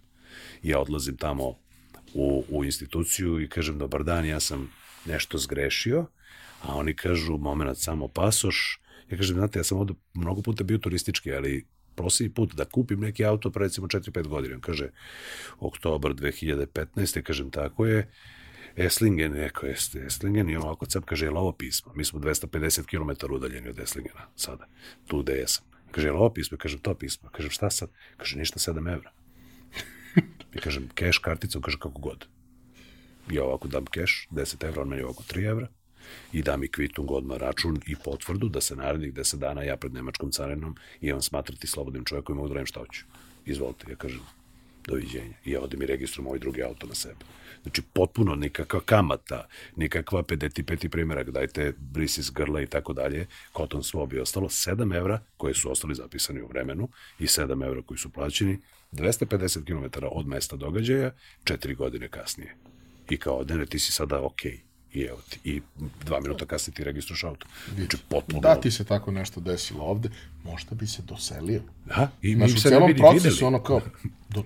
[0.62, 1.54] Ja odlazim tamo
[2.14, 4.70] u, u instituciju i kažem, dobar dan, ja sam
[5.06, 6.06] nešto zgrešio,
[6.62, 8.80] a oni kažu, moment, samo pasoš.
[9.10, 11.66] Ja kažem, znate, ja sam ovde mnogo puta bio turistički, ali
[11.98, 14.60] posljednji put da kupim neki auto pre recimo 4-5 godina.
[14.60, 14.90] Kaže,
[15.60, 17.22] oktobar 2015.
[17.22, 18.06] kažem, tako je,
[18.78, 21.92] Eslingen, neko jeste, Eslingen i on ovako cap kaže, je ovo pismo?
[21.94, 24.68] Mi smo 250 km udaljeni od Eslingena sada,
[25.06, 25.64] tu gde jesam.
[25.90, 26.58] Kaže, je ovo pismo?
[26.58, 27.30] Kažem, to pismo.
[27.30, 27.90] Kažem, šta sad?
[28.16, 29.12] Kaže, ništa 7 evra.
[30.54, 32.28] I kažem, keš karticom, kaže, kako god.
[33.30, 35.68] ja ovako dam keš, 10 evra, on meni ovako 3 evra,
[36.32, 39.94] i da mi kvitung odmah račun i potvrdu da se narednih 10 dana ja pred
[39.94, 43.04] nemačkom carinom imam smatrati slobodnim čovjekom i mogu da radim šta hoću.
[43.46, 44.20] Izvolite, ja kažem,
[44.86, 45.34] doviđenja.
[45.44, 47.24] I ja odem i registrujem ovaj drugi auto na sebe.
[47.62, 50.88] Znači, potpuno nikakva kamata, nikakva 55.
[50.88, 55.54] primjerak, dajte bris iz grla i tako dalje, koton swab i ostalo, 7 evra koje
[55.54, 58.58] su ostali zapisani u vremenu i 7 evra koji su plaćeni,
[58.92, 61.10] 250 km od mesta događaja,
[61.44, 62.54] 4 godine kasnije.
[63.10, 64.52] I kao, ne, ne, ti si sada okej.
[64.52, 65.62] Okay i evo ti, i
[66.04, 67.46] dva minuta kasnije ti registruš auto.
[67.76, 68.40] Znači, potpuno...
[68.40, 70.08] Da ti se tako nešto desilo ovde,
[70.44, 71.62] možda bi se doselio.
[71.84, 73.44] Da, i mi se ne bi procesu, videli.
[73.44, 73.80] ono kao,
[74.28, 74.44] do,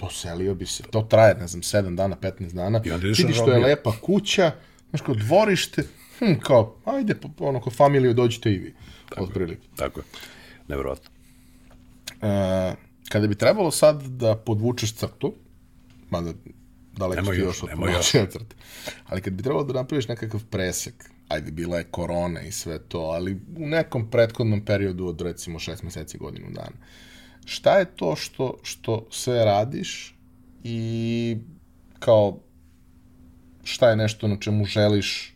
[0.00, 0.82] doselio bi se.
[0.82, 2.80] To traje, ne znam, 7 dana, 15 dana.
[2.84, 4.52] I onda Vidiš što je lepa kuća,
[4.90, 5.82] znaš, kao dvorište,
[6.18, 8.74] hm, kao, ajde, ono, kao familiju dođite i vi,
[9.16, 9.66] otprilike.
[9.76, 10.04] Tako je.
[10.68, 11.10] Neverovatno.
[12.22, 12.74] E,
[13.08, 15.34] kada bi trebalo sad da podvučeš crtu,
[16.10, 16.32] mada
[16.96, 18.10] daleko Nemoj još, još od nemoj još.
[18.10, 18.54] crte,
[19.06, 20.94] ali kad bi trebalo da napraviš nekakav presek,
[21.28, 25.82] ajde, bila je korona i sve to, ali u nekom prethodnom periodu od recimo šest
[25.82, 26.76] meseci, godinu dana,
[27.44, 30.16] šta je to što, što sve radiš
[30.64, 31.36] i
[31.98, 32.38] kao
[33.64, 35.34] šta je nešto na čemu želiš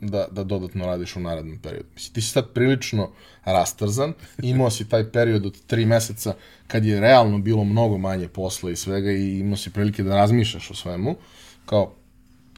[0.00, 1.88] da, da dodatno radiš u narednom periodu.
[1.94, 3.10] Mislim, ti si sad prilično
[3.44, 4.12] rastrzan,
[4.42, 6.34] imao si taj period od tri meseca
[6.66, 10.70] kad je realno bilo mnogo manje posla i svega i imao si prilike da razmišljaš
[10.70, 11.16] o svemu,
[11.66, 11.94] kao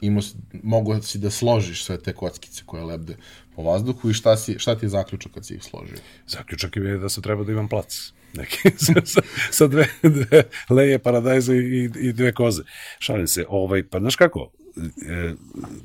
[0.01, 3.15] imao si, mogo si da složiš sve te kockice koje lebde
[3.55, 5.97] po vazduhu i šta, si, šta ti je zaključak kad si ih složio?
[6.27, 8.13] Zaključak je da se treba da imam plac.
[8.33, 9.21] Neki, sa, sa,
[9.51, 12.63] sa dve, dve leje paradajza i, i dve koze.
[12.99, 14.51] Šalim se, ovaj, pa znaš kako,
[15.09, 15.33] e,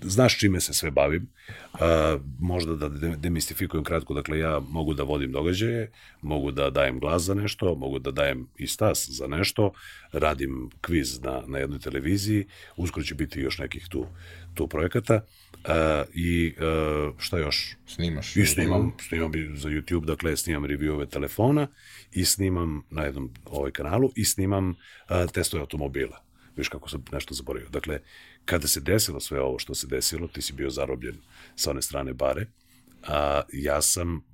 [0.02, 1.28] znaš čime se sve bavim,
[1.72, 5.90] a, možda da de- demistifikujem kratko, dakle ja mogu da vodim događaje,
[6.22, 9.72] mogu da dajem glas za nešto, mogu da dajem i stas za nešto,
[10.12, 12.46] radim kviz na, na jednoj televiziji,
[12.76, 14.06] uskoro će biti još nekih tu,
[14.54, 15.24] tu projekata,
[15.64, 17.76] a, i a, šta još?
[17.86, 18.36] Snimaš?
[18.36, 21.68] I snimam, snimam za YouTube, dakle snimam reviewove telefona
[22.12, 26.24] i snimam na jednom ovaj kanalu i snimam uh, testove automobila.
[26.56, 27.68] Viš kako sam nešto zaboravio.
[27.68, 28.00] Dakle,
[28.50, 31.16] kada se desilo sve ovo što se desilo, ti si bio zarobljen
[31.56, 32.46] sa one strane bare,
[33.06, 34.24] a ja sam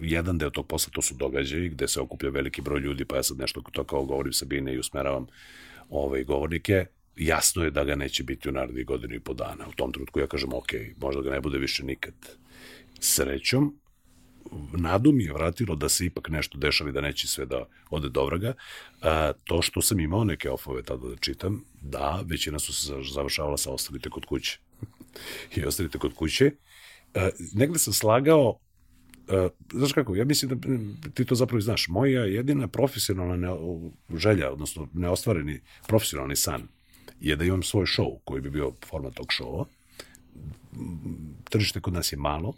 [0.00, 3.22] jedan deo tog posla, to su događaji gde se okuplja veliki broj ljudi, pa ja
[3.22, 5.26] sad nešto to kao govorim Sabine i usmeravam
[5.90, 6.86] ove govornike,
[7.16, 9.68] jasno je da ga neće biti u narednih godinu i po dana.
[9.68, 12.14] U tom trenutku ja kažem, ok, možda ga ne bude više nikad.
[13.00, 13.74] Srećom,
[14.72, 18.08] nadu mi je vratilo da se ipak nešto dešava i da neće sve da ode
[18.08, 18.54] do vraga.
[19.02, 23.56] A, to što sam imao neke ofove tada da čitam, da, većina su se završavala
[23.56, 24.58] sa ostavite kod kuće.
[25.56, 26.50] I ostavite kod kuće.
[27.14, 28.58] A, negde sam slagao
[29.28, 31.88] Uh, znaš kako, ja mislim da ti to zapravo znaš.
[31.88, 33.48] Moja jedina profesionalna ne,
[34.16, 36.68] želja, odnosno neostvareni profesionalni san
[37.20, 39.64] je da imam svoj show koji bi bio format tog showa.
[41.50, 42.54] Tržište kod nas je malo,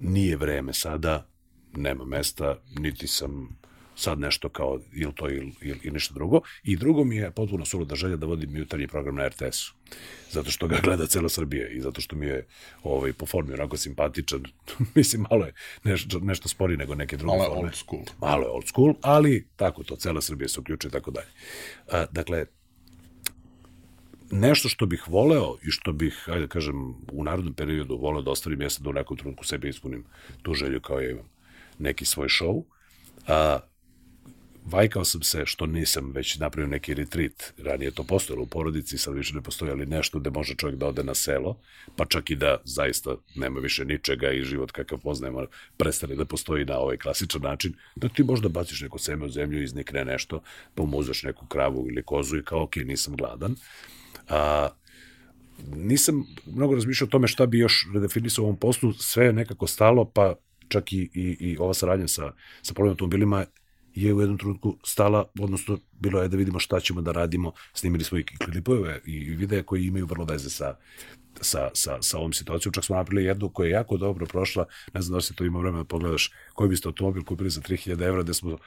[0.00, 1.26] nije vreme sada,
[1.76, 3.58] nema mesta, niti sam
[3.96, 6.40] sad nešto kao ili to ili, ili, ili nešto drugo.
[6.62, 9.74] I drugo mi je potpuno suluda želja da vodim jutarnji program na RTS-u.
[10.30, 12.46] Zato što ga gleda cela Srbija i zato što mi je
[12.82, 14.42] ovaj, po formi onako simpatičan.
[14.94, 15.52] Mislim, malo je
[15.84, 17.62] nešto, nešto spori nego neke druge Malo je forme.
[17.64, 18.02] old school.
[18.20, 21.28] Malo je old school, ali tako to, cela Srbija se uključuje i tako dalje.
[21.92, 22.46] A, dakle,
[24.34, 28.30] nešto što bih voleo i što bih, ajde da kažem, u narodnom periodu voleo da
[28.30, 30.04] ostavim jeste da u nekom trenutku sebi ispunim
[30.42, 31.28] tu želju kao ja imam
[31.78, 32.62] neki svoj show.
[33.28, 33.58] A,
[34.64, 37.52] vajkao sam se što nisam već napravio neki retreat.
[37.58, 40.78] Ranije je to postojalo u porodici, sad više ne postoji, ali nešto gde može čovjek
[40.78, 41.58] da ode na selo,
[41.96, 45.46] pa čak i da zaista nema više ničega i život kakav poznajemo
[45.76, 49.62] prestane da postoji na ovaj klasičan način, da ti možda baciš neko seme u zemlju,
[49.62, 50.42] iznikne nešto,
[50.74, 53.56] pa umuzeš neku kravu ili kozu i kao, ok, nisam gladan.
[54.28, 54.68] A,
[55.76, 59.66] nisam mnogo razmišljao o tome šta bi još redefinisao u ovom poslu, sve je nekako
[59.66, 60.34] stalo, pa
[60.68, 62.32] čak i, i, i ova saradnja sa,
[62.62, 63.44] sa polovnim automobilima
[63.94, 68.04] je u jednom trenutku stala, odnosno bilo je da vidimo šta ćemo da radimo, snimili
[68.04, 70.76] smo i klipove i videe koji imaju vrlo veze sa,
[71.40, 72.72] sa, sa, sa ovom situacijom.
[72.72, 75.62] Čak smo napravili jednu koja je jako dobro prošla, ne znam da si to imao
[75.62, 78.58] vremena da pogledaš, koji biste automobil kupili za 3000 evra, gde smo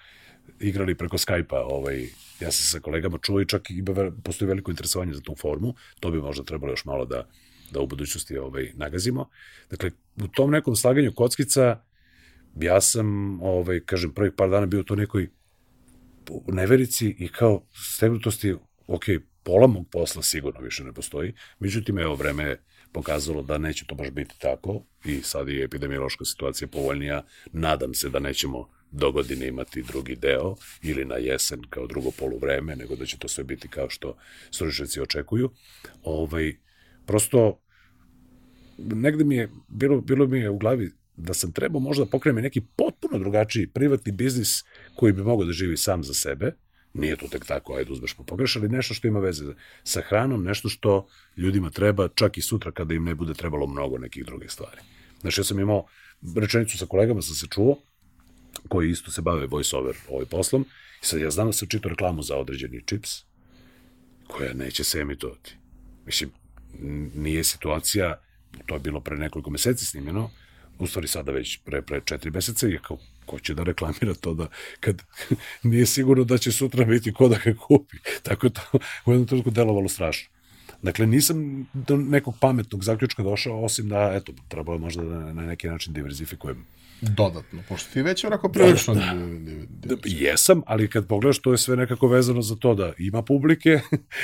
[0.60, 2.02] igrali preko Skype-a, ovaj,
[2.40, 3.84] ja sam sa kolegama čuo i čak i
[4.24, 7.30] postoji veliko interesovanje za tu formu, to bi možda trebalo još malo da,
[7.72, 9.30] da u budućnosti ovaj, nagazimo.
[9.70, 11.84] Dakle, u tom nekom slaganju kockica,
[12.56, 15.30] ja sam, ovaj, kažem, prvih par dana bio to nekoj
[16.48, 17.66] neverici i kao
[17.96, 18.56] stegnutosti,
[18.88, 19.04] ok,
[19.44, 23.96] pola mog posla sigurno više ne postoji, međutim, evo, vreme je pokazalo da neće to
[23.96, 29.48] baš biti tako i sad je epidemiološka situacija povoljnija, nadam se da nećemo do godine
[29.48, 33.68] imati drugi deo ili na jesen kao drugo poluvreme, nego da će to sve biti
[33.68, 34.18] kao što
[34.52, 35.50] stručnjaci očekuju.
[36.04, 36.56] Ovaj,
[37.08, 37.60] Prosto,
[38.78, 42.44] negde mi je, bilo, bilo mi je u glavi da sam trebao možda da pokrenem
[42.44, 44.64] neki potpuno drugačiji privatni biznis
[44.96, 46.52] koji bi mogao da živi sam za sebe,
[46.94, 49.46] nije to tek tako, ajde uzmeš pa pogreš, ali nešto što ima veze
[49.84, 51.08] sa hranom, nešto što
[51.38, 54.82] ljudima treba čak i sutra kada im ne bude trebalo mnogo nekih drugih stvari.
[55.22, 55.86] Znaš, ja sam imao
[56.36, 57.78] rečenicu sa kolegama, sam se čuo,
[58.68, 60.66] koji isto se bave voice-over ovaj poslom,
[61.04, 63.24] i sad ja znam da sam čitao reklamu za određeni čips,
[64.28, 65.56] koja neće se emitovati.
[66.06, 66.32] Mislim,
[67.16, 68.22] nije situacija,
[68.66, 70.30] to je bilo pre nekoliko meseci snimljeno,
[70.80, 74.34] u stvari sada već pre, pre četiri meseca i kao, ko će da reklamira to
[74.34, 74.48] da
[74.80, 75.04] kad
[75.64, 77.98] nije sigurno da će sutra biti ko da ga kupi.
[78.24, 78.62] Tako je to
[79.06, 80.30] u jednom trenutku delovalo strašno.
[80.82, 85.42] Dakle, nisam do nekog pametnog zaključka došao, osim da, eto, trebalo je možda da na
[85.42, 86.66] neki način diverzifikujem
[87.02, 88.94] Dodatno, pošto ti već onako prilično...
[88.94, 93.80] Da, jesam, ali kad pogledaš, to je sve nekako vezano za to da ima publike,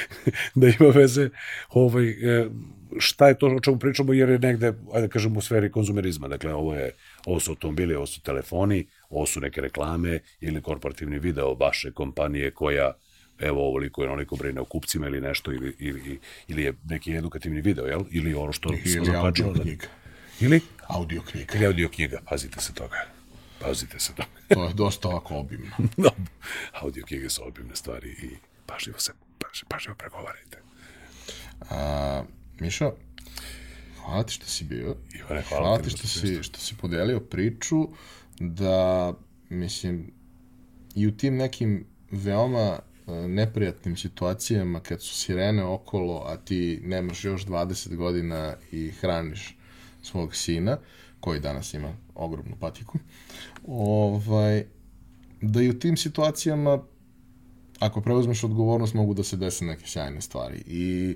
[0.55, 1.29] da ima veze
[1.69, 2.47] ovaj, e,
[2.97, 6.27] šta je to o čemu pričamo, jer je negde, ajde da kažemo, u sferi konzumerizma.
[6.27, 6.91] Dakle, ovo, je,
[7.25, 12.51] ovo su automobili, ovo su telefoni, ovo su neke reklame ili korporativni video vaše kompanije
[12.51, 12.93] koja
[13.39, 17.61] evo ovoliko je onoliko brine o kupcima ili nešto, ili, ili, ili je neki edukativni
[17.61, 18.01] video, jel?
[18.11, 19.87] Ili ono što ili smo audio knjiga.
[20.41, 20.61] Ili?
[20.87, 21.53] Audio knjiga.
[21.55, 22.97] Ili audio knjiga, pazite se toga.
[23.59, 24.27] Pazite se toga.
[24.49, 25.75] to je dosta ovako obimno.
[25.97, 26.09] no,
[26.81, 28.29] audio knjige su obimne stvari i
[28.65, 30.57] pažljivo se, pažljivo, pažljivo pregovarajte.
[31.69, 32.23] A,
[32.59, 32.91] Miša,
[34.01, 34.95] hvala ti što si bio.
[35.15, 37.87] Ivane, hvala, hvala ti što, si, što si podelio priču
[38.39, 39.13] da,
[39.49, 40.11] mislim,
[40.95, 47.25] i u tim nekim veoma e, neprijatnim situacijama kad su sirene okolo, a ti nemaš
[47.25, 49.57] još 20 godina i hraniš
[50.03, 50.77] svog sina,
[51.19, 52.97] koji danas ima ogromnu patiku,
[53.67, 54.65] ovaj,
[55.41, 56.79] da i u tim situacijama
[57.79, 60.63] ako preuzmeš odgovornost mogu da se dese neke sjajne stvari.
[60.67, 61.15] I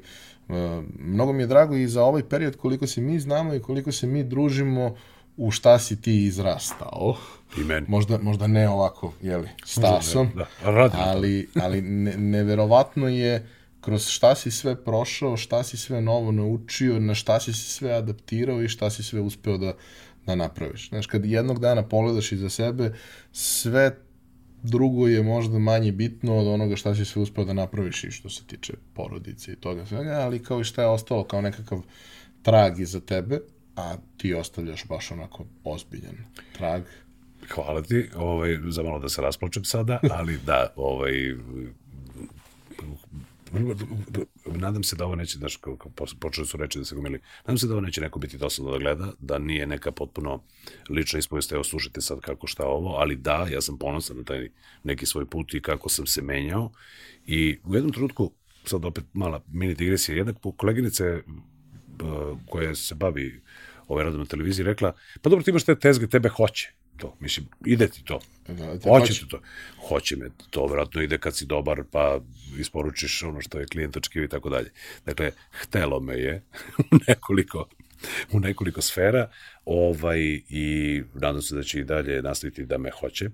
[0.50, 3.92] e, mnogo mi je drago i za ovaj period koliko se mi znamo i koliko
[3.92, 4.96] se mi družimo
[5.38, 7.16] u šta si ti izrastao.
[7.58, 7.86] I meni.
[7.90, 13.48] Možda, možda ne ovako, jeli, stasom, da, da, ali, ali ne, neverovatno je
[13.82, 17.94] kroz šta si sve prošao, šta si sve novo naučio, na šta si se sve
[17.94, 19.74] adaptirao i šta si sve uspeo da,
[20.26, 20.90] da napraviš.
[20.90, 22.94] Znaš, kad jednog dana pogledaš iza sebe,
[23.32, 23.98] sve
[24.64, 28.30] drugo je možda manje bitno od onoga šta si sve uspeo da napraviš i što
[28.30, 31.82] se tiče porodice i toga svega, ali kao i šta je ostalo kao nekakav
[32.42, 33.40] trag iza tebe,
[33.76, 36.18] a ti ostavljaš baš onako ozbiljan
[36.58, 36.84] trag.
[37.50, 41.36] Hvala ti, ovaj, za malo da se rasplačem sada, ali da, ovaj,
[44.46, 47.58] nadam se da ovo neće, znaš, kao, kao počeli su reći da se gomili, nadam
[47.58, 50.44] se da ovo neće neko biti dosadno da gleda, da nije neka potpuno
[50.90, 54.50] lična ispovest, evo slušajte sad kako šta ovo, ali da, ja sam ponosan na taj
[54.84, 56.72] neki svoj put i kako sam se menjao.
[57.26, 58.32] I u jednom trenutku,
[58.66, 61.04] sad opet mala mini digresija, jedna koleginica
[62.50, 63.42] koja se bavi
[63.88, 67.16] ovaj radom na televiziji rekla, pa dobro ti imaš te tezge, tebe hoće to.
[67.20, 68.20] Mislim, ide ti to.
[68.48, 69.40] Da, hoće ti to.
[69.88, 70.30] Hoće me.
[70.50, 72.20] To vjerojatno ide kad si dobar, pa
[72.60, 74.72] isporučiš ono što je klijent očekio i tako dalje.
[75.06, 76.44] Dakle, htelo me je
[76.92, 77.68] u nekoliko
[78.32, 79.30] u nekoliko sfera
[79.66, 80.20] ovaj,
[80.50, 83.30] i nadam se da će i dalje nastaviti da me hoće.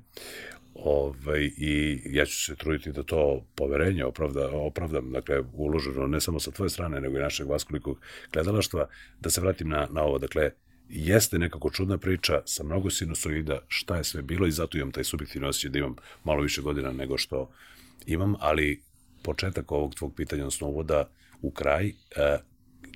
[0.76, 6.40] Ovaj, I ja ću se truditi da to poverenje opravda, opravdam, dakle, uloženo ne samo
[6.40, 8.00] sa tvoje strane, nego i našeg vaskolikog
[8.34, 8.88] gledalaštva,
[9.20, 10.18] da se vratim na, na ovo.
[10.18, 10.52] Dakle,
[10.90, 15.04] jeste nekako čudna priča sa mnogo sinusoida, šta je sve bilo i zato imam taj
[15.04, 17.50] subjektivni osjećaj da imam malo više godina nego što
[18.06, 18.82] imam, ali
[19.24, 21.10] početak ovog tvog pitanja, odnosno uvoda
[21.42, 21.94] u kraj, e,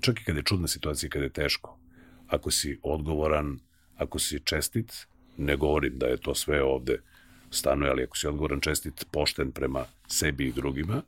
[0.01, 1.77] čak i kada je čudna situacija, kada je teško,
[2.27, 3.59] ako si odgovoran,
[3.97, 5.07] ako si čestit,
[5.37, 6.99] ne govorim da je to sve ovde
[7.51, 11.01] stanuje, ali ako si odgovoran, čestit, pošten prema sebi i drugima,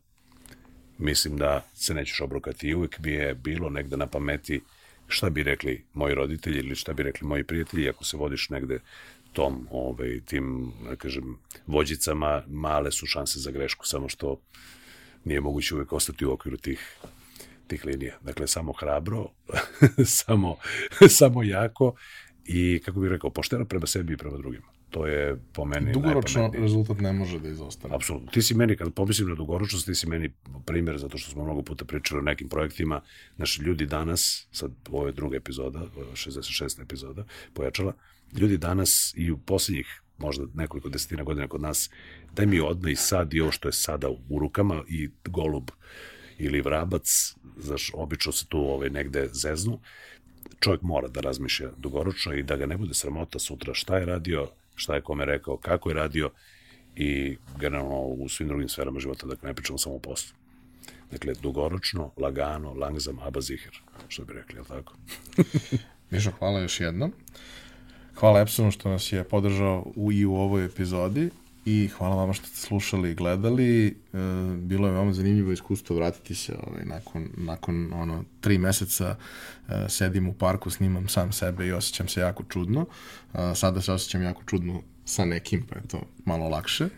[0.97, 2.67] mislim da se nećeš obrokati.
[2.67, 4.61] I uvek mi je bilo negde na pameti
[5.09, 8.79] šta bi rekli moji roditelji ili šta bi rekli moji prijatelji ako se vodiš negde
[9.33, 11.37] tom, ovaj, tim, da kažem,
[11.67, 14.41] vođicama, male su šanse za grešku, samo što
[15.23, 16.97] nije moguće uvek ostati u okviru tih,
[17.67, 18.17] tih linija.
[18.21, 19.29] Dakle, samo hrabro,
[20.19, 20.55] samo,
[21.19, 21.95] samo jako
[22.45, 24.78] i, kako bih rekao, pošteno prema sebi i prema drugima.
[24.89, 27.95] To je po meni Dugoročno rezultat ne može da izostane.
[27.95, 28.31] Apsolutno.
[28.31, 30.31] Ti si meni, kad pomislim na dugoročnost, ti si meni
[30.65, 33.01] primjer, zato što smo mnogo puta pričali o nekim projektima.
[33.37, 35.79] Naši ljudi danas, sad ovo je druga epizoda,
[36.13, 36.81] 66.
[36.81, 37.93] epizoda, pojačala,
[38.33, 41.89] ljudi danas i u poslednjih možda nekoliko desetina godina kod nas,
[42.33, 45.69] daj mi odmah i sad i ovo što je sada u rukama i golub
[46.37, 49.79] ili vrabac, znaš, obično se tu ovaj, negde zeznu,
[50.59, 54.47] čovjek mora da razmišlja dugoročno i da ga ne bude sramota sutra šta je radio,
[54.79, 56.29] šta je kome rekao, kako je radio
[56.95, 60.35] i generalno u svim drugim sferama života, dakle ne pričamo samo o poslu.
[61.11, 64.93] Dakle, dugoročno, lagano, langsam, aber sicher, što bi rekli, je li tako?
[66.11, 67.13] Mišo, hvala još jednom.
[68.15, 71.29] Hvala Epsonu što nas je podržao u, i u ovoj epizodi
[71.65, 73.87] i hvala vama što ste slušali i gledali.
[73.87, 73.93] E,
[74.57, 79.15] bilo je veoma zanimljivo iskustvo vratiti se ovaj, nakon, nakon ono, tri meseca
[79.69, 82.85] e, sedim u parku, snimam sam sebe i osjećam se jako čudno.
[83.33, 86.89] E, sada se osjećam jako čudno sa nekim, pa je to malo lakše.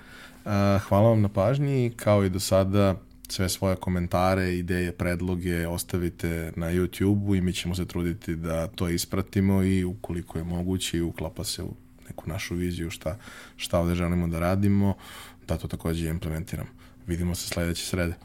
[0.88, 2.96] Hvala vam na pažnji, kao i do sada
[3.32, 8.90] sve svoje komentare, ideje, predloge ostavite na YouTube-u i mi ćemo se truditi da to
[8.90, 11.74] ispratimo i ukoliko je moguće i uklapa se u
[12.12, 13.18] neku našu viziju šta,
[13.58, 14.96] šta ovde želimo da radimo,
[15.48, 16.70] da to takođe implementiramo.
[17.08, 18.16] Vidimo se sledeće srede.